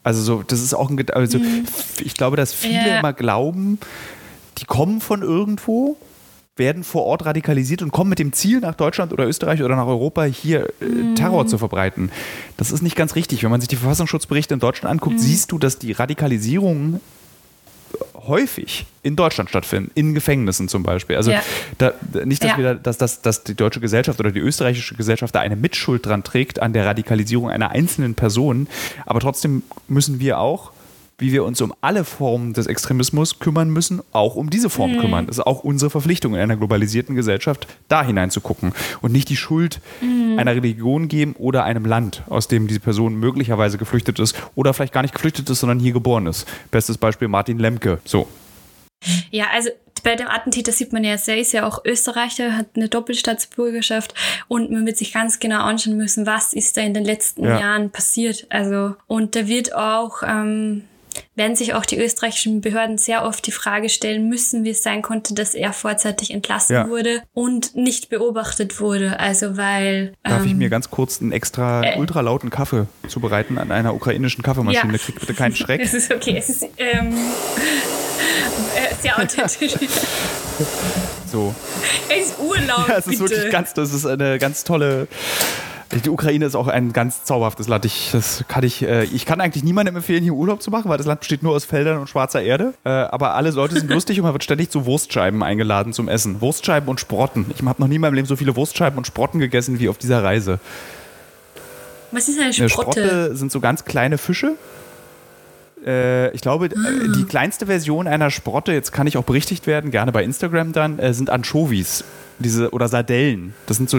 Also 0.02 0.22
so, 0.22 0.42
das 0.46 0.62
ist 0.62 0.74
auch 0.74 0.90
ein, 0.90 1.10
also 1.10 1.38
mhm. 1.38 1.64
ich 2.00 2.14
glaube, 2.14 2.36
dass 2.36 2.52
viele 2.52 2.88
ja. 2.88 2.98
immer 2.98 3.12
glauben, 3.12 3.78
die 4.58 4.64
kommen 4.64 5.00
von 5.00 5.22
irgendwo, 5.22 5.96
werden 6.56 6.82
vor 6.82 7.04
Ort 7.04 7.24
radikalisiert 7.24 7.82
und 7.82 7.92
kommen 7.92 8.10
mit 8.10 8.18
dem 8.18 8.32
Ziel 8.32 8.60
nach 8.60 8.74
Deutschland 8.74 9.12
oder 9.12 9.26
Österreich 9.26 9.62
oder 9.62 9.76
nach 9.76 9.86
Europa 9.86 10.24
hier 10.24 10.70
äh, 10.80 10.84
mhm. 10.84 11.14
Terror 11.14 11.46
zu 11.46 11.56
verbreiten. 11.56 12.10
Das 12.56 12.72
ist 12.72 12.82
nicht 12.82 12.96
ganz 12.96 13.14
richtig. 13.14 13.44
Wenn 13.44 13.50
man 13.50 13.60
sich 13.60 13.68
die 13.68 13.76
Verfassungsschutzberichte 13.76 14.54
in 14.54 14.60
Deutschland 14.60 14.90
anguckt, 14.90 15.16
mhm. 15.16 15.20
siehst 15.20 15.52
du, 15.52 15.58
dass 15.58 15.78
die 15.78 15.92
Radikalisierung 15.92 17.00
häufig 18.14 18.86
in 19.02 19.16
Deutschland 19.16 19.48
stattfinden, 19.48 19.90
in 19.94 20.14
Gefängnissen 20.14 20.68
zum 20.68 20.82
Beispiel. 20.82 21.16
Also 21.16 21.30
ja. 21.30 21.42
da, 21.78 21.92
nicht, 22.24 22.42
dass, 22.44 22.50
ja. 22.52 22.58
wir, 22.58 22.74
dass, 22.74 22.98
dass, 22.98 23.22
dass 23.22 23.44
die 23.44 23.54
deutsche 23.54 23.80
Gesellschaft 23.80 24.20
oder 24.20 24.30
die 24.30 24.40
österreichische 24.40 24.94
Gesellschaft 24.94 25.34
da 25.34 25.40
eine 25.40 25.56
Mitschuld 25.56 26.04
dran 26.04 26.22
trägt 26.22 26.60
an 26.60 26.72
der 26.72 26.84
Radikalisierung 26.86 27.50
einer 27.50 27.70
einzelnen 27.70 28.14
Person, 28.14 28.68
aber 29.06 29.20
trotzdem 29.20 29.62
müssen 29.88 30.20
wir 30.20 30.38
auch 30.38 30.72
wie 31.18 31.32
wir 31.32 31.44
uns 31.44 31.60
um 31.60 31.74
alle 31.80 32.04
Formen 32.04 32.52
des 32.52 32.66
Extremismus 32.66 33.40
kümmern 33.40 33.70
müssen, 33.70 34.00
auch 34.12 34.36
um 34.36 34.50
diese 34.50 34.70
Form 34.70 34.92
mhm. 34.92 35.00
kümmern. 35.00 35.26
Das 35.26 35.38
ist 35.38 35.46
auch 35.46 35.64
unsere 35.64 35.90
Verpflichtung 35.90 36.34
in 36.34 36.40
einer 36.40 36.56
globalisierten 36.56 37.16
Gesellschaft, 37.16 37.66
da 37.88 38.04
hineinzugucken 38.04 38.72
und 39.02 39.12
nicht 39.12 39.28
die 39.28 39.36
Schuld 39.36 39.80
mhm. 40.00 40.38
einer 40.38 40.54
Religion 40.54 41.08
geben 41.08 41.34
oder 41.38 41.64
einem 41.64 41.84
Land, 41.84 42.22
aus 42.28 42.46
dem 42.46 42.68
diese 42.68 42.80
Person 42.80 43.16
möglicherweise 43.16 43.78
geflüchtet 43.78 44.20
ist 44.20 44.36
oder 44.54 44.72
vielleicht 44.72 44.92
gar 44.92 45.02
nicht 45.02 45.14
geflüchtet 45.14 45.50
ist, 45.50 45.60
sondern 45.60 45.80
hier 45.80 45.92
geboren 45.92 46.26
ist. 46.26 46.46
Bestes 46.70 46.96
Beispiel 46.96 47.28
Martin 47.28 47.58
Lemke. 47.58 47.98
So. 48.04 48.28
Ja, 49.30 49.46
also 49.52 49.70
bei 50.04 50.14
dem 50.14 50.28
Attentäter 50.28 50.72
sieht 50.72 50.92
man 50.92 51.02
ja, 51.04 51.16
er 51.26 51.38
ist 51.38 51.52
ja 51.52 51.66
auch 51.66 51.84
Österreicher, 51.84 52.56
hat 52.56 52.68
eine 52.76 52.88
Doppelstaatsbürgerschaft 52.88 54.14
und 54.46 54.70
man 54.70 54.86
wird 54.86 54.96
sich 54.96 55.12
ganz 55.12 55.40
genau 55.40 55.62
anschauen 55.62 55.96
müssen, 55.96 56.26
was 56.26 56.52
ist 56.52 56.76
da 56.76 56.82
in 56.82 56.94
den 56.94 57.04
letzten 57.04 57.44
ja. 57.44 57.58
Jahren 57.58 57.90
passiert. 57.90 58.46
Also, 58.50 58.94
und 59.06 59.34
da 59.34 59.48
wird 59.48 59.74
auch 59.74 60.22
ähm, 60.26 60.84
werden 61.34 61.56
sich 61.56 61.74
auch 61.74 61.86
die 61.86 61.98
österreichischen 61.98 62.60
Behörden 62.60 62.98
sehr 62.98 63.24
oft 63.24 63.46
die 63.46 63.52
Frage 63.52 63.88
stellen 63.88 64.28
müssen, 64.28 64.64
wie 64.64 64.70
es 64.70 64.82
sein 64.82 65.02
konnte, 65.02 65.34
dass 65.34 65.54
er 65.54 65.72
vorzeitig 65.72 66.30
entlassen 66.30 66.72
ja. 66.72 66.88
wurde 66.88 67.22
und 67.32 67.74
nicht 67.74 68.08
beobachtet 68.08 68.80
wurde. 68.80 69.20
Also 69.20 69.56
weil. 69.56 70.12
Darf 70.22 70.42
ähm, 70.42 70.48
ich 70.48 70.54
mir 70.54 70.68
ganz 70.68 70.90
kurz 70.90 71.20
einen 71.20 71.32
extra 71.32 71.82
äh, 71.82 71.98
ultralauten 71.98 72.50
Kaffee 72.50 72.86
zubereiten 73.06 73.58
an 73.58 73.70
einer 73.72 73.94
ukrainischen 73.94 74.42
Kaffeemaschine? 74.42 74.92
Ja. 74.92 74.98
Krieg 74.98 75.20
bitte 75.20 75.34
keinen 75.34 75.54
Schreck. 75.56 75.80
Es 75.80 75.94
ist 75.94 76.12
okay. 76.12 76.36
Es 76.36 76.48
ist 76.48 76.66
ähm, 76.76 77.16
äh, 78.74 78.94
sehr 79.00 79.18
authentisch. 79.22 79.72
so. 81.30 81.54
Es 82.08 82.30
ist 82.30 82.38
Urlaub. 82.38 82.88
Ja, 82.88 82.98
es 82.98 83.06
ist 83.06 83.18
bitte. 83.18 83.30
wirklich 83.30 83.52
ganz, 83.52 83.74
das 83.74 83.92
ist 83.92 84.06
eine 84.06 84.38
ganz 84.38 84.64
tolle 84.64 85.08
die 85.92 86.10
Ukraine 86.10 86.44
ist 86.44 86.54
auch 86.54 86.68
ein 86.68 86.92
ganz 86.92 87.24
zauberhaftes 87.24 87.66
Land. 87.66 87.84
Ich, 87.84 88.10
das 88.12 88.44
kann 88.46 88.62
ich, 88.62 88.82
äh, 88.82 89.04
ich 89.04 89.24
kann 89.24 89.40
eigentlich 89.40 89.64
niemandem 89.64 89.96
empfehlen, 89.96 90.22
hier 90.22 90.34
Urlaub 90.34 90.62
zu 90.62 90.70
machen, 90.70 90.90
weil 90.90 90.98
das 90.98 91.06
Land 91.06 91.20
besteht 91.20 91.42
nur 91.42 91.54
aus 91.54 91.64
Feldern 91.64 91.98
und 91.98 92.08
schwarzer 92.08 92.42
Erde. 92.42 92.74
Äh, 92.84 92.90
aber 92.90 93.34
alle 93.34 93.50
Leute 93.50 93.74
sind 93.74 93.90
lustig 93.90 94.18
und 94.18 94.24
man 94.24 94.34
wird 94.34 94.44
ständig 94.44 94.70
zu 94.70 94.84
Wurstscheiben 94.84 95.42
eingeladen 95.42 95.92
zum 95.92 96.08
Essen. 96.08 96.40
Wurstscheiben 96.40 96.88
und 96.88 97.00
Sprotten. 97.00 97.46
Ich 97.54 97.64
habe 97.64 97.80
noch 97.80 97.88
nie 97.88 97.94
in 97.94 98.00
meinem 98.02 98.14
Leben 98.14 98.26
so 98.26 98.36
viele 98.36 98.54
Wurstscheiben 98.54 98.98
und 98.98 99.06
Sprotten 99.06 99.40
gegessen 99.40 99.78
wie 99.78 99.88
auf 99.88 99.96
dieser 99.96 100.22
Reise. 100.22 100.60
Was 102.12 102.28
ist 102.28 102.38
eine 102.38 102.52
Sprotte? 102.52 103.00
Eine 103.00 103.08
Sprotte 103.08 103.36
sind 103.36 103.52
so 103.52 103.60
ganz 103.60 103.84
kleine 103.84 104.18
Fische. 104.18 104.56
Äh, 105.86 106.30
ich 106.32 106.42
glaube, 106.42 106.68
ah. 106.74 107.12
die 107.16 107.24
kleinste 107.24 107.66
Version 107.66 108.06
einer 108.06 108.30
Sprotte, 108.30 108.72
jetzt 108.72 108.92
kann 108.92 109.06
ich 109.06 109.16
auch 109.16 109.24
berichtigt 109.24 109.66
werden, 109.66 109.90
gerne 109.90 110.12
bei 110.12 110.22
Instagram 110.22 110.72
dann, 110.72 110.98
sind 111.14 111.30
Anchovies. 111.30 112.04
Diese, 112.40 112.70
oder 112.70 112.86
Sardellen. 112.86 113.54
Das 113.66 113.78
sind 113.78 113.90
so 113.90 113.98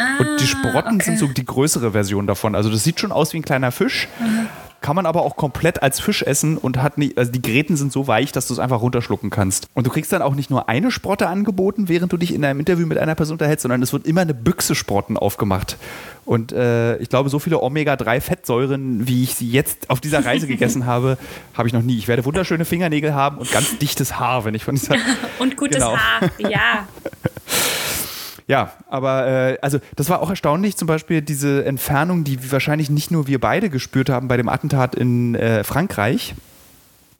Ah, 0.00 0.16
und 0.18 0.40
die 0.40 0.46
Sprotten 0.46 0.96
okay. 0.96 1.04
sind 1.04 1.18
so 1.18 1.26
die 1.26 1.44
größere 1.44 1.92
Version 1.92 2.26
davon. 2.26 2.54
Also 2.54 2.70
das 2.70 2.82
sieht 2.84 3.00
schon 3.00 3.12
aus 3.12 3.32
wie 3.32 3.38
ein 3.38 3.42
kleiner 3.42 3.70
Fisch. 3.70 4.08
Mhm. 4.18 4.48
Kann 4.80 4.96
man 4.96 5.04
aber 5.04 5.22
auch 5.22 5.36
komplett 5.36 5.82
als 5.82 6.00
Fisch 6.00 6.22
essen 6.22 6.56
und 6.56 6.80
hat 6.80 6.96
nicht, 6.96 7.18
also 7.18 7.30
die 7.30 7.42
Gräten 7.42 7.76
sind 7.76 7.92
so 7.92 8.06
weich, 8.06 8.32
dass 8.32 8.46
du 8.46 8.54
es 8.54 8.58
einfach 8.58 8.80
runterschlucken 8.80 9.28
kannst. 9.28 9.68
Und 9.74 9.86
du 9.86 9.90
kriegst 9.90 10.10
dann 10.10 10.22
auch 10.22 10.34
nicht 10.34 10.48
nur 10.48 10.70
eine 10.70 10.90
Sprotte 10.90 11.28
angeboten, 11.28 11.90
während 11.90 12.10
du 12.14 12.16
dich 12.16 12.32
in 12.32 12.42
einem 12.46 12.60
Interview 12.60 12.86
mit 12.86 12.96
einer 12.96 13.14
Person 13.14 13.34
unterhältst, 13.34 13.62
sondern 13.62 13.82
es 13.82 13.92
wird 13.92 14.06
immer 14.06 14.22
eine 14.22 14.32
Büchse 14.32 14.74
Sprotten 14.74 15.18
aufgemacht. 15.18 15.76
Und 16.24 16.52
äh, 16.52 16.96
ich 16.96 17.10
glaube, 17.10 17.28
so 17.28 17.38
viele 17.38 17.60
Omega-3-Fettsäuren, 17.60 19.06
wie 19.06 19.22
ich 19.22 19.34
sie 19.34 19.50
jetzt 19.50 19.90
auf 19.90 20.00
dieser 20.00 20.24
Reise 20.24 20.46
gegessen 20.46 20.86
habe, 20.86 21.18
habe 21.52 21.68
ich 21.68 21.74
noch 21.74 21.82
nie. 21.82 21.98
Ich 21.98 22.08
werde 22.08 22.24
wunderschöne 22.24 22.64
Fingernägel 22.64 23.14
haben 23.14 23.36
und 23.36 23.52
ganz 23.52 23.76
dichtes 23.76 24.18
Haar, 24.18 24.46
wenn 24.46 24.54
ich 24.54 24.64
von 24.64 24.76
dieser. 24.76 24.96
und 25.38 25.58
gutes 25.58 25.76
genau. 25.76 25.94
Haar, 25.98 26.30
ja. 26.38 26.88
Ja, 28.50 28.72
aber 28.88 29.28
äh, 29.28 29.58
also 29.62 29.78
das 29.94 30.08
war 30.08 30.20
auch 30.20 30.28
erstaunlich, 30.28 30.76
zum 30.76 30.88
Beispiel 30.88 31.22
diese 31.22 31.64
Entfernung, 31.64 32.24
die 32.24 32.50
wahrscheinlich 32.50 32.90
nicht 32.90 33.12
nur 33.12 33.28
wir 33.28 33.38
beide 33.38 33.70
gespürt 33.70 34.10
haben 34.10 34.26
bei 34.26 34.36
dem 34.36 34.48
Attentat 34.48 34.96
in 34.96 35.36
äh, 35.36 35.62
Frankreich. 35.62 36.34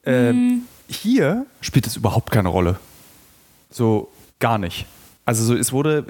Äh, 0.05 0.33
mhm. 0.33 0.63
Hier 0.89 1.47
spielt 1.61 1.87
es 1.87 1.95
überhaupt 1.95 2.33
keine 2.33 2.49
Rolle. 2.49 2.81
So 3.71 4.11
gar 4.41 4.59
nicht. 4.59 4.87
Also 5.25 5.45
so, 5.45 5.55
es 5.55 5.73
wurde 5.73 6.05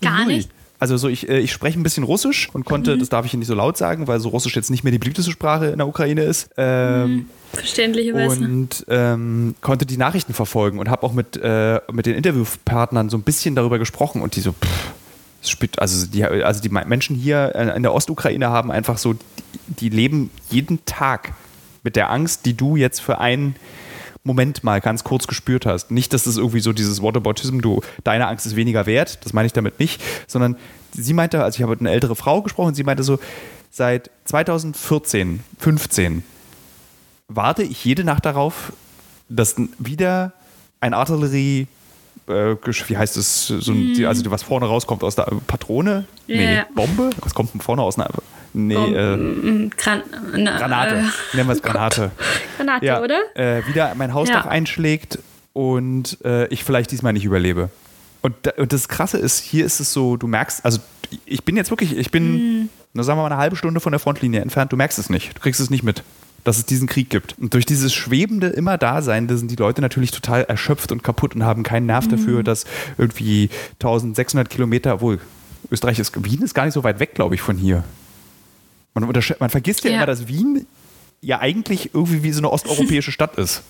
gar 0.00 0.18
null. 0.18 0.34
nicht. 0.34 0.50
Also 0.80 0.96
so, 0.96 1.08
ich, 1.08 1.28
äh, 1.28 1.38
ich 1.38 1.52
spreche 1.52 1.78
ein 1.78 1.82
bisschen 1.82 2.04
Russisch 2.04 2.48
und 2.52 2.64
konnte, 2.64 2.96
mhm. 2.96 3.00
das 3.00 3.10
darf 3.10 3.26
ich 3.26 3.34
nicht 3.34 3.46
so 3.46 3.54
laut 3.54 3.76
sagen, 3.76 4.08
weil 4.08 4.18
so 4.18 4.30
Russisch 4.30 4.56
jetzt 4.56 4.70
nicht 4.70 4.82
mehr 4.82 4.90
die 4.90 4.98
beliebteste 4.98 5.30
Sprache 5.30 5.66
in 5.66 5.76
der 5.76 5.86
Ukraine 5.86 6.22
ist. 6.22 6.48
Ähm, 6.56 7.12
mhm. 7.12 7.26
Verständlicherweise. 7.52 8.42
Und 8.42 8.86
ähm, 8.88 9.54
konnte 9.60 9.84
die 9.84 9.98
Nachrichten 9.98 10.32
verfolgen 10.32 10.78
und 10.78 10.88
habe 10.88 11.02
auch 11.02 11.12
mit, 11.12 11.36
äh, 11.36 11.80
mit 11.92 12.06
den 12.06 12.14
Interviewpartnern 12.14 13.10
so 13.10 13.18
ein 13.18 13.22
bisschen 13.22 13.54
darüber 13.54 13.78
gesprochen 13.78 14.22
und 14.22 14.36
die 14.36 14.40
so, 14.40 14.52
pff, 14.52 15.48
spielt, 15.48 15.78
also 15.78 16.06
die, 16.06 16.24
also 16.24 16.62
die 16.62 16.70
Menschen 16.70 17.14
hier 17.14 17.54
in 17.54 17.82
der 17.82 17.94
Ostukraine 17.94 18.48
haben 18.48 18.70
einfach 18.70 18.98
so, 18.98 19.14
die 19.66 19.88
leben 19.90 20.30
jeden 20.48 20.84
Tag 20.86 21.34
mit 21.82 21.96
der 21.96 22.10
Angst, 22.10 22.46
die 22.46 22.54
du 22.54 22.76
jetzt 22.76 23.00
für 23.00 23.18
einen 23.18 23.54
Moment 24.22 24.62
mal 24.64 24.80
ganz 24.80 25.04
kurz 25.04 25.26
gespürt 25.26 25.66
hast. 25.66 25.90
Nicht, 25.90 26.12
dass 26.12 26.26
es 26.26 26.36
irgendwie 26.36 26.60
so 26.60 26.72
dieses 26.72 27.02
Whataboutism, 27.02 27.60
du, 27.60 27.80
deine 28.04 28.26
Angst 28.26 28.46
ist 28.46 28.56
weniger 28.56 28.86
wert, 28.86 29.24
das 29.24 29.32
meine 29.32 29.46
ich 29.46 29.52
damit 29.52 29.80
nicht, 29.80 30.02
sondern 30.26 30.56
sie 30.92 31.14
meinte, 31.14 31.42
also 31.42 31.56
ich 31.56 31.62
habe 31.62 31.72
mit 31.72 31.80
einer 31.80 31.92
ältere 31.92 32.16
Frau 32.16 32.42
gesprochen, 32.42 32.74
sie 32.74 32.84
meinte 32.84 33.02
so, 33.02 33.18
seit 33.70 34.10
2014, 34.24 35.40
15 35.58 36.24
warte 37.28 37.62
ich 37.62 37.84
jede 37.84 38.04
Nacht 38.04 38.26
darauf, 38.26 38.72
dass 39.28 39.56
wieder 39.78 40.32
ein 40.80 40.94
Artillerie 40.94 41.68
äh, 42.26 42.56
wie 42.88 42.96
heißt 42.96 43.16
es, 43.16 43.46
so 43.46 43.72
ein, 43.72 43.92
mm. 43.92 44.04
also 44.06 44.30
was 44.30 44.42
vorne 44.42 44.66
rauskommt 44.66 45.02
aus 45.02 45.16
der 45.16 45.28
Patrone? 45.46 46.04
Yeah. 46.28 46.38
Nee, 46.38 46.62
Bombe? 46.74 47.10
Was 47.20 47.34
kommt 47.34 47.50
von 47.50 47.60
vorne 47.60 47.82
aus 47.82 47.98
einer 47.98 48.10
Nee, 48.52 48.74
äh, 48.74 49.16
mm, 49.16 49.70
Gran 49.76 50.02
na, 50.36 50.58
Granate. 50.58 50.96
Äh, 50.96 51.36
Nennen 51.36 51.48
wir 51.48 51.54
es 51.54 51.62
Granate. 51.62 52.10
Granate, 52.56 52.86
ja, 52.86 53.00
oder? 53.00 53.20
Äh, 53.34 53.66
wieder 53.66 53.94
mein 53.94 54.12
Hausdach 54.12 54.46
ja. 54.46 54.50
einschlägt 54.50 55.18
und 55.52 56.18
äh, 56.24 56.46
ich 56.48 56.64
vielleicht 56.64 56.90
diesmal 56.90 57.12
nicht 57.12 57.24
überlebe. 57.24 57.70
Und, 58.22 58.34
und, 58.58 58.72
das 58.72 58.88
Krasse 58.88 59.18
ist, 59.18 59.38
hier 59.38 59.64
ist 59.64 59.80
es 59.80 59.92
so, 59.92 60.16
du 60.16 60.26
merkst, 60.26 60.64
also 60.64 60.80
ich 61.24 61.44
bin 61.44 61.56
jetzt 61.56 61.70
wirklich, 61.70 61.96
ich 61.96 62.10
bin, 62.10 62.64
mm. 62.64 62.68
na, 62.92 63.02
sagen 63.02 63.18
wir 63.18 63.22
mal, 63.22 63.32
eine 63.32 63.40
halbe 63.40 63.56
Stunde 63.56 63.80
von 63.80 63.92
der 63.92 63.98
Frontlinie 63.98 64.40
entfernt, 64.40 64.72
du 64.72 64.76
merkst 64.76 64.98
es 64.98 65.08
nicht, 65.08 65.36
du 65.36 65.40
kriegst 65.40 65.60
es 65.60 65.70
nicht 65.70 65.82
mit 65.82 66.02
dass 66.44 66.58
es 66.58 66.66
diesen 66.66 66.88
Krieg 66.88 67.10
gibt. 67.10 67.38
Und 67.38 67.54
durch 67.54 67.66
dieses 67.66 67.92
schwebende 67.92 68.48
immer 68.48 68.78
Dasein, 68.78 69.28
da 69.28 69.36
sind 69.36 69.50
die 69.50 69.56
Leute 69.56 69.82
natürlich 69.82 70.10
total 70.10 70.44
erschöpft 70.44 70.92
und 70.92 71.02
kaputt 71.02 71.34
und 71.34 71.44
haben 71.44 71.62
keinen 71.62 71.86
Nerv 71.86 72.06
mhm. 72.06 72.10
dafür, 72.10 72.42
dass 72.42 72.64
irgendwie 72.98 73.50
1600 73.74 74.48
Kilometer, 74.48 74.94
obwohl 74.94 75.20
Österreich 75.70 75.98
ist, 75.98 76.24
Wien 76.24 76.42
ist 76.42 76.54
gar 76.54 76.64
nicht 76.64 76.74
so 76.74 76.82
weit 76.82 76.98
weg, 76.98 77.14
glaube 77.14 77.34
ich, 77.34 77.42
von 77.42 77.56
hier. 77.56 77.84
Man, 78.94 79.10
man 79.38 79.50
vergisst 79.50 79.84
ja, 79.84 79.90
ja 79.90 79.96
immer, 79.96 80.06
dass 80.06 80.26
Wien 80.28 80.66
ja 81.20 81.40
eigentlich 81.40 81.94
irgendwie 81.94 82.22
wie 82.22 82.32
so 82.32 82.40
eine 82.40 82.50
osteuropäische 82.50 83.12
Stadt 83.12 83.36
ist. 83.36 83.62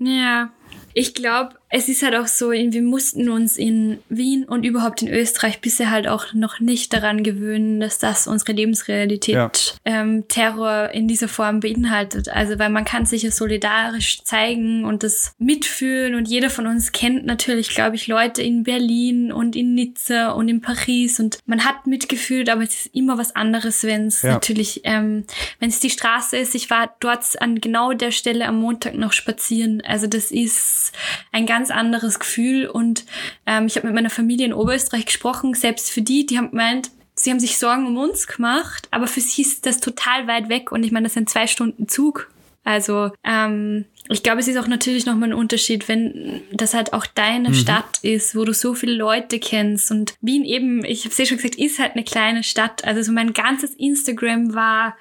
ja. 0.00 0.50
Ich 0.94 1.14
glaube, 1.14 1.56
es 1.68 1.88
ist 1.88 2.04
halt 2.04 2.14
auch 2.14 2.28
so, 2.28 2.52
wir 2.52 2.82
mussten 2.82 3.28
uns 3.28 3.56
in 3.56 3.98
Wien 4.08 4.44
und 4.44 4.64
überhaupt 4.64 5.02
in 5.02 5.08
Österreich 5.08 5.60
bisher 5.60 5.90
halt 5.90 6.06
auch 6.06 6.32
noch 6.32 6.60
nicht 6.60 6.92
daran 6.92 7.24
gewöhnen, 7.24 7.80
dass 7.80 7.98
das 7.98 8.28
unsere 8.28 8.52
Lebensrealität 8.52 9.34
ja. 9.34 9.50
ähm, 9.84 10.28
Terror 10.28 10.90
in 10.90 11.08
dieser 11.08 11.26
Form 11.26 11.58
beinhaltet. 11.58 12.28
Also 12.28 12.60
weil 12.60 12.70
man 12.70 12.84
kann 12.84 13.06
sich 13.06 13.24
ja 13.24 13.32
solidarisch 13.32 14.22
zeigen 14.22 14.84
und 14.84 15.02
das 15.02 15.34
mitfühlen 15.38 16.14
und 16.14 16.28
jeder 16.28 16.48
von 16.48 16.68
uns 16.68 16.92
kennt 16.92 17.26
natürlich, 17.26 17.70
glaube 17.70 17.96
ich, 17.96 18.06
Leute 18.06 18.40
in 18.40 18.62
Berlin 18.62 19.32
und 19.32 19.56
in 19.56 19.74
Nizza 19.74 20.30
und 20.30 20.48
in 20.48 20.60
Paris 20.60 21.18
und 21.18 21.38
man 21.44 21.64
hat 21.64 21.88
mitgefühlt, 21.88 22.50
aber 22.50 22.62
es 22.62 22.86
ist 22.86 22.94
immer 22.94 23.18
was 23.18 23.34
anderes, 23.34 23.82
wenn 23.82 24.06
es 24.06 24.22
ja. 24.22 24.34
natürlich, 24.34 24.82
ähm, 24.84 25.24
wenn 25.58 25.70
es 25.70 25.80
die 25.80 25.90
Straße 25.90 26.36
ist. 26.36 26.54
Ich 26.54 26.70
war 26.70 26.94
dort 27.00 27.42
an 27.42 27.60
genau 27.60 27.94
der 27.94 28.12
Stelle 28.12 28.46
am 28.46 28.60
Montag 28.60 28.94
noch 28.94 29.12
spazieren. 29.12 29.82
Also 29.84 30.06
das 30.06 30.30
ist 30.30 30.83
ein 31.32 31.46
ganz 31.46 31.54
ganz 31.54 31.70
anderes 31.70 32.18
Gefühl. 32.18 32.66
Und 32.66 33.04
ähm, 33.46 33.66
ich 33.66 33.76
habe 33.76 33.86
mit 33.86 33.94
meiner 33.94 34.10
Familie 34.10 34.46
in 34.46 34.52
Oberösterreich 34.52 35.06
gesprochen, 35.06 35.54
selbst 35.54 35.90
für 35.90 36.02
die, 36.02 36.26
die 36.26 36.36
haben 36.36 36.50
gemeint, 36.50 36.90
sie 37.14 37.30
haben 37.30 37.38
sich 37.38 37.58
Sorgen 37.58 37.86
um 37.86 37.96
uns 37.96 38.26
gemacht, 38.26 38.88
aber 38.90 39.06
für 39.06 39.20
sie 39.20 39.42
ist 39.42 39.66
das 39.66 39.78
total 39.78 40.26
weit 40.26 40.48
weg. 40.48 40.72
Und 40.72 40.84
ich 40.84 40.90
meine, 40.90 41.04
das 41.04 41.14
sind 41.14 41.30
zwei 41.30 41.46
Stunden 41.46 41.88
Zug. 41.88 42.28
Also 42.64 43.12
ähm, 43.22 43.84
ich 44.08 44.22
glaube, 44.22 44.40
es 44.40 44.48
ist 44.48 44.56
auch 44.56 44.66
natürlich 44.66 45.06
nochmal 45.06 45.28
ein 45.28 45.34
Unterschied, 45.34 45.86
wenn 45.86 46.42
das 46.50 46.74
halt 46.74 46.92
auch 46.92 47.06
deine 47.06 47.50
mhm. 47.50 47.54
Stadt 47.54 47.98
ist, 48.02 48.34
wo 48.34 48.44
du 48.44 48.52
so 48.52 48.74
viele 48.74 48.94
Leute 48.94 49.38
kennst. 49.38 49.90
Und 49.90 50.14
Wien 50.22 50.44
eben, 50.44 50.84
ich 50.84 51.04
habe 51.04 51.10
es 51.10 51.18
ja 51.18 51.26
schon 51.26 51.36
gesagt, 51.36 51.56
ist 51.56 51.78
halt 51.78 51.92
eine 51.92 52.04
kleine 52.04 52.42
Stadt. 52.42 52.84
Also 52.84 53.02
so 53.02 53.12
mein 53.12 53.32
ganzes 53.32 53.74
Instagram 53.74 54.54
war 54.54 54.96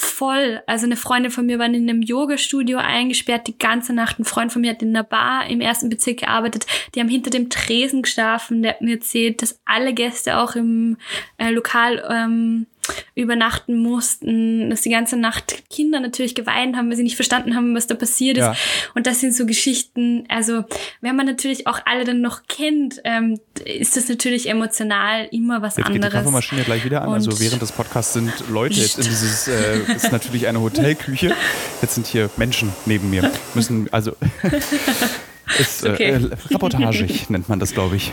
voll. 0.00 0.62
Also 0.66 0.86
eine 0.86 0.96
Freundin 0.96 1.32
von 1.32 1.46
mir 1.46 1.58
war 1.58 1.66
in 1.66 1.74
einem 1.74 2.02
Yoga-Studio 2.02 2.78
eingesperrt 2.78 3.48
die 3.48 3.58
ganze 3.58 3.92
Nacht. 3.92 4.18
Ein 4.18 4.24
Freund 4.24 4.52
von 4.52 4.62
mir 4.62 4.70
hat 4.70 4.82
in 4.82 4.90
einer 4.90 5.02
Bar 5.02 5.50
im 5.50 5.60
ersten 5.60 5.88
Bezirk 5.88 6.18
gearbeitet. 6.18 6.66
Die 6.94 7.00
haben 7.00 7.08
hinter 7.08 7.30
dem 7.30 7.50
Tresen 7.50 8.02
geschlafen. 8.02 8.62
Der 8.62 8.74
hat 8.74 8.80
mir 8.80 8.94
erzählt, 8.94 9.42
dass 9.42 9.60
alle 9.64 9.92
Gäste 9.92 10.38
auch 10.38 10.54
im 10.54 10.98
äh, 11.38 11.50
Lokal 11.50 12.04
ähm, 12.08 12.66
übernachten 13.14 13.76
mussten, 13.76 14.70
dass 14.70 14.82
die 14.82 14.90
ganze 14.90 15.16
Nacht 15.16 15.68
Kinder 15.70 16.00
natürlich 16.00 16.34
geweint 16.34 16.76
haben, 16.76 16.88
weil 16.88 16.96
sie 16.96 17.02
nicht 17.02 17.16
verstanden 17.16 17.54
haben, 17.54 17.74
was 17.74 17.86
da 17.86 17.94
passiert 17.94 18.36
ist. 18.36 18.44
Ja. 18.44 18.54
Und 18.94 19.06
das 19.06 19.20
sind 19.20 19.34
so 19.34 19.46
Geschichten, 19.46 20.24
also 20.28 20.64
wenn 21.00 21.16
man 21.16 21.26
natürlich 21.26 21.66
auch 21.66 21.80
alle 21.84 22.04
dann 22.04 22.20
noch 22.20 22.42
kennt, 22.48 23.00
ähm, 23.04 23.40
ist 23.64 23.96
das 23.96 24.08
natürlich 24.08 24.48
emotional 24.48 25.28
immer 25.30 25.62
was 25.62 25.76
jetzt 25.76 25.86
anderes. 25.86 26.02
Geht 26.02 26.12
die 26.12 26.16
Kaffeemaschine 26.16 26.62
gleich 26.62 26.84
wieder 26.84 27.02
an. 27.02 27.12
Also 27.12 27.28
Und 27.28 27.34
also 27.34 27.44
während 27.44 27.62
des 27.62 27.72
Podcasts 27.72 28.12
sind 28.12 28.32
Leute 28.50 28.80
jetzt 28.80 28.98
in 28.98 29.04
dieses, 29.04 29.48
äh, 29.48 29.80
ist 29.94 30.12
natürlich 30.12 30.46
eine 30.46 30.60
Hotelküche. 30.60 31.34
Jetzt 31.82 31.94
sind 31.94 32.06
hier 32.06 32.30
Menschen 32.36 32.72
neben 32.86 33.10
mir. 33.10 33.30
Müssen, 33.54 33.88
also 33.92 34.12
Ist, 35.58 35.84
äh, 35.84 35.90
okay. 35.90 36.10
äh, 36.10 36.30
reportagig 36.50 37.30
nennt 37.30 37.48
man 37.48 37.58
das, 37.58 37.72
glaube 37.72 37.96
ich. 37.96 38.12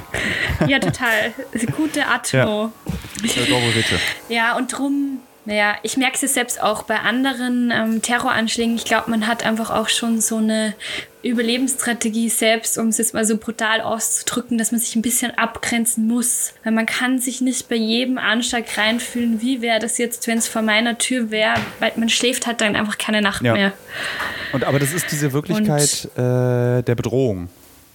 Ja, 0.67 0.79
total. 0.79 1.33
Gute 1.75 2.07
Atmo. 2.07 2.71
Ja, 4.29 4.35
ja 4.35 4.57
und 4.57 4.71
drum 4.71 5.19
naja, 5.45 5.75
ich 5.83 5.95
merke 5.95 6.17
es 6.21 6.33
selbst 6.33 6.61
auch 6.61 6.83
bei 6.83 6.99
anderen 6.99 7.71
ähm, 7.71 8.01
Terroranschlägen. 8.01 8.75
Ich 8.75 8.85
glaube, 8.85 9.11
man 9.11 9.27
hat 9.27 9.45
einfach 9.45 9.69
auch 9.69 9.89
schon 9.89 10.19
so 10.19 10.37
eine 10.37 10.73
Überlebensstrategie 11.21 12.29
selbst, 12.29 12.77
um 12.77 12.87
es 12.87 12.97
jetzt 12.97 13.13
mal 13.13 13.25
so 13.25 13.37
brutal 13.37 13.81
auszudrücken, 13.81 14.57
dass 14.57 14.71
man 14.71 14.81
sich 14.81 14.95
ein 14.95 15.03
bisschen 15.03 15.37
abgrenzen 15.37 16.07
muss. 16.07 16.53
Weil 16.63 16.73
man 16.73 16.87
kann 16.87 17.19
sich 17.19 17.41
nicht 17.41 17.69
bei 17.69 17.75
jedem 17.75 18.17
Anschlag 18.17 18.65
reinfühlen, 18.75 19.41
wie 19.41 19.61
wäre 19.61 19.79
das 19.79 19.99
jetzt, 19.99 20.27
wenn 20.27 20.39
es 20.39 20.47
vor 20.47 20.63
meiner 20.63 20.97
Tür 20.97 21.29
wäre, 21.29 21.55
weil 21.79 21.91
man 21.95 22.09
schläft 22.09 22.47
halt 22.47 22.61
dann 22.61 22.75
einfach 22.75 22.97
keine 22.97 23.21
Nacht 23.21 23.43
ja. 23.43 23.53
mehr. 23.53 23.73
Und 24.51 24.63
aber 24.63 24.79
das 24.79 24.93
ist 24.93 25.11
diese 25.11 25.31
Wirklichkeit 25.31 26.05
äh, 26.15 26.81
der 26.81 26.95
Bedrohung. 26.95 27.49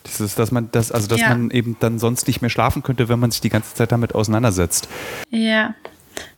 Dieses, 0.06 0.34
dass 0.34 0.50
man 0.50 0.70
das, 0.72 0.92
also 0.92 1.08
dass 1.08 1.20
ja. 1.20 1.28
man 1.28 1.50
eben 1.50 1.76
dann 1.80 1.98
sonst 1.98 2.26
nicht 2.26 2.40
mehr 2.40 2.48
schlafen 2.48 2.82
könnte, 2.82 3.08
wenn 3.08 3.18
man 3.18 3.30
sich 3.30 3.40
die 3.40 3.50
ganze 3.50 3.74
Zeit 3.74 3.92
damit 3.92 4.14
auseinandersetzt. 4.14 4.88
Ja. 5.30 5.74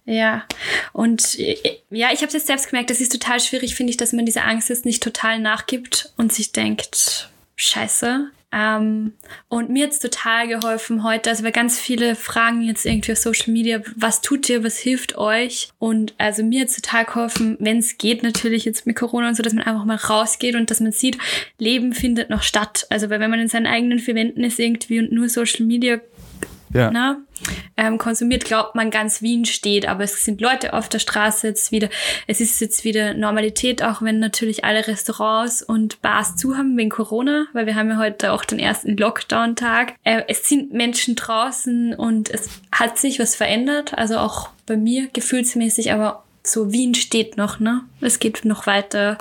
Ja, 0.04 0.44
und 0.92 1.38
äh, 1.38 1.56
ja, 1.90 2.08
ich 2.12 2.18
habe 2.18 2.26
es 2.26 2.32
jetzt 2.32 2.48
selbst 2.48 2.68
gemerkt, 2.68 2.90
das 2.90 3.00
ist 3.00 3.12
total 3.12 3.38
schwierig, 3.38 3.74
finde 3.74 3.90
ich, 3.90 3.96
dass 3.96 4.12
man 4.12 4.26
diese 4.26 4.42
Angst 4.42 4.68
jetzt 4.68 4.84
nicht 4.84 5.02
total 5.02 5.38
nachgibt 5.38 6.12
und 6.16 6.32
sich 6.32 6.52
denkt, 6.52 7.30
scheiße. 7.54 8.30
Ähm, 8.54 9.14
und 9.48 9.70
mir 9.70 9.86
hat's 9.86 9.98
total 9.98 10.46
geholfen 10.46 11.04
heute, 11.04 11.30
also 11.30 11.42
weil 11.42 11.52
ganz 11.52 11.78
viele 11.78 12.14
fragen 12.14 12.60
jetzt 12.60 12.84
irgendwie 12.84 13.12
auf 13.12 13.18
Social 13.18 13.50
Media, 13.50 13.80
was 13.96 14.20
tut 14.20 14.48
ihr, 14.50 14.62
was 14.62 14.76
hilft 14.76 15.16
euch? 15.16 15.70
Und 15.78 16.14
also 16.18 16.42
mir 16.42 16.62
hat's 16.62 16.76
total 16.76 17.06
geholfen, 17.06 17.56
wenn 17.60 17.78
es 17.78 17.96
geht, 17.96 18.22
natürlich 18.22 18.66
jetzt 18.66 18.86
mit 18.86 18.96
Corona 18.96 19.28
und 19.28 19.36
so, 19.36 19.42
dass 19.42 19.54
man 19.54 19.64
einfach 19.64 19.86
mal 19.86 19.96
rausgeht 19.96 20.54
und 20.54 20.70
dass 20.70 20.80
man 20.80 20.92
sieht, 20.92 21.16
Leben 21.58 21.94
findet 21.94 22.28
noch 22.28 22.42
statt. 22.42 22.86
Also 22.90 23.08
weil 23.08 23.20
wenn 23.20 23.30
man 23.30 23.40
in 23.40 23.48
seinen 23.48 23.66
eigenen 23.66 24.00
vier 24.00 24.16
Wänden 24.16 24.44
ist 24.44 24.58
irgendwie 24.58 24.98
und 24.98 25.12
nur 25.12 25.30
Social 25.30 25.64
Media 25.64 26.00
ja. 26.72 26.90
ne, 26.90 27.18
ähm, 27.76 27.98
konsumiert, 27.98 28.44
glaubt 28.44 28.74
man 28.74 28.90
ganz 28.90 29.22
Wien 29.22 29.44
steht, 29.44 29.88
aber 29.88 30.04
es 30.04 30.24
sind 30.24 30.40
Leute 30.40 30.72
auf 30.74 30.88
der 30.88 30.98
Straße 30.98 31.48
jetzt 31.48 31.72
wieder. 31.72 31.88
Es 32.26 32.40
ist 32.40 32.60
jetzt 32.60 32.84
wieder 32.84 33.14
Normalität, 33.14 33.82
auch 33.82 34.02
wenn 34.02 34.18
natürlich 34.18 34.64
alle 34.64 34.86
Restaurants 34.86 35.62
und 35.62 36.02
Bars 36.02 36.36
zu 36.36 36.56
haben 36.56 36.76
wegen 36.76 36.90
Corona, 36.90 37.46
weil 37.52 37.66
wir 37.66 37.74
haben 37.74 37.90
ja 37.90 37.98
heute 37.98 38.32
auch 38.32 38.44
den 38.44 38.58
ersten 38.58 38.96
Lockdown-Tag. 38.96 39.94
Äh, 40.04 40.22
es 40.28 40.48
sind 40.48 40.72
Menschen 40.72 41.16
draußen 41.16 41.94
und 41.94 42.30
es 42.30 42.48
hat 42.70 42.98
sich 42.98 43.18
was 43.18 43.34
verändert, 43.34 43.96
also 43.96 44.18
auch 44.18 44.50
bei 44.66 44.76
mir 44.76 45.08
gefühlsmäßig, 45.12 45.92
aber 45.92 46.24
so 46.44 46.72
Wien 46.72 46.94
steht 46.94 47.36
noch, 47.36 47.60
ne? 47.60 47.82
Es 48.00 48.18
geht 48.18 48.44
noch 48.44 48.66
weiter. 48.66 49.18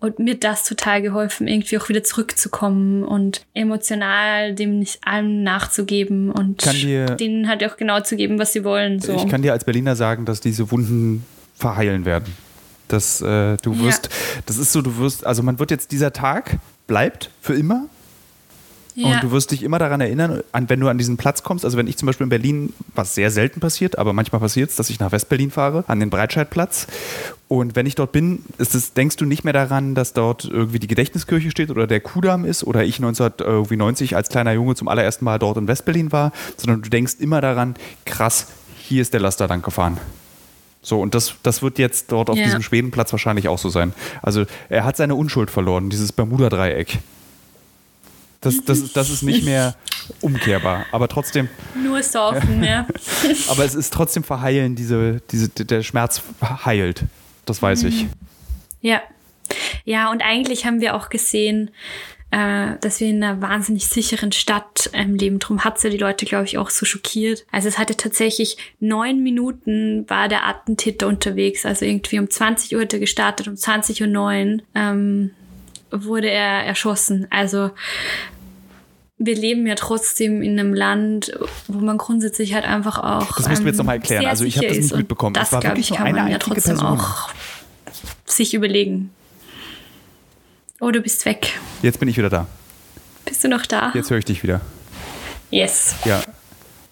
Und 0.00 0.18
mir 0.18 0.34
das 0.36 0.64
total 0.64 1.02
geholfen, 1.02 1.46
irgendwie 1.46 1.78
auch 1.78 1.88
wieder 1.88 2.02
zurückzukommen 2.02 3.04
und 3.04 3.46
emotional 3.54 4.54
dem 4.54 4.78
nicht 4.78 5.00
allem 5.04 5.42
nachzugeben 5.42 6.30
und 6.30 6.64
dir, 6.72 7.06
denen 7.06 7.48
halt 7.48 7.64
auch 7.64 7.76
genau 7.76 8.00
zu 8.00 8.16
geben, 8.16 8.38
was 8.38 8.52
sie 8.52 8.64
wollen. 8.64 9.00
So. 9.00 9.14
Ich 9.14 9.28
kann 9.28 9.42
dir 9.42 9.52
als 9.52 9.64
Berliner 9.64 9.96
sagen, 9.96 10.24
dass 10.24 10.40
diese 10.40 10.70
Wunden 10.70 11.24
verheilen 11.54 12.04
werden. 12.04 12.32
Dass 12.88 13.20
äh, 13.20 13.56
du 13.58 13.78
wirst, 13.80 14.06
ja. 14.06 14.42
das 14.46 14.56
ist 14.56 14.72
so, 14.72 14.82
du 14.82 14.96
wirst, 14.98 15.26
also 15.26 15.42
man 15.42 15.58
wird 15.58 15.70
jetzt 15.70 15.92
dieser 15.92 16.12
Tag 16.12 16.58
bleibt 16.86 17.30
für 17.40 17.54
immer 17.54 17.86
ja. 18.98 19.14
Und 19.14 19.22
du 19.22 19.30
wirst 19.30 19.52
dich 19.52 19.62
immer 19.62 19.78
daran 19.78 20.00
erinnern, 20.00 20.42
an, 20.50 20.68
wenn 20.68 20.80
du 20.80 20.88
an 20.88 20.98
diesen 20.98 21.16
Platz 21.16 21.44
kommst. 21.44 21.64
Also 21.64 21.78
wenn 21.78 21.86
ich 21.86 21.96
zum 21.96 22.06
Beispiel 22.06 22.24
in 22.24 22.30
Berlin, 22.30 22.72
was 22.96 23.14
sehr 23.14 23.30
selten 23.30 23.60
passiert, 23.60 23.96
aber 23.96 24.12
manchmal 24.12 24.40
passiert 24.40 24.70
es, 24.70 24.76
dass 24.76 24.90
ich 24.90 24.98
nach 24.98 25.12
Westberlin 25.12 25.52
fahre, 25.52 25.84
an 25.86 26.00
den 26.00 26.10
Breitscheidplatz. 26.10 26.88
Und 27.46 27.76
wenn 27.76 27.86
ich 27.86 27.94
dort 27.94 28.10
bin, 28.10 28.44
ist 28.58 28.74
es, 28.74 28.94
denkst 28.94 29.14
du 29.14 29.24
nicht 29.24 29.44
mehr 29.44 29.52
daran, 29.52 29.94
dass 29.94 30.14
dort 30.14 30.46
irgendwie 30.46 30.80
die 30.80 30.88
Gedächtniskirche 30.88 31.52
steht 31.52 31.70
oder 31.70 31.86
der 31.86 32.00
Kudamm 32.00 32.44
ist 32.44 32.64
oder 32.64 32.82
ich 32.82 32.96
1990 32.96 34.16
als 34.16 34.30
kleiner 34.30 34.52
Junge 34.52 34.74
zum 34.74 34.88
allerersten 34.88 35.24
Mal 35.24 35.38
dort 35.38 35.58
in 35.58 35.68
Westberlin 35.68 36.10
war, 36.10 36.32
sondern 36.56 36.82
du 36.82 36.90
denkst 36.90 37.14
immer 37.20 37.40
daran, 37.40 37.76
krass, 38.04 38.48
hier 38.76 39.00
ist 39.00 39.14
der 39.14 39.20
Laster 39.20 39.46
lang 39.46 39.62
gefahren. 39.62 39.98
So, 40.82 41.00
und 41.00 41.14
das, 41.14 41.34
das 41.44 41.62
wird 41.62 41.78
jetzt 41.78 42.10
dort 42.10 42.30
auf 42.30 42.36
ja. 42.36 42.44
diesem 42.44 42.62
Schwedenplatz 42.62 43.12
wahrscheinlich 43.12 43.46
auch 43.46 43.58
so 43.58 43.68
sein. 43.68 43.92
Also 44.22 44.44
er 44.68 44.84
hat 44.84 44.96
seine 44.96 45.14
Unschuld 45.14 45.52
verloren, 45.52 45.88
dieses 45.88 46.10
Bermuda-Dreieck. 46.10 46.98
Das, 48.40 48.64
das, 48.64 48.92
das 48.92 49.10
ist 49.10 49.22
nicht 49.22 49.44
mehr 49.44 49.74
umkehrbar. 50.20 50.86
Aber 50.92 51.08
trotzdem. 51.08 51.48
Nur 51.74 52.02
saufen, 52.02 52.62
ja. 52.62 52.86
aber 53.48 53.64
es 53.64 53.74
ist 53.74 53.92
trotzdem 53.92 54.22
verheilen, 54.22 54.76
diese, 54.76 55.20
diese, 55.30 55.48
der 55.48 55.82
Schmerz 55.82 56.22
heilt. 56.64 57.04
Das 57.46 57.60
weiß 57.62 57.84
ich. 57.84 58.04
Mhm. 58.04 58.10
Ja. 58.80 59.02
Ja, 59.84 60.10
und 60.10 60.22
eigentlich 60.22 60.66
haben 60.66 60.80
wir 60.80 60.94
auch 60.94 61.08
gesehen, 61.08 61.70
äh, 62.30 62.76
dass 62.80 63.00
wir 63.00 63.08
in 63.08 63.22
einer 63.22 63.40
wahnsinnig 63.40 63.86
sicheren 63.86 64.32
Stadt 64.32 64.90
ähm, 64.92 65.14
leben. 65.14 65.38
Drum 65.38 65.64
hat's 65.64 65.82
ja 65.82 65.90
die 65.90 65.96
Leute, 65.96 66.26
glaube 66.26 66.44
ich, 66.44 66.58
auch 66.58 66.70
so 66.70 66.84
schockiert. 66.84 67.46
Also 67.50 67.68
es 67.68 67.78
hatte 67.78 67.96
tatsächlich 67.96 68.58
neun 68.80 69.22
Minuten 69.22 70.08
war 70.08 70.28
der 70.28 70.46
Attentäter 70.46 71.06
unterwegs. 71.06 71.64
Also 71.64 71.86
irgendwie 71.86 72.18
um 72.18 72.28
20 72.28 72.74
Uhr 72.74 72.82
hat 72.82 72.92
er 72.92 72.98
gestartet, 72.98 73.48
um 73.48 73.54
20.09 73.54 74.56
Uhr. 74.56 74.62
Ähm, 74.74 75.30
wurde 75.90 76.30
er 76.30 76.64
erschossen. 76.64 77.26
Also 77.30 77.70
wir 79.18 79.34
leben 79.34 79.66
ja 79.66 79.74
trotzdem 79.74 80.42
in 80.42 80.58
einem 80.58 80.74
Land, 80.74 81.32
wo 81.66 81.78
man 81.78 81.98
grundsätzlich 81.98 82.54
halt 82.54 82.64
einfach 82.64 82.98
auch. 82.98 83.36
Das 83.36 83.48
musst 83.48 83.62
du 83.62 83.66
jetzt 83.66 83.78
nochmal 83.78 83.96
erklären. 83.96 84.26
Also 84.26 84.44
ich 84.44 84.56
habe 84.56 84.68
das 84.68 84.76
nicht 84.76 84.96
mitbekommen. 84.96 85.34
Das, 85.34 85.50
glaube 85.50 85.78
ich, 85.78 85.90
kann 85.90 86.12
man 86.12 86.30
ja 86.30 86.38
trotzdem 86.38 86.76
Person. 86.76 87.00
auch 87.00 87.30
sich 88.24 88.54
überlegen. 88.54 89.10
Oh, 90.80 90.90
du 90.92 91.00
bist 91.00 91.24
weg. 91.24 91.58
Jetzt 91.82 91.98
bin 91.98 92.08
ich 92.08 92.16
wieder 92.16 92.30
da. 92.30 92.46
Bist 93.24 93.42
du 93.42 93.48
noch 93.48 93.66
da? 93.66 93.90
Jetzt 93.94 94.10
höre 94.10 94.18
ich 94.18 94.24
dich 94.24 94.42
wieder. 94.44 94.60
Yes. 95.50 95.96
Ja. 96.04 96.22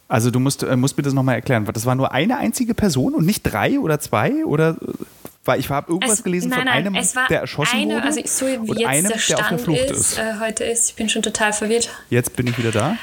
Also 0.08 0.30
du 0.30 0.40
musst, 0.40 0.62
äh, 0.62 0.76
musst 0.76 0.96
mir 0.96 1.02
das 1.02 1.12
nochmal 1.12 1.36
erklären. 1.36 1.64
Das 1.72 1.86
war 1.86 1.94
nur 1.94 2.12
eine 2.12 2.36
einzige 2.38 2.74
Person 2.74 3.14
und 3.14 3.24
nicht 3.24 3.42
drei 3.42 3.78
oder 3.78 4.00
zwei 4.00 4.44
oder 4.44 4.76
weil 5.46 5.60
ich 5.60 5.70
habe 5.70 5.92
irgendwas 5.92 6.18
es, 6.18 6.24
gelesen 6.24 6.50
nein, 6.50 6.60
von 6.60 6.68
einem, 6.68 6.94
der 7.28 7.40
erschossen 7.40 7.76
eine, 7.76 7.94
wurde. 7.94 8.02
Also 8.04 8.20
so 8.24 8.46
wie 8.46 8.56
und 8.56 8.78
jetzt 8.78 8.88
einem, 8.88 9.08
der 9.08 9.18
Stand 9.18 9.40
auf 9.40 9.48
der 9.48 9.58
Flucht 9.58 9.80
ist, 9.90 9.90
ist. 9.90 10.18
Äh, 10.18 10.34
heute 10.40 10.64
ist. 10.64 10.90
Ich 10.90 10.96
bin 10.96 11.08
schon 11.08 11.22
total 11.22 11.52
verwirrt. 11.52 11.88
Jetzt 12.10 12.36
bin 12.36 12.46
ich 12.46 12.58
wieder 12.58 12.72
da. 12.72 12.96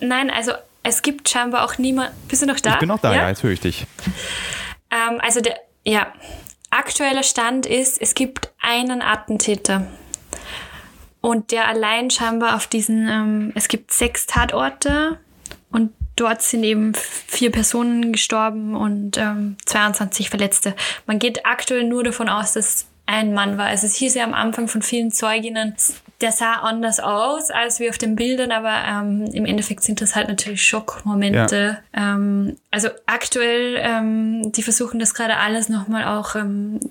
Nein, 0.00 0.30
also 0.30 0.52
es 0.82 1.02
gibt 1.02 1.28
scheinbar 1.28 1.64
auch 1.64 1.78
niemand. 1.78 2.12
Bist 2.28 2.42
du 2.42 2.46
noch 2.46 2.60
da? 2.60 2.74
Ich 2.74 2.78
bin 2.78 2.88
noch 2.88 3.00
da, 3.00 3.12
ja, 3.12 3.22
ja 3.22 3.28
jetzt 3.28 3.42
höre 3.42 3.50
ich 3.52 3.60
dich. 3.60 3.86
Ähm, 4.90 5.20
also 5.20 5.40
der, 5.40 5.56
ja, 5.84 6.12
aktueller 6.70 7.22
Stand 7.22 7.66
ist, 7.66 8.00
es 8.00 8.14
gibt 8.14 8.52
einen 8.60 9.02
Attentäter. 9.02 9.86
und 11.20 11.50
der 11.50 11.66
allein 11.66 12.10
scheinbar 12.10 12.54
auf 12.54 12.68
diesen, 12.68 13.08
ähm, 13.08 13.52
es 13.56 13.66
gibt 13.66 13.92
sechs 13.92 14.26
Tatorte 14.26 15.18
dort 16.16 16.42
sind 16.42 16.64
eben 16.64 16.92
vier 16.94 17.52
Personen 17.52 18.12
gestorben 18.12 18.74
und 18.74 19.18
ähm, 19.18 19.56
22 19.66 20.30
Verletzte. 20.30 20.74
Man 21.06 21.18
geht 21.18 21.46
aktuell 21.46 21.84
nur 21.84 22.02
davon 22.02 22.28
aus, 22.28 22.54
dass 22.54 22.86
ein 23.06 23.32
Mann 23.34 23.56
war. 23.56 23.66
Also 23.66 23.86
es 23.86 23.94
hieß 23.94 24.14
ja 24.14 24.24
am 24.24 24.34
Anfang 24.34 24.66
von 24.66 24.82
vielen 24.82 25.12
Zeuginnen, 25.12 25.76
der 26.20 26.32
sah 26.32 26.54
anders 26.54 26.98
aus 26.98 27.50
als 27.50 27.78
wie 27.78 27.88
auf 27.88 27.98
den 27.98 28.16
Bildern, 28.16 28.50
aber 28.50 28.74
ähm, 28.88 29.26
im 29.32 29.44
Endeffekt 29.44 29.82
sind 29.82 30.00
das 30.00 30.16
halt 30.16 30.28
natürlich 30.28 30.66
Schockmomente. 30.66 31.78
Ja. 31.94 32.14
Ähm, 32.14 32.56
also 32.70 32.88
aktuell, 33.06 33.76
ähm, 33.78 34.50
die 34.52 34.62
versuchen 34.62 34.98
das 34.98 35.14
gerade 35.14 35.36
alles 35.36 35.68
nochmal 35.68 36.04
auch 36.04 36.34
ähm, 36.34 36.80
äh, 36.82 36.88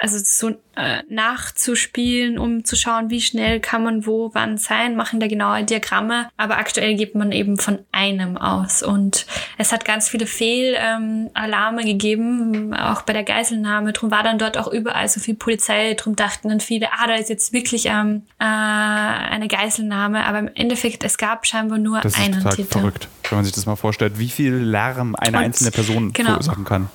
also 0.00 0.18
so 0.22 0.56
äh, 0.78 1.02
nachzuspielen, 1.08 2.38
um 2.38 2.64
zu 2.64 2.76
schauen, 2.76 3.10
wie 3.10 3.20
schnell 3.20 3.58
kann 3.58 3.82
man 3.82 4.06
wo 4.06 4.30
wann 4.32 4.58
sein, 4.58 4.94
machen 4.94 5.18
da 5.18 5.26
genaue 5.26 5.64
Diagramme. 5.64 6.28
Aber 6.36 6.58
aktuell 6.58 6.94
geht 6.94 7.14
man 7.14 7.32
eben 7.32 7.58
von 7.58 7.80
einem 7.90 8.36
aus. 8.36 8.82
Und 8.82 9.26
es 9.56 9.72
hat 9.72 9.84
ganz 9.84 10.08
viele 10.08 10.26
Fehlalarme 10.26 11.80
ähm, 11.80 11.86
gegeben, 11.86 12.74
auch 12.74 13.02
bei 13.02 13.12
der 13.12 13.24
Geiselnahme. 13.24 13.92
Drum 13.92 14.10
war 14.10 14.22
dann 14.22 14.38
dort 14.38 14.56
auch 14.56 14.68
überall 14.68 15.08
so 15.08 15.18
viel 15.18 15.34
Polizei. 15.34 15.94
Drum 15.94 16.14
dachten 16.14 16.48
dann 16.48 16.60
viele, 16.60 16.92
ah, 16.92 17.06
da 17.08 17.14
ist 17.14 17.28
jetzt 17.28 17.52
wirklich 17.52 17.86
ähm, 17.86 18.22
äh, 18.38 18.44
eine 18.44 19.48
Geiselnahme. 19.48 20.24
Aber 20.26 20.38
im 20.38 20.50
Endeffekt, 20.54 21.02
es 21.02 21.18
gab 21.18 21.46
scheinbar 21.46 21.78
nur 21.78 22.00
das 22.00 22.14
einen 22.16 22.34
ist 22.34 22.42
total 22.42 22.56
Täter. 22.56 22.78
verrückt, 22.78 23.08
wenn 23.28 23.38
man 23.38 23.44
sich 23.44 23.54
das 23.54 23.66
mal 23.66 23.76
vorstellt, 23.76 24.18
wie 24.18 24.28
viel 24.28 24.54
Lärm 24.54 25.16
eine 25.16 25.38
Und, 25.38 25.44
einzelne 25.44 25.72
Person 25.72 26.12
genau. 26.12 26.30
verursachen 26.30 26.64
kann. 26.64 26.88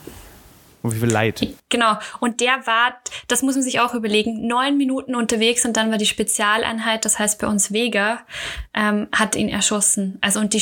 Und 0.84 0.94
wie 0.94 1.00
viel 1.00 1.10
Leid. 1.10 1.48
Genau. 1.70 1.98
Und 2.20 2.42
der 2.42 2.68
war, 2.68 2.94
das 3.28 3.42
muss 3.42 3.56
man 3.56 3.64
sich 3.64 3.80
auch 3.80 3.96
überlegen, 3.96 4.46
neun 4.46 4.78
Minuten 4.78 5.16
unterwegs 5.16 5.66
und 5.66 5.76
dann 5.76 5.90
war 5.90 5.98
die 5.98 6.06
Spezialeinheit, 6.06 7.06
das 7.06 7.18
heißt 7.18 7.40
bei 7.40 7.48
uns 7.48 7.74
Vega, 7.74 8.20
ähm, 8.74 9.08
hat 9.14 9.36
ihn 9.36 9.50
erschossen. 9.50 10.20
Also 10.22 10.40
und 10.40 10.54
die 10.54 10.62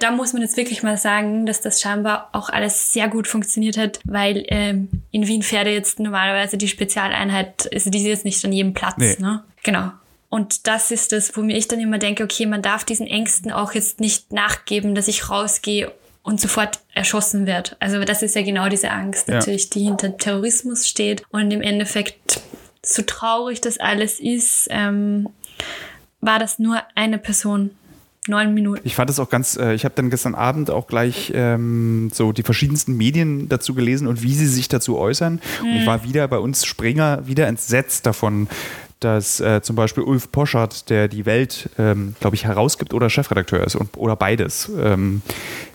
da 0.00 0.10
muss 0.10 0.32
man 0.32 0.42
jetzt 0.42 0.56
wirklich 0.56 0.82
mal 0.82 0.96
sagen, 0.96 1.46
dass 1.46 1.60
das 1.60 1.80
scheinbar 1.80 2.28
auch 2.32 2.48
alles 2.48 2.92
sehr 2.92 3.08
gut 3.08 3.28
funktioniert 3.28 3.76
hat, 3.76 4.00
weil 4.04 4.44
ähm, 4.48 4.88
in 5.10 5.26
Wien 5.28 5.42
fährt 5.42 5.66
jetzt 5.66 6.00
normalerweise 6.00 6.56
die 6.56 6.66
Spezialeinheit, 6.68 7.68
also 7.72 7.90
die 7.90 7.98
ist 7.98 8.04
jetzt 8.04 8.24
nicht 8.24 8.44
an 8.44 8.52
jedem 8.52 8.74
Platz, 8.74 8.96
nee. 8.96 9.16
ne? 9.20 9.44
Genau. 9.62 9.90
Und 10.30 10.66
das 10.66 10.90
ist 10.90 11.12
das, 11.12 11.36
wo 11.36 11.42
mir 11.42 11.56
ich 11.56 11.68
dann 11.68 11.78
immer 11.78 11.98
denke, 11.98 12.24
okay, 12.24 12.46
man 12.46 12.60
darf 12.60 12.82
diesen 12.82 13.06
Ängsten 13.06 13.52
auch 13.52 13.72
jetzt 13.72 14.00
nicht 14.00 14.32
nachgeben, 14.32 14.96
dass 14.96 15.06
ich 15.06 15.30
rausgehe 15.30 15.92
und 16.24 16.40
sofort 16.40 16.80
erschossen 16.94 17.46
wird. 17.46 17.76
Also 17.78 18.02
das 18.02 18.22
ist 18.22 18.34
ja 18.34 18.42
genau 18.42 18.68
diese 18.68 18.90
Angst 18.90 19.28
ja. 19.28 19.34
natürlich, 19.34 19.70
die 19.70 19.84
hinter 19.84 20.16
Terrorismus 20.16 20.88
steht. 20.88 21.22
Und 21.30 21.52
im 21.52 21.60
Endeffekt, 21.60 22.40
so 22.84 23.02
traurig 23.02 23.60
das 23.60 23.78
alles 23.78 24.18
ist, 24.18 24.66
ähm, 24.70 25.28
war 26.20 26.40
das 26.40 26.58
nur 26.58 26.82
eine 26.96 27.18
Person. 27.18 27.70
Neun 28.26 28.54
Minuten. 28.54 28.80
Ich 28.84 28.94
fand 28.94 29.10
es 29.10 29.20
auch 29.20 29.28
ganz, 29.28 29.54
äh, 29.58 29.74
ich 29.74 29.84
habe 29.84 29.94
dann 29.96 30.08
gestern 30.08 30.34
Abend 30.34 30.70
auch 30.70 30.86
gleich 30.86 31.30
ähm, 31.34 32.10
so 32.10 32.32
die 32.32 32.42
verschiedensten 32.42 32.96
Medien 32.96 33.50
dazu 33.50 33.74
gelesen 33.74 34.06
und 34.06 34.22
wie 34.22 34.32
sie 34.32 34.46
sich 34.46 34.68
dazu 34.68 34.96
äußern. 34.96 35.42
Mhm. 35.60 35.68
Und 35.68 35.76
ich 35.76 35.82
mhm. 35.82 35.86
war 35.86 36.04
wieder 36.04 36.26
bei 36.26 36.38
uns 36.38 36.64
Springer 36.64 37.26
wieder 37.26 37.46
entsetzt 37.48 38.06
davon, 38.06 38.48
dass 39.04 39.38
äh, 39.40 39.60
zum 39.62 39.76
Beispiel 39.76 40.02
Ulf 40.02 40.32
Poschardt, 40.32 40.88
der 40.88 41.08
die 41.08 41.26
Welt, 41.26 41.68
ähm, 41.78 42.16
glaube 42.20 42.36
ich, 42.36 42.44
herausgibt 42.44 42.94
oder 42.94 43.10
Chefredakteur 43.10 43.62
ist 43.62 43.76
und, 43.76 43.96
oder 43.98 44.16
beides, 44.16 44.70
ähm, 44.80 45.20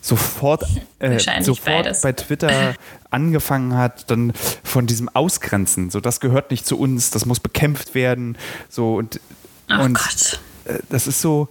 sofort, 0.02 0.66
äh, 0.98 1.20
sofort 1.42 1.84
beides. 1.84 2.02
bei 2.02 2.14
Twitter 2.14 2.74
angefangen 3.12 3.76
hat, 3.78 4.10
dann 4.10 4.34
von 4.64 4.88
diesem 4.88 5.10
Ausgrenzen, 5.10 5.92
so 5.92 6.00
das 6.00 6.20
gehört 6.20 6.50
nicht 6.50 6.66
zu 6.66 6.80
uns, 6.80 7.12
das 7.12 7.26
muss 7.26 7.40
bekämpft 7.40 7.94
werden, 7.94 8.38
so 8.68 8.96
und, 8.96 9.20
oh 9.72 9.84
und 9.84 9.94
Gott. 9.94 10.40
Äh, 10.66 10.80
das 10.90 11.06
ist 11.06 11.22
so, 11.22 11.50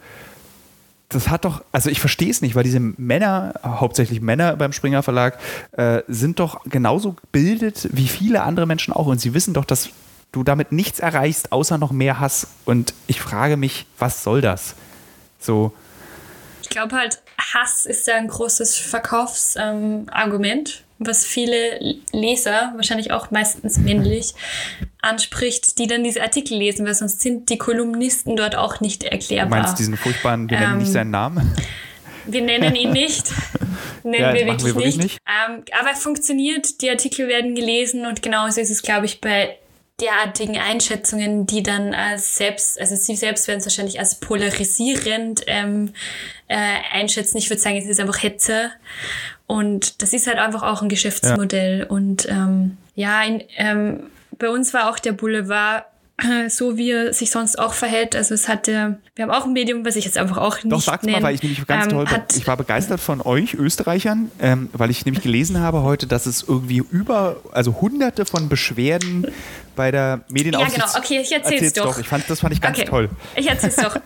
das 1.09 1.29
hat 1.29 1.45
doch, 1.45 1.63
also 1.71 1.91
ich 1.91 2.01
verstehe 2.01 2.31
es 2.31 2.43
nicht, 2.43 2.57
weil 2.57 2.65
diese 2.65 2.81
Männer, 2.81 3.55
hauptsächlich 3.65 4.21
Männer 4.21 4.57
beim 4.57 4.73
Springer 4.73 5.05
Verlag, 5.05 5.39
äh, 5.73 6.03
sind 6.09 6.41
doch 6.41 6.65
genauso 6.65 7.13
gebildet 7.13 7.89
wie 7.93 8.09
viele 8.09 8.43
andere 8.43 8.67
Menschen 8.67 8.93
auch 8.93 9.07
und 9.07 9.21
sie 9.21 9.33
wissen 9.33 9.55
doch, 9.55 9.65
dass 9.65 9.91
du 10.33 10.43
damit 10.43 10.73
nichts 10.73 11.01
erreichst, 11.01 11.53
außer 11.53 11.79
noch 11.79 11.93
mehr 11.93 12.21
Hass. 12.21 12.49
Und 12.65 12.95
ich 13.07 13.21
frage 13.21 13.57
mich, 13.57 13.87
was 13.99 14.23
soll 14.23 14.41
das? 14.41 14.75
So. 15.39 15.73
Ich 16.63 16.69
glaube 16.69 16.97
halt, 16.97 17.23
Hass 17.55 17.87
ist 17.87 18.07
ja 18.07 18.17
ein 18.17 18.29
großes 18.29 18.77
Verkaufsargument, 18.77 20.69
ähm, 20.69 20.85
was 20.99 21.25
viele 21.25 21.97
Leser, 22.13 22.73
wahrscheinlich 22.75 23.13
auch 23.13 23.31
meistens 23.31 23.79
männlich, 23.79 24.35
anspricht, 25.01 25.79
die 25.79 25.87
dann 25.87 26.03
diese 26.03 26.23
Artikel 26.23 26.59
lesen, 26.59 26.85
weil 26.85 26.95
sonst 26.95 27.21
sind 27.21 27.49
die 27.51 27.59
Kolumnisten 27.59 28.37
dort 28.37 28.57
auch 28.57 28.81
nicht 28.81 29.05
erklärbar. 29.05 29.59
Du 29.59 29.65
meinst 29.65 29.79
diesen 29.79 29.97
furchtbaren, 29.97 30.51
wir 30.51 30.59
ähm, 30.59 30.65
nennen 30.65 30.79
nicht 30.79 30.89
ähm, 30.89 30.93
seinen 30.93 31.11
Namen? 31.11 31.57
Wir 32.31 32.43
nennen 32.43 32.75
ihn 32.75 32.91
nicht. 32.91 33.33
nennen 34.05 34.21
ja, 34.21 34.35
wir, 34.35 34.45
wirklich 34.45 34.75
wir 34.75 34.85
nicht. 34.85 34.99
nicht. 34.99 35.19
Ähm, 35.27 35.65
aber 35.81 35.93
es 35.95 36.03
funktioniert, 36.03 36.83
die 36.83 36.91
Artikel 36.91 37.27
werden 37.27 37.55
gelesen 37.55 38.05
und 38.05 38.21
genauso 38.21 38.61
ist 38.61 38.69
es, 38.69 38.83
glaube 38.83 39.07
ich, 39.07 39.23
bei 39.23 39.57
derartigen 40.01 40.59
Einschätzungen, 40.59 41.47
die 41.47 41.63
dann 41.63 41.93
als 41.93 42.37
selbst, 42.37 42.81
also 42.81 42.95
sie 42.95 43.17
selbst 43.17 43.49
werden 43.49 43.59
es 43.59 43.67
wahrscheinlich 43.67 43.99
als 43.99 44.17
polarisierend 44.17 45.43
ähm, 45.47 45.93
äh, 46.47 46.57
einschätzen. 46.93 47.39
Ich 47.39 47.51
würde 47.51 47.61
sagen, 47.61 47.77
es 47.77 47.87
ist 47.87 47.99
einfach 48.01 48.23
Hetze. 48.23 48.71
Und 49.47 50.03
das 50.03 50.13
ist 50.13 50.27
halt 50.27 50.39
einfach 50.39 50.63
auch 50.63 50.83
ein 50.83 50.89
Geschäftsmodell. 50.89 51.81
Ja. 51.81 51.87
Und 51.87 52.29
ähm, 52.29 52.77
ja, 52.95 53.23
in, 53.25 53.43
ähm, 53.57 54.11
bei 54.39 54.49
uns 54.49 54.73
war 54.73 54.91
auch 54.91 54.99
der 54.99 55.13
Boulevard 55.13 55.85
so 56.49 56.77
wie 56.77 56.91
er 56.91 57.13
sich 57.13 57.31
sonst 57.31 57.59
auch 57.59 57.75
verhält. 57.75 58.17
Also 58.17 58.35
es 58.35 58.49
hatte, 58.49 58.99
wir 59.15 59.25
haben 59.25 59.31
auch 59.31 59.45
ein 59.45 59.53
Medium, 59.53 59.85
was 59.85 59.97
ich 59.97 60.05
jetzt 60.05 60.19
einfach 60.19 60.39
auch 60.39 60.57
nicht 60.57 60.73
Doch, 60.73 60.81
sag's 60.81 61.07
mal, 61.07 61.23
weil 61.23 61.35
ich 61.35 61.43
nämlich 61.43 61.67
ganz 61.67 61.87
ähm, 61.87 61.91
toll. 61.91 62.07
Ich 62.37 62.47
war 62.47 62.57
begeistert 62.57 63.01
von 63.01 63.21
euch 63.21 63.55
Österreichern, 63.55 64.31
ähm, 64.41 64.71
weil 64.73 64.91
ich 64.91 65.05
nämlich 65.05 65.23
gelesen 65.23 65.61
habe 65.61 65.83
heute, 65.83 66.07
dass 66.07 66.27
es 66.27 66.45
irgendwie 66.47 66.83
über, 66.91 67.37
also 67.53 67.81
hunderte 67.81 68.27
von 68.27 68.49
Beschwerden 68.49 69.27
bei 69.77 69.93
der 69.93 70.25
Medienaufsicht... 70.29 70.79
Ja, 70.79 70.87
genau. 70.87 70.99
Okay, 70.99 71.21
ich 71.21 71.33
erzähl's, 71.33 71.63
erzähl's 71.63 71.73
doch. 71.75 71.87
doch. 71.87 71.99
Ich 72.01 72.09
fand, 72.09 72.29
das 72.29 72.41
fand 72.41 72.53
ich 72.53 72.61
ganz 72.61 72.79
okay. 72.79 72.89
toll. 72.89 73.11
Ich 73.37 73.49
erzähl's 73.49 73.77
doch. 73.77 73.97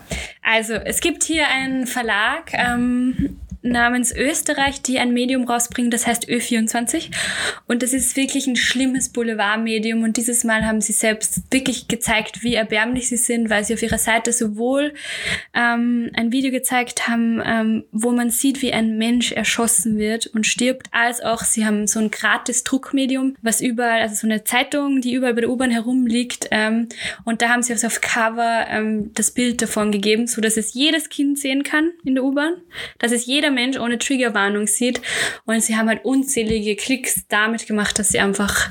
Also, 0.43 0.73
es 0.73 0.99
gibt 0.99 1.23
hier 1.23 1.47
einen 1.47 1.87
Verlag, 1.87 2.51
ähm, 2.53 3.39
namens 3.63 4.13
Österreich, 4.13 4.81
die 4.81 4.99
ein 4.99 5.13
Medium 5.13 5.45
rausbringen, 5.45 5.89
das 5.89 6.05
heißt 6.05 6.27
Ö24. 6.27 7.09
Und 7.67 7.81
das 7.81 7.93
ist 7.93 8.15
wirklich 8.15 8.45
ein 8.45 8.57
schlimmes 8.57 9.09
Boulevardmedium. 9.09 10.03
Und 10.03 10.17
dieses 10.17 10.43
Mal 10.43 10.65
haben 10.65 10.81
sie 10.81 10.93
selbst 10.93 11.41
wirklich 11.51 11.87
gezeigt, 11.87 12.43
wie 12.43 12.55
erbärmlich 12.55 13.07
sie 13.07 13.17
sind, 13.17 13.49
weil 13.49 13.63
sie 13.63 13.73
auf 13.73 13.81
ihrer 13.81 13.97
Seite 13.97 14.33
sowohl 14.33 14.93
ähm, 15.53 16.11
ein 16.13 16.31
Video 16.31 16.51
gezeigt 16.51 17.07
haben, 17.07 17.41
ähm, 17.45 17.85
wo 17.91 18.11
man 18.11 18.29
sieht, 18.29 18.61
wie 18.61 18.73
ein 18.73 18.97
Mensch 18.97 19.31
erschossen 19.31 19.97
wird 19.97 20.27
und 20.27 20.45
stirbt, 20.45 20.87
als 20.91 21.21
auch 21.21 21.43
sie 21.43 21.65
haben 21.65 21.87
so 21.87 21.99
ein 21.99 22.11
gratis 22.11 22.63
Druckmedium, 22.63 23.35
was 23.41 23.61
überall, 23.61 24.01
also 24.01 24.15
so 24.15 24.27
eine 24.27 24.43
Zeitung, 24.43 24.99
die 25.01 25.13
überall 25.13 25.33
bei 25.33 25.41
der 25.41 25.49
U-Bahn 25.49 25.71
herumliegt. 25.71 26.47
Ähm, 26.51 26.89
und 27.23 27.41
da 27.41 27.49
haben 27.49 27.63
sie 27.63 27.73
auf 27.73 28.01
Cover 28.01 28.67
ähm, 28.69 29.11
das 29.13 29.31
Bild 29.31 29.61
davon 29.61 29.91
gegeben, 29.91 30.27
so 30.27 30.41
dass 30.41 30.57
es 30.57 30.73
jedes 30.73 31.09
Kind 31.09 31.39
sehen 31.39 31.63
kann 31.63 31.91
in 32.03 32.15
der 32.15 32.23
U-Bahn, 32.23 32.55
dass 32.99 33.11
es 33.11 33.25
jeder 33.25 33.52
Mensch 33.53 33.77
ohne 33.77 33.97
Triggerwarnung 33.97 34.67
sieht. 34.67 35.01
Und 35.45 35.61
sie 35.61 35.77
haben 35.77 35.87
halt 35.87 36.03
unzählige 36.03 36.75
Klicks 36.75 37.25
damit 37.27 37.67
gemacht, 37.67 37.97
dass 37.99 38.09
sie 38.09 38.19
einfach 38.19 38.69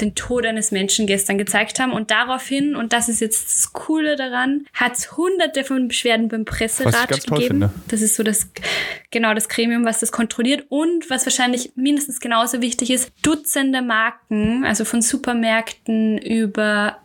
den 0.00 0.14
Tod 0.14 0.46
eines 0.46 0.70
Menschen 0.70 1.06
gestern 1.06 1.38
gezeigt 1.38 1.80
haben. 1.80 1.92
Und 1.92 2.10
daraufhin, 2.10 2.76
und 2.76 2.92
das 2.92 3.08
ist 3.08 3.20
jetzt 3.20 3.48
das 3.48 3.72
Coole 3.72 4.16
daran, 4.16 4.66
hat 4.72 4.96
es 4.96 5.16
hunderte 5.16 5.64
von 5.64 5.88
Beschwerden 5.88 6.28
beim 6.28 6.44
Presserat 6.44 7.08
gegeben. 7.08 7.70
Das 7.88 8.02
ist 8.02 8.16
so 8.16 8.22
das, 8.22 8.50
genau 9.10 9.34
das 9.34 9.48
Gremium, 9.48 9.84
was 9.84 10.00
das 10.00 10.12
kontrolliert. 10.12 10.66
Und 10.68 11.10
was 11.10 11.26
wahrscheinlich 11.26 11.72
mindestens 11.74 12.20
genauso 12.20 12.60
wichtig 12.60 12.90
ist, 12.90 13.12
Dutzende 13.22 13.82
Marken, 13.82 14.64
also 14.64 14.84
von 14.84 15.02
Supermärkten 15.02 16.18
über 16.18 16.98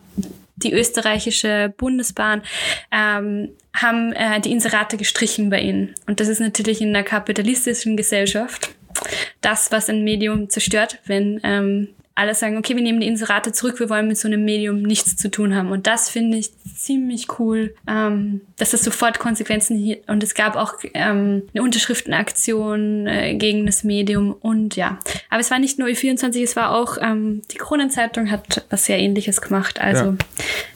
die 0.55 0.74
österreichische 0.74 1.74
Bundesbahn, 1.76 2.43
ähm, 2.91 3.49
haben 3.74 4.13
äh, 4.13 4.39
die 4.39 4.51
Inserate 4.51 4.97
gestrichen 4.97 5.49
bei 5.49 5.59
ihnen. 5.59 5.95
Und 6.07 6.19
das 6.19 6.28
ist 6.28 6.39
natürlich 6.39 6.82
in 6.82 6.89
einer 6.89 7.03
kapitalistischen 7.03 7.97
Gesellschaft 7.97 8.69
das, 9.41 9.71
was 9.71 9.89
ein 9.89 10.03
Medium 10.03 10.49
zerstört, 10.49 10.99
wenn 11.05 11.39
ähm, 11.43 11.89
alle 12.16 12.36
sagen, 12.36 12.57
okay, 12.57 12.76
wir 12.76 12.84
nehmen 12.84 12.99
die 12.99 13.07
Inserate 13.07 13.51
zurück, 13.53 13.80
wir 13.80 13.89
wollen 13.89 14.07
mit 14.07 14.20
so 14.20 14.28
einem 14.28 14.45
Medium 14.45 14.84
nichts 14.84 15.18
zu 15.18 15.32
tun 15.32 15.55
haben. 15.55 15.72
Und 15.72 15.88
das 15.88 16.09
finde 16.09 16.38
ich 16.38 16.51
ziemlich 16.76 17.39
cool, 17.39 17.74
ähm, 17.88 18.41
dass 18.57 18.72
das 18.72 18.84
sofort 18.84 19.18
Konsequenzen 19.18 19.78
hier 19.78 19.97
und 20.07 20.22
es 20.22 20.36
gab 20.36 20.55
auch 20.55 20.76
ähm, 20.93 21.43
eine 21.53 21.64
Unterschriftenaktion 21.64 23.07
äh, 23.07 23.36
gegen 23.36 23.66
das 23.66 23.84
Medium 23.84 24.32
und 24.32 24.76
ja. 24.76 24.99
Aber 25.32 25.39
es 25.39 25.49
war 25.49 25.57
nicht 25.57 25.80
nur 25.80 25.88
E24, 25.88 26.43
es 26.43 26.55
war 26.55 26.76
auch 26.76 26.97
ähm, 27.01 27.41
die 27.51 27.57
Kronenzeitung 27.57 28.30
hat 28.30 28.66
was 28.70 28.86
sehr 28.86 28.99
ähnliches 28.99 29.41
gemacht. 29.41 29.82
Also 29.82 30.03
ja. 30.05 30.16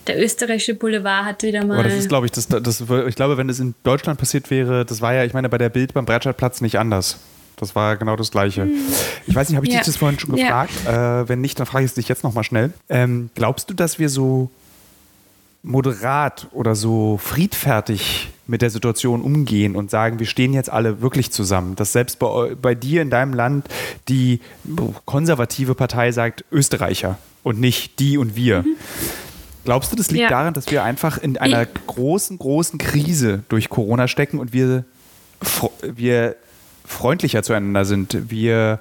der 0.07 0.23
österreichische 0.23 0.73
Boulevard 0.73 1.25
hat 1.25 1.43
wieder 1.43 1.63
mal. 1.63 1.75
Aber 1.75 1.83
das 1.83 1.99
ist, 1.99 2.09
glaube 2.09 2.25
ich, 2.25 2.31
das, 2.31 2.47
das, 2.47 2.81
ich 2.81 3.15
glaube, 3.15 3.37
wenn 3.37 3.47
das 3.47 3.59
in 3.59 3.75
Deutschland 3.83 4.19
passiert 4.19 4.49
wäre, 4.49 4.85
das 4.85 5.01
war 5.01 5.13
ja, 5.13 5.23
ich 5.23 5.33
meine, 5.33 5.49
bei 5.49 5.59
der 5.59 5.69
Bild 5.69 5.93
beim 5.93 6.05
Breitscheidplatz 6.05 6.61
nicht 6.61 6.79
anders. 6.79 7.19
Das 7.57 7.75
war 7.75 7.97
genau 7.97 8.15
das 8.15 8.31
Gleiche. 8.31 8.61
Hm. 8.61 8.75
Ich 9.25 9.35
weiß 9.35 9.49
nicht, 9.49 9.57
habe 9.57 9.65
ich 9.65 9.73
ja. 9.73 9.79
dich 9.79 9.87
das 9.87 9.97
vorhin 9.97 10.19
schon 10.19 10.35
gefragt? 10.35 10.71
Ja. 10.85 11.21
Äh, 11.21 11.29
wenn 11.29 11.41
nicht, 11.41 11.59
dann 11.59 11.65
frage 11.65 11.83
ich 11.83 11.91
es 11.91 11.95
dich 11.95 12.07
jetzt 12.07 12.23
nochmal 12.23 12.43
schnell. 12.43 12.71
Ähm, 12.87 13.29
glaubst 13.35 13.69
du, 13.69 13.73
dass 13.73 13.99
wir 13.99 14.09
so 14.09 14.49
moderat 15.63 16.47
oder 16.51 16.75
so 16.75 17.17
friedfertig 17.17 18.29
mit 18.45 18.61
der 18.61 18.69
Situation 18.69 19.21
umgehen 19.21 19.75
und 19.75 19.91
sagen, 19.91 20.19
wir 20.19 20.27
stehen 20.27 20.53
jetzt 20.53 20.69
alle 20.69 21.01
wirklich 21.01 21.31
zusammen. 21.31 21.75
Dass 21.75 21.91
selbst 21.91 22.19
bei, 22.19 22.55
bei 22.55 22.75
dir 22.75 23.01
in 23.01 23.09
deinem 23.09 23.33
Land 23.33 23.67
die 24.07 24.39
konservative 25.05 25.75
Partei 25.75 26.11
sagt 26.11 26.45
Österreicher 26.51 27.17
und 27.43 27.59
nicht 27.59 27.99
die 27.99 28.17
und 28.17 28.35
wir. 28.35 28.61
Mhm. 28.61 28.75
Glaubst 29.65 29.91
du, 29.91 29.97
das 29.97 30.11
liegt 30.11 30.21
ja. 30.21 30.29
daran, 30.29 30.53
dass 30.53 30.71
wir 30.71 30.83
einfach 30.83 31.17
in 31.17 31.37
einer 31.37 31.65
großen, 31.65 32.37
großen 32.37 32.79
Krise 32.79 33.43
durch 33.49 33.67
Corona 33.67 34.07
stecken 34.07 34.39
und 34.39 34.53
wir, 34.53 34.85
wir 35.81 36.37
freundlicher 36.87 37.43
zueinander 37.43 37.85
sind, 37.85 38.31
wir 38.31 38.79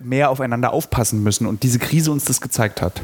mehr 0.00 0.30
aufeinander 0.30 0.72
aufpassen 0.72 1.22
müssen 1.22 1.46
und 1.46 1.62
diese 1.62 1.78
Krise 1.78 2.12
uns 2.12 2.26
das 2.26 2.40
gezeigt 2.40 2.82
hat? 2.82 3.00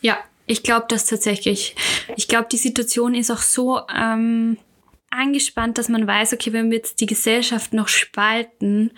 Ja, 0.00 0.16
ich 0.46 0.62
glaube 0.62 0.86
das 0.88 1.04
tatsächlich. 1.04 1.76
Ich 2.16 2.26
glaube, 2.26 2.48
die 2.50 2.56
Situation 2.56 3.14
ist 3.14 3.30
auch 3.30 3.42
so 3.42 3.82
ähm, 3.94 4.56
angespannt, 5.10 5.76
dass 5.76 5.88
man 5.88 6.06
weiß, 6.06 6.32
okay, 6.32 6.52
wenn 6.52 6.70
wir 6.70 6.78
jetzt 6.78 7.00
die 7.00 7.06
Gesellschaft 7.06 7.72
noch 7.72 7.88
spalten, 7.88 8.92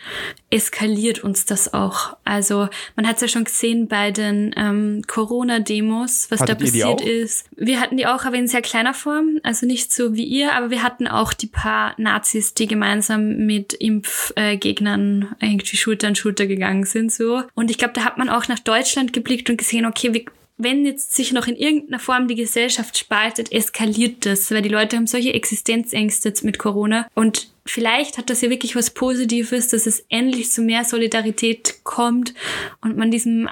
eskaliert 0.50 1.24
uns 1.24 1.46
das 1.46 1.72
auch. 1.72 2.16
Also 2.24 2.68
man 2.96 3.06
hat 3.06 3.16
es 3.16 3.22
ja 3.22 3.28
schon 3.28 3.44
gesehen 3.44 3.88
bei 3.88 4.10
den 4.10 4.54
ähm, 4.56 5.02
Corona-Demos, 5.06 6.30
was 6.30 6.40
Hattet 6.40 6.60
da 6.60 6.64
passiert 6.64 7.00
ist. 7.00 7.46
Wir 7.56 7.80
hatten 7.80 7.96
die 7.96 8.06
auch, 8.06 8.24
aber 8.24 8.36
in 8.36 8.46
sehr 8.46 8.62
kleiner 8.62 8.94
Form, 8.94 9.40
also 9.42 9.66
nicht 9.66 9.92
so 9.92 10.14
wie 10.14 10.24
ihr, 10.24 10.52
aber 10.52 10.70
wir 10.70 10.82
hatten 10.82 11.08
auch 11.08 11.32
die 11.32 11.46
paar 11.46 11.94
Nazis, 11.96 12.54
die 12.54 12.66
gemeinsam 12.66 13.46
mit 13.46 13.72
Impfgegnern 13.72 15.34
äh, 15.40 15.46
irgendwie 15.46 15.76
Schulter 15.76 16.08
an 16.08 16.14
Schulter 16.14 16.46
gegangen 16.46 16.84
sind. 16.84 17.10
so. 17.10 17.42
Und 17.54 17.70
ich 17.70 17.78
glaube, 17.78 17.94
da 17.94 18.04
hat 18.04 18.18
man 18.18 18.28
auch 18.28 18.48
nach 18.48 18.58
Deutschland 18.58 19.12
geblickt 19.12 19.48
und 19.48 19.56
gesehen, 19.56 19.86
okay, 19.86 20.12
wir 20.12 20.24
wenn 20.58 20.84
jetzt 20.84 21.14
sich 21.14 21.32
noch 21.32 21.46
in 21.46 21.56
irgendeiner 21.56 21.98
Form 21.98 22.28
die 22.28 22.34
Gesellschaft 22.34 22.96
spaltet, 22.96 23.50
eskaliert 23.52 24.26
das, 24.26 24.50
weil 24.50 24.62
die 24.62 24.68
Leute 24.68 24.96
haben 24.96 25.06
solche 25.06 25.34
Existenzängste 25.34 26.28
jetzt 26.28 26.44
mit 26.44 26.58
Corona 26.58 27.08
und 27.14 27.48
vielleicht 27.64 28.18
hat 28.18 28.30
das 28.30 28.40
ja 28.42 28.50
wirklich 28.50 28.76
was 28.76 28.90
Positives, 28.90 29.68
dass 29.68 29.86
es 29.86 30.04
endlich 30.08 30.52
zu 30.52 30.62
mehr 30.62 30.84
Solidarität 30.84 31.84
kommt 31.84 32.34
und 32.80 32.96
man 32.96 33.10
diesem 33.10 33.48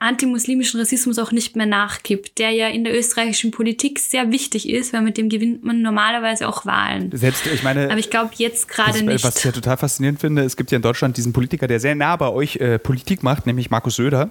antimuslimischen 0.00 0.78
Rassismus 0.78 1.18
auch 1.18 1.32
nicht 1.32 1.56
mehr 1.56 1.66
nachgibt, 1.66 2.38
der 2.38 2.50
ja 2.50 2.68
in 2.68 2.84
der 2.84 2.96
österreichischen 2.96 3.50
Politik 3.50 3.98
sehr 3.98 4.30
wichtig 4.30 4.68
ist, 4.68 4.92
weil 4.92 5.02
mit 5.02 5.16
dem 5.16 5.28
gewinnt 5.28 5.64
man 5.64 5.82
normalerweise 5.82 6.46
auch 6.46 6.64
Wahlen. 6.64 7.10
Selbst, 7.12 7.46
ich 7.46 7.64
meine, 7.64 7.86
aber 7.90 7.98
ich 7.98 8.08
glaube 8.08 8.30
jetzt 8.36 8.68
gerade 8.68 9.02
nicht. 9.02 9.24
Was 9.24 9.38
ich 9.38 9.44
ja 9.44 9.50
total 9.50 9.76
faszinierend 9.76 10.20
finde, 10.20 10.42
es 10.42 10.56
gibt 10.56 10.70
ja 10.70 10.76
in 10.76 10.82
Deutschland 10.82 11.16
diesen 11.16 11.32
Politiker, 11.32 11.66
der 11.66 11.80
sehr 11.80 11.96
nah 11.96 12.14
bei 12.14 12.28
euch 12.28 12.56
äh, 12.56 12.78
Politik 12.78 13.24
macht, 13.24 13.46
nämlich 13.46 13.70
Markus 13.70 13.96
Söder. 13.96 14.30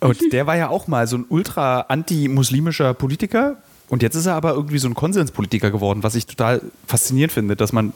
Und 0.00 0.32
der 0.32 0.46
war 0.46 0.56
ja 0.56 0.68
auch 0.68 0.88
mal 0.88 1.06
so 1.06 1.16
ein 1.18 1.26
ultra 1.28 1.82
anti-muslimischer 1.82 2.94
Politiker. 2.94 3.58
Und 3.88 4.02
jetzt 4.02 4.14
ist 4.14 4.26
er 4.26 4.34
aber 4.34 4.52
irgendwie 4.52 4.78
so 4.78 4.88
ein 4.88 4.94
Konsenspolitiker 4.94 5.70
geworden, 5.70 6.02
was 6.02 6.14
ich 6.14 6.26
total 6.26 6.62
faszinierend 6.86 7.32
finde, 7.32 7.56
dass 7.56 7.72
man, 7.72 7.92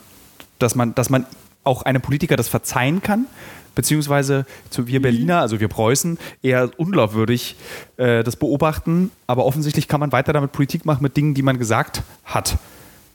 dass 0.59 0.75
man, 0.75 0.95
dass 0.95 1.09
man 1.09 1.25
auch 1.63 1.83
einem 1.83 2.03
Politiker 2.03 2.37
das 2.37 2.49
verzeihen 2.49 3.01
kann, 3.03 3.27
beziehungsweise 3.75 4.45
wir 4.77 5.01
mhm. 5.01 5.03
Berliner, 5.03 5.41
also 5.41 5.61
wir 5.61 5.69
Preußen, 5.69 6.19
eher 6.43 6.71
unglaubwürdig 6.77 7.57
äh, 7.97 8.23
das 8.23 8.37
beobachten. 8.37 9.11
Aber 9.27 9.47
offensichtlich 9.47 9.89
kann 9.89 10.01
man 10.01 10.13
weiter 10.13 10.33
damit 10.33 10.53
Politik 10.53 10.85
machen 10.85 11.03
mit 11.03 11.17
Dingen, 11.17 11.35
die 11.35 11.43
man 11.43 11.59
gesagt 11.59 12.03
hat. 12.25 12.59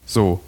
So. 0.06 0.40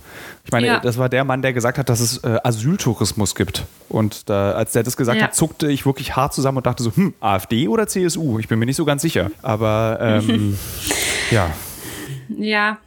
Ich 0.43 0.51
meine, 0.51 0.67
ja. 0.67 0.79
das 0.79 0.97
war 0.97 1.09
der 1.09 1.23
Mann, 1.23 1.41
der 1.41 1.53
gesagt 1.53 1.77
hat, 1.77 1.89
dass 1.89 1.99
es 1.99 2.17
äh, 2.23 2.39
Asyltourismus 2.43 3.35
gibt. 3.35 3.65
Und 3.89 4.29
da, 4.29 4.53
als 4.53 4.71
der 4.71 4.83
das 4.83 4.97
gesagt 4.97 5.17
ja. 5.19 5.25
hat, 5.25 5.35
zuckte 5.35 5.71
ich 5.71 5.85
wirklich 5.85 6.15
hart 6.15 6.33
zusammen 6.33 6.57
und 6.57 6.65
dachte 6.65 6.83
so, 6.83 6.95
hm, 6.95 7.13
AfD 7.19 7.67
oder 7.67 7.87
CSU? 7.87 8.39
Ich 8.39 8.47
bin 8.47 8.57
mir 8.59 8.65
nicht 8.65 8.75
so 8.75 8.85
ganz 8.85 9.01
sicher. 9.01 9.31
Aber 9.41 9.97
ähm, 10.01 10.57
ja. 11.31 11.51
Ja. 12.29 12.77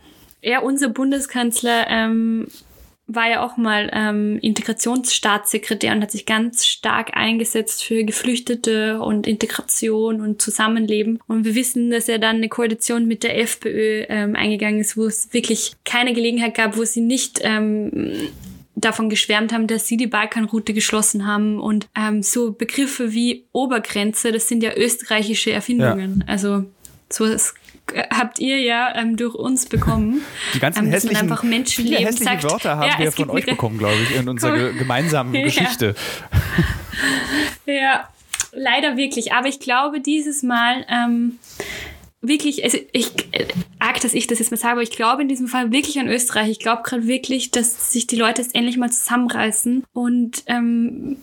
Ja, 0.42 0.58
unser 0.58 0.90
Bundeskanzler 0.90 1.86
ähm, 1.88 2.48
war 3.06 3.28
ja 3.28 3.44
auch 3.44 3.56
mal 3.56 3.90
ähm, 3.92 4.38
Integrationsstaatssekretär 4.40 5.92
und 5.92 6.02
hat 6.02 6.10
sich 6.10 6.24
ganz 6.24 6.66
stark 6.66 7.14
eingesetzt 7.14 7.84
für 7.84 8.02
Geflüchtete 8.04 9.00
und 9.00 9.26
Integration 9.26 10.20
und 10.22 10.40
Zusammenleben. 10.40 11.20
Und 11.26 11.44
wir 11.44 11.54
wissen, 11.54 11.90
dass 11.90 12.08
er 12.08 12.18
dann 12.18 12.36
eine 12.36 12.48
Koalition 12.48 13.06
mit 13.06 13.22
der 13.22 13.38
FPÖ 13.38 14.04
ähm, 14.08 14.36
eingegangen 14.36 14.80
ist, 14.80 14.96
wo 14.96 15.04
es 15.04 15.32
wirklich 15.32 15.72
keine 15.84 16.14
Gelegenheit 16.14 16.54
gab, 16.54 16.78
wo 16.78 16.84
sie 16.84 17.02
nicht 17.02 17.40
ähm, 17.42 18.12
davon 18.74 19.10
geschwärmt 19.10 19.52
haben, 19.52 19.66
dass 19.66 19.86
sie 19.86 19.96
die 19.96 20.06
Balkanroute 20.06 20.72
geschlossen 20.72 21.26
haben 21.26 21.60
und 21.60 21.88
ähm, 21.94 22.22
so 22.22 22.52
Begriffe 22.52 23.12
wie 23.12 23.44
Obergrenze, 23.52 24.32
das 24.32 24.48
sind 24.48 24.62
ja 24.62 24.74
österreichische 24.74 25.52
Erfindungen. 25.52 26.20
Ja. 26.26 26.32
Also 26.32 26.64
so 27.10 27.24
ist 27.24 27.54
habt 28.10 28.38
ihr 28.38 28.60
ja 28.60 28.94
ähm, 28.96 29.16
durch 29.16 29.34
uns 29.34 29.66
bekommen. 29.66 30.22
Die 30.54 30.58
ganzen 30.58 30.86
ähm, 30.86 30.90
hässlichen, 30.90 31.30
einfach 31.30 31.42
viele 31.42 31.96
hässliche 31.96 32.24
sagt, 32.24 32.44
Wörter 32.44 32.76
haben 32.76 32.90
ja, 32.90 32.98
wir 32.98 33.12
von 33.12 33.30
euch 33.30 33.46
bekommen, 33.46 33.78
glaube 33.78 33.96
ich, 34.02 34.16
in 34.16 34.28
unserer 34.28 34.72
gemeinsamen 34.72 35.34
ja. 35.34 35.44
Geschichte. 35.44 35.94
ja, 37.66 38.08
leider 38.52 38.96
wirklich. 38.96 39.32
Aber 39.32 39.48
ich 39.48 39.60
glaube, 39.60 40.00
dieses 40.00 40.42
Mal 40.42 40.86
ähm, 40.88 41.38
wirklich, 42.20 42.64
also 42.64 42.78
ich 42.92 43.12
äh, 43.32 43.46
arg, 43.78 44.00
dass 44.00 44.14
ich 44.14 44.26
das 44.26 44.38
jetzt 44.38 44.50
mal 44.50 44.56
sage, 44.56 44.72
aber 44.72 44.82
ich 44.82 44.90
glaube 44.90 45.22
in 45.22 45.28
diesem 45.28 45.46
Fall 45.46 45.72
wirklich 45.72 45.98
an 45.98 46.08
Österreich. 46.08 46.48
Ich 46.48 46.58
glaube 46.58 46.82
gerade 46.82 47.06
wirklich, 47.06 47.50
dass 47.50 47.92
sich 47.92 48.06
die 48.06 48.16
Leute 48.16 48.42
jetzt 48.42 48.54
endlich 48.54 48.76
mal 48.76 48.90
zusammenreißen 48.90 49.84
und 49.92 50.42
ähm, 50.46 51.16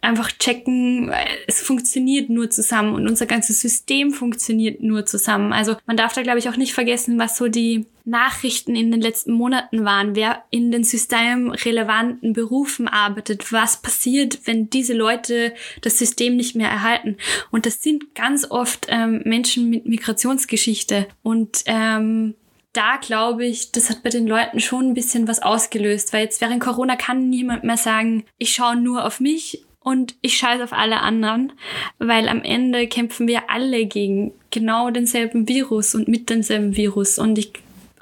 einfach 0.00 0.30
checken, 0.32 1.12
es 1.46 1.60
funktioniert 1.60 2.30
nur 2.30 2.50
zusammen 2.50 2.94
und 2.94 3.08
unser 3.08 3.26
ganzes 3.26 3.60
System 3.60 4.12
funktioniert 4.12 4.82
nur 4.82 5.06
zusammen. 5.06 5.52
Also 5.52 5.76
man 5.86 5.96
darf 5.96 6.12
da, 6.12 6.22
glaube 6.22 6.38
ich, 6.38 6.48
auch 6.48 6.56
nicht 6.56 6.72
vergessen, 6.72 7.18
was 7.18 7.36
so 7.36 7.48
die 7.48 7.86
Nachrichten 8.04 8.76
in 8.76 8.92
den 8.92 9.00
letzten 9.00 9.32
Monaten 9.32 9.84
waren, 9.84 10.14
wer 10.14 10.44
in 10.50 10.70
den 10.70 10.84
systemrelevanten 10.84 12.32
Berufen 12.32 12.86
arbeitet, 12.86 13.52
was 13.52 13.82
passiert, 13.82 14.40
wenn 14.44 14.70
diese 14.70 14.94
Leute 14.94 15.52
das 15.80 15.98
System 15.98 16.36
nicht 16.36 16.54
mehr 16.54 16.70
erhalten. 16.70 17.16
Und 17.50 17.66
das 17.66 17.82
sind 17.82 18.14
ganz 18.14 18.48
oft 18.48 18.86
ähm, 18.90 19.22
Menschen 19.24 19.68
mit 19.70 19.86
Migrationsgeschichte. 19.86 21.08
Und 21.24 21.64
ähm, 21.66 22.34
da 22.76 22.96
glaube 22.98 23.46
ich, 23.46 23.72
das 23.72 23.90
hat 23.90 24.02
bei 24.02 24.10
den 24.10 24.26
Leuten 24.26 24.60
schon 24.60 24.88
ein 24.88 24.94
bisschen 24.94 25.26
was 25.26 25.42
ausgelöst, 25.42 26.12
weil 26.12 26.24
jetzt 26.24 26.40
während 26.40 26.60
Corona 26.60 26.94
kann 26.94 27.28
niemand 27.28 27.64
mehr 27.64 27.78
sagen, 27.78 28.24
ich 28.38 28.52
schaue 28.52 28.76
nur 28.76 29.04
auf 29.04 29.18
mich 29.18 29.65
und 29.86 30.16
ich 30.20 30.36
scheiße 30.36 30.64
auf 30.64 30.72
alle 30.72 30.98
anderen, 30.98 31.52
weil 32.00 32.28
am 32.28 32.42
Ende 32.42 32.88
kämpfen 32.88 33.28
wir 33.28 33.50
alle 33.50 33.86
gegen 33.86 34.32
genau 34.50 34.90
denselben 34.90 35.46
Virus 35.46 35.94
und 35.94 36.08
mit 36.08 36.28
demselben 36.28 36.74
Virus. 36.74 37.20
Und 37.20 37.38
ich 37.38 37.52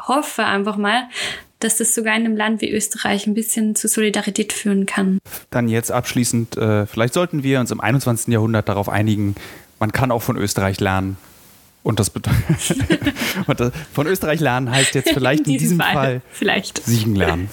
hoffe 0.00 0.46
einfach 0.46 0.78
mal, 0.78 1.02
dass 1.60 1.76
das 1.76 1.94
sogar 1.94 2.16
in 2.16 2.24
einem 2.24 2.38
Land 2.38 2.62
wie 2.62 2.70
Österreich 2.70 3.26
ein 3.26 3.34
bisschen 3.34 3.76
zu 3.76 3.86
Solidarität 3.86 4.54
führen 4.54 4.86
kann. 4.86 5.18
Dann 5.50 5.68
jetzt 5.68 5.92
abschließend, 5.92 6.56
äh, 6.56 6.86
vielleicht 6.86 7.12
sollten 7.12 7.42
wir 7.42 7.60
uns 7.60 7.70
im 7.70 7.82
21. 7.82 8.32
Jahrhundert 8.32 8.66
darauf 8.66 8.88
einigen, 8.88 9.34
man 9.78 9.92
kann 9.92 10.10
auch 10.10 10.22
von 10.22 10.38
Österreich 10.38 10.80
lernen. 10.80 11.18
Und 11.82 12.00
das 12.00 12.08
bedeutet, 12.08 12.40
von 13.92 14.06
Österreich 14.06 14.40
lernen 14.40 14.70
heißt 14.70 14.94
jetzt 14.94 15.10
vielleicht 15.12 15.46
in, 15.46 15.52
in 15.52 15.58
diesem 15.58 15.80
Fall, 15.80 15.92
Fall 15.92 16.22
vielleicht. 16.32 16.82
siegen 16.86 17.14
lernen. 17.14 17.50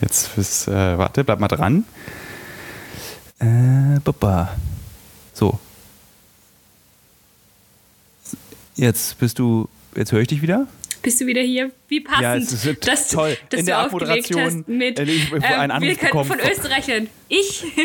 Jetzt 0.00 0.28
fürs, 0.28 0.68
äh, 0.68 0.98
warte, 0.98 1.24
bleib 1.24 1.40
mal 1.40 1.48
dran. 1.48 1.84
Äh, 3.38 4.00
baba. 4.04 4.56
So. 5.32 5.58
Jetzt 8.76 9.18
bist 9.18 9.38
du, 9.38 9.68
jetzt 9.94 10.12
höre 10.12 10.20
ich 10.20 10.28
dich 10.28 10.42
wieder. 10.42 10.66
Bist 11.02 11.20
du 11.20 11.26
wieder 11.26 11.42
hier? 11.42 11.70
Wie 11.88 12.00
passend, 12.00 12.22
ja, 12.22 12.34
es 12.36 12.64
ist 12.64 12.88
dass, 12.88 13.08
toll. 13.08 13.38
dass 13.50 13.60
in 13.60 13.66
der 13.66 13.78
Abmoderation 13.78 14.64
mit, 14.66 14.98
äh, 14.98 15.04
ähm, 15.04 15.80
wir 15.80 15.94
könnten 15.94 16.24
von 16.24 16.40
Österreichern. 16.40 17.08
Ich, 17.28 17.62
in 17.76 17.80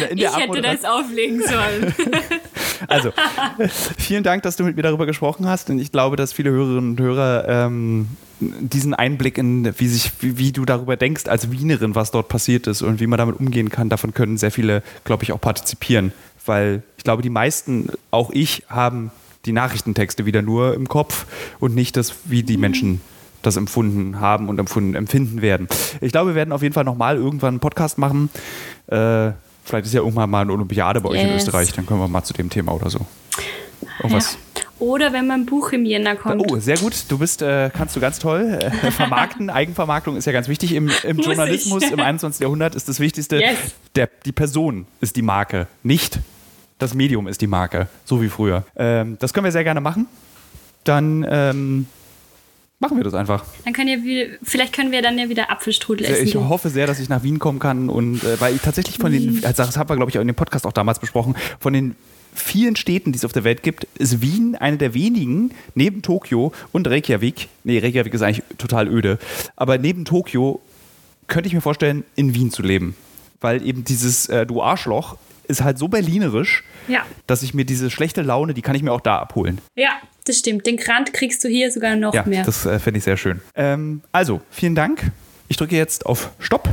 der, 0.00 0.10
in 0.10 0.18
der 0.18 0.30
ich 0.30 0.36
hätte 0.36 0.60
das 0.60 0.84
auflegen 0.84 1.42
sollen. 1.42 1.94
also, 2.88 3.12
vielen 3.98 4.22
Dank, 4.22 4.42
dass 4.42 4.56
du 4.56 4.64
mit 4.64 4.76
mir 4.76 4.82
darüber 4.82 5.06
gesprochen 5.06 5.46
hast. 5.46 5.70
Und 5.70 5.78
ich 5.78 5.92
glaube, 5.92 6.16
dass 6.16 6.32
viele 6.32 6.50
Hörerinnen 6.50 6.90
und 6.92 7.00
Hörer 7.00 7.46
ähm, 7.48 8.08
diesen 8.40 8.94
Einblick 8.94 9.38
in, 9.38 9.78
wie, 9.78 9.88
sich, 9.88 10.12
wie, 10.20 10.38
wie, 10.38 10.52
du 10.52 10.64
darüber 10.64 10.96
denkst 10.96 11.26
als 11.26 11.50
Wienerin, 11.50 11.94
was 11.94 12.10
dort 12.10 12.28
passiert 12.28 12.66
ist 12.66 12.82
und 12.82 13.00
wie 13.00 13.06
man 13.06 13.18
damit 13.18 13.38
umgehen 13.40 13.70
kann, 13.70 13.88
davon 13.88 14.12
können 14.12 14.36
sehr 14.36 14.50
viele, 14.50 14.82
glaube 15.04 15.24
ich, 15.24 15.32
auch 15.32 15.40
partizipieren. 15.40 16.12
Weil 16.44 16.82
ich 16.96 17.04
glaube, 17.04 17.22
die 17.22 17.30
meisten, 17.30 17.88
auch 18.10 18.30
ich, 18.30 18.64
haben 18.68 19.10
die 19.46 19.52
Nachrichtentexte 19.52 20.26
wieder 20.26 20.42
nur 20.42 20.74
im 20.74 20.88
Kopf 20.88 21.26
und 21.60 21.74
nicht 21.74 21.96
das, 21.96 22.14
wie 22.24 22.42
die 22.42 22.56
mhm. 22.56 22.60
Menschen 22.60 23.00
das 23.42 23.56
empfunden 23.56 24.20
haben 24.20 24.48
und 24.48 24.58
empfunden, 24.58 24.94
empfinden 24.94 25.40
werden. 25.40 25.68
Ich 26.00 26.12
glaube, 26.12 26.30
wir 26.30 26.34
werden 26.34 26.52
auf 26.52 26.62
jeden 26.62 26.74
Fall 26.74 26.84
nochmal 26.84 27.16
irgendwann 27.16 27.54
einen 27.54 27.60
Podcast 27.60 27.96
machen. 27.96 28.28
Äh, 28.88 29.32
vielleicht 29.66 29.86
ist 29.86 29.94
ja 29.94 30.00
irgendwann 30.00 30.30
mal 30.30 30.42
eine 30.42 30.52
Olympiade 30.52 31.00
bei 31.00 31.10
yes. 31.10 31.18
euch 31.18 31.28
in 31.28 31.36
Österreich, 31.36 31.72
dann 31.72 31.86
können 31.86 32.00
wir 32.00 32.08
mal 32.08 32.24
zu 32.24 32.32
dem 32.32 32.48
Thema 32.48 32.72
oder 32.72 32.88
so. 32.88 33.00
Irgendwas. 33.98 34.34
Ja. 34.34 34.62
Oder 34.78 35.12
wenn 35.12 35.26
mein 35.26 35.46
Buch 35.46 35.72
im 35.72 35.86
Jänner 35.86 36.16
kommt. 36.16 36.50
Oh, 36.50 36.58
sehr 36.58 36.76
gut. 36.76 37.04
Du 37.08 37.18
bist, 37.18 37.40
äh, 37.40 37.70
kannst 37.72 37.96
du 37.96 38.00
ganz 38.00 38.18
toll 38.18 38.58
äh, 38.60 38.70
vermarkten. 38.90 39.48
Eigenvermarktung 39.48 40.16
ist 40.16 40.26
ja 40.26 40.32
ganz 40.32 40.48
wichtig. 40.48 40.72
Im, 40.74 40.90
im 41.02 41.18
Journalismus 41.18 41.90
im 41.90 41.98
21. 41.98 42.42
Jahrhundert 42.42 42.74
ist 42.74 42.88
das 42.88 43.00
Wichtigste, 43.00 43.40
yes. 43.40 43.56
der, 43.94 44.10
die 44.26 44.32
Person 44.32 44.86
ist 45.00 45.16
die 45.16 45.22
Marke, 45.22 45.66
nicht 45.82 46.20
Das 46.78 46.92
Medium 46.92 47.26
ist 47.26 47.40
die 47.40 47.46
Marke, 47.46 47.88
so 48.04 48.20
wie 48.20 48.28
früher. 48.28 48.64
Ähm, 48.76 49.16
das 49.18 49.32
können 49.32 49.46
wir 49.46 49.52
sehr 49.52 49.64
gerne 49.64 49.80
machen. 49.80 50.08
Dann 50.84 51.26
ähm, 51.28 51.86
machen 52.78 52.96
wir 52.96 53.04
das 53.04 53.14
einfach. 53.14 53.44
Dann 53.64 53.72
können 53.72 53.88
ja, 53.88 54.26
vielleicht 54.42 54.72
können 54.72 54.92
wir 54.92 55.02
dann 55.02 55.18
ja 55.18 55.28
wieder 55.28 55.50
Apfelstrudel 55.50 56.06
essen. 56.06 56.26
Ich 56.26 56.34
hoffe 56.34 56.68
sehr, 56.68 56.86
dass 56.86 56.98
ich 56.98 57.08
nach 57.08 57.22
Wien 57.22 57.38
kommen 57.38 57.58
kann 57.58 57.88
und 57.88 58.22
äh, 58.22 58.40
weil 58.40 58.54
ich 58.54 58.60
tatsächlich 58.60 58.98
von 58.98 59.12
den, 59.12 59.44
also 59.44 59.64
das 59.64 59.76
haben 59.76 59.88
wir 59.88 59.96
glaube 59.96 60.10
ich 60.10 60.18
auch 60.18 60.22
in 60.22 60.28
dem 60.28 60.36
Podcast 60.36 60.66
auch 60.66 60.72
damals 60.72 60.98
besprochen, 60.98 61.36
von 61.58 61.72
den 61.72 61.96
vielen 62.34 62.76
Städten, 62.76 63.12
die 63.12 63.18
es 63.18 63.24
auf 63.24 63.32
der 63.32 63.44
Welt 63.44 63.62
gibt, 63.62 63.84
ist 63.98 64.20
Wien 64.20 64.56
eine 64.56 64.76
der 64.76 64.94
wenigen, 64.94 65.52
neben 65.74 66.02
Tokio 66.02 66.52
und 66.72 66.86
Reykjavik, 66.86 67.48
nee, 67.64 67.78
Reykjavik 67.78 68.12
ist 68.12 68.22
eigentlich 68.22 68.44
total 68.58 68.88
öde, 68.88 69.18
aber 69.56 69.78
neben 69.78 70.04
Tokio 70.04 70.60
könnte 71.28 71.48
ich 71.48 71.54
mir 71.54 71.60
vorstellen, 71.60 72.04
in 72.14 72.34
Wien 72.34 72.50
zu 72.50 72.62
leben. 72.62 72.94
Weil 73.40 73.66
eben 73.66 73.84
dieses 73.84 74.28
äh, 74.28 74.46
Du 74.46 74.62
Arschloch 74.62 75.16
ist 75.48 75.62
halt 75.62 75.78
so 75.78 75.88
berlinerisch, 75.88 76.64
ja. 76.88 77.04
dass 77.26 77.42
ich 77.42 77.54
mir 77.54 77.64
diese 77.64 77.90
schlechte 77.90 78.22
Laune, 78.22 78.54
die 78.54 78.62
kann 78.62 78.76
ich 78.76 78.82
mir 78.82 78.92
auch 78.92 79.00
da 79.00 79.18
abholen. 79.18 79.60
Ja, 79.74 79.90
das 80.28 80.38
stimmt. 80.38 80.66
Den 80.66 80.76
Grant 80.76 81.12
kriegst 81.12 81.42
du 81.44 81.48
hier 81.48 81.70
sogar 81.70 81.96
noch 81.96 82.14
ja, 82.14 82.24
mehr. 82.24 82.44
Das 82.44 82.66
äh, 82.66 82.78
finde 82.78 82.98
ich 82.98 83.04
sehr 83.04 83.16
schön. 83.16 83.40
Ähm, 83.54 84.02
also, 84.12 84.40
vielen 84.50 84.74
Dank. 84.74 85.10
Ich 85.48 85.56
drücke 85.56 85.76
jetzt 85.76 86.06
auf 86.06 86.30
Stopp. 86.38 86.68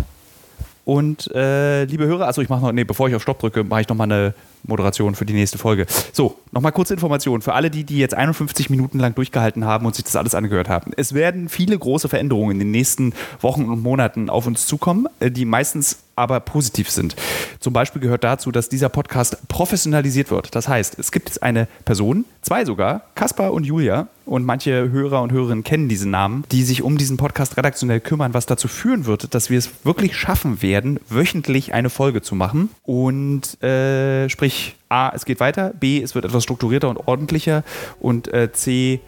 Und 0.86 1.32
äh, 1.34 1.86
liebe 1.86 2.06
Hörer, 2.06 2.28
also 2.28 2.42
ich 2.42 2.50
mache 2.50 2.62
noch, 2.62 2.72
nee, 2.72 2.84
bevor 2.84 3.08
ich 3.08 3.16
auf 3.16 3.22
Stopp 3.22 3.40
drücke, 3.40 3.64
mache 3.64 3.82
ich 3.82 3.88
noch 3.88 3.96
mal 3.96 4.04
eine 4.04 4.34
Moderation 4.64 5.16
für 5.16 5.26
die 5.26 5.34
nächste 5.34 5.58
Folge. 5.58 5.86
So, 6.12 6.38
nochmal 6.52 6.72
kurze 6.72 6.94
Information 6.94 7.42
für 7.42 7.54
alle, 7.54 7.70
die, 7.70 7.84
die 7.84 7.98
jetzt 7.98 8.16
51 8.16 8.70
Minuten 8.70 9.00
lang 9.00 9.16
durchgehalten 9.16 9.66
haben 9.66 9.86
und 9.86 9.96
sich 9.96 10.06
das 10.06 10.16
alles 10.16 10.36
angehört 10.36 10.70
haben. 10.70 10.92
Es 10.96 11.14
werden 11.14 11.50
viele 11.50 11.78
große 11.78 12.10
Veränderungen 12.10 12.52
in 12.52 12.60
den 12.60 12.72
nächsten 12.72 13.14
Wochen 13.42 13.66
und 13.66 13.82
Monaten 13.82 14.30
auf 14.30 14.48
uns 14.48 14.68
zukommen, 14.68 15.08
äh, 15.20 15.32
die 15.32 15.46
meistens 15.46 16.00
aber 16.16 16.40
positiv 16.40 16.90
sind. 16.90 17.16
Zum 17.60 17.74
Beispiel 17.74 18.02
gehört 18.02 18.24
dazu, 18.24 18.52
dass 18.52 18.70
dieser 18.70 18.90
Podcast 18.90 19.48
professionalisiert 19.48 20.30
wird. 20.30 20.54
Das 20.56 20.68
heißt, 20.68 21.00
es 21.00 21.12
gibt 21.12 21.30
jetzt 21.30 21.42
eine 21.42 21.68
Person, 21.86 22.26
zwei 22.42 22.66
sogar, 22.66 23.02
Kaspar 23.16 23.52
und 23.52 23.66
Julia, 23.66 24.08
und 24.26 24.46
manche 24.46 24.90
Hörer 24.90 25.22
und 25.22 25.32
Hörerinnen 25.32 25.64
kennen 25.64 25.90
diesen 25.90 26.12
Namen, 26.12 26.46
die 26.52 26.64
sich 26.64 26.82
um 26.82 26.98
diesen 26.98 27.18
Podcast 27.18 27.58
redaktionell 27.58 28.00
kümmern, 28.00 28.34
was 28.34 28.46
dazu 28.46 28.68
führen 28.68 29.06
wird, 29.06 29.34
dass 29.36 29.50
wir 29.50 29.58
es 29.58 29.70
wirklich 29.84 30.16
schaffen 30.16 30.62
werden, 30.62 31.00
wöchentlich 31.10 31.74
eine 31.74 31.90
Folge 31.90 32.22
zu 32.22 32.36
machen. 32.36 32.70
Und 32.84 33.62
äh, 33.62 34.30
sprich, 34.30 34.53
A, 34.90 35.12
es 35.14 35.26
geht 35.26 35.40
weiter, 35.40 35.72
B, 35.80 36.02
es 36.02 36.16
wird 36.16 36.26
etwas 36.26 36.44
strukturierter 36.44 36.90
und 36.90 36.98
ordentlicher 37.08 37.64
und 38.00 38.32
äh, 38.34 38.52
C, 38.52 39.00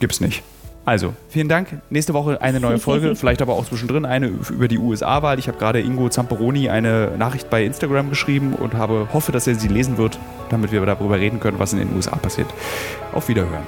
gibt 0.00 0.12
es 0.12 0.20
nicht. 0.20 0.42
Also, 0.86 1.14
vielen 1.28 1.48
Dank. 1.48 1.82
Nächste 1.90 2.14
Woche 2.14 2.40
eine 2.40 2.60
neue 2.60 2.78
Folge, 2.78 3.16
vielleicht 3.16 3.42
aber 3.42 3.54
auch 3.54 3.66
zwischendrin 3.66 4.04
eine 4.04 4.28
über 4.28 4.68
die 4.68 4.78
USA-Wahl. 4.78 5.36
Ich 5.40 5.48
habe 5.48 5.58
gerade 5.58 5.80
Ingo 5.80 6.08
Zamperoni 6.08 6.68
eine 6.68 7.10
Nachricht 7.18 7.50
bei 7.50 7.64
Instagram 7.64 8.08
geschrieben 8.08 8.54
und 8.54 8.74
habe, 8.74 9.08
hoffe, 9.12 9.32
dass 9.32 9.48
er 9.48 9.56
sie 9.56 9.66
lesen 9.66 9.98
wird, 9.98 10.20
damit 10.48 10.70
wir 10.70 10.86
darüber 10.86 11.18
reden 11.18 11.40
können, 11.40 11.58
was 11.58 11.72
in 11.72 11.80
den 11.80 11.92
USA 11.96 12.14
passiert. 12.14 12.46
Auf 13.12 13.28
Wiederhören. 13.28 13.64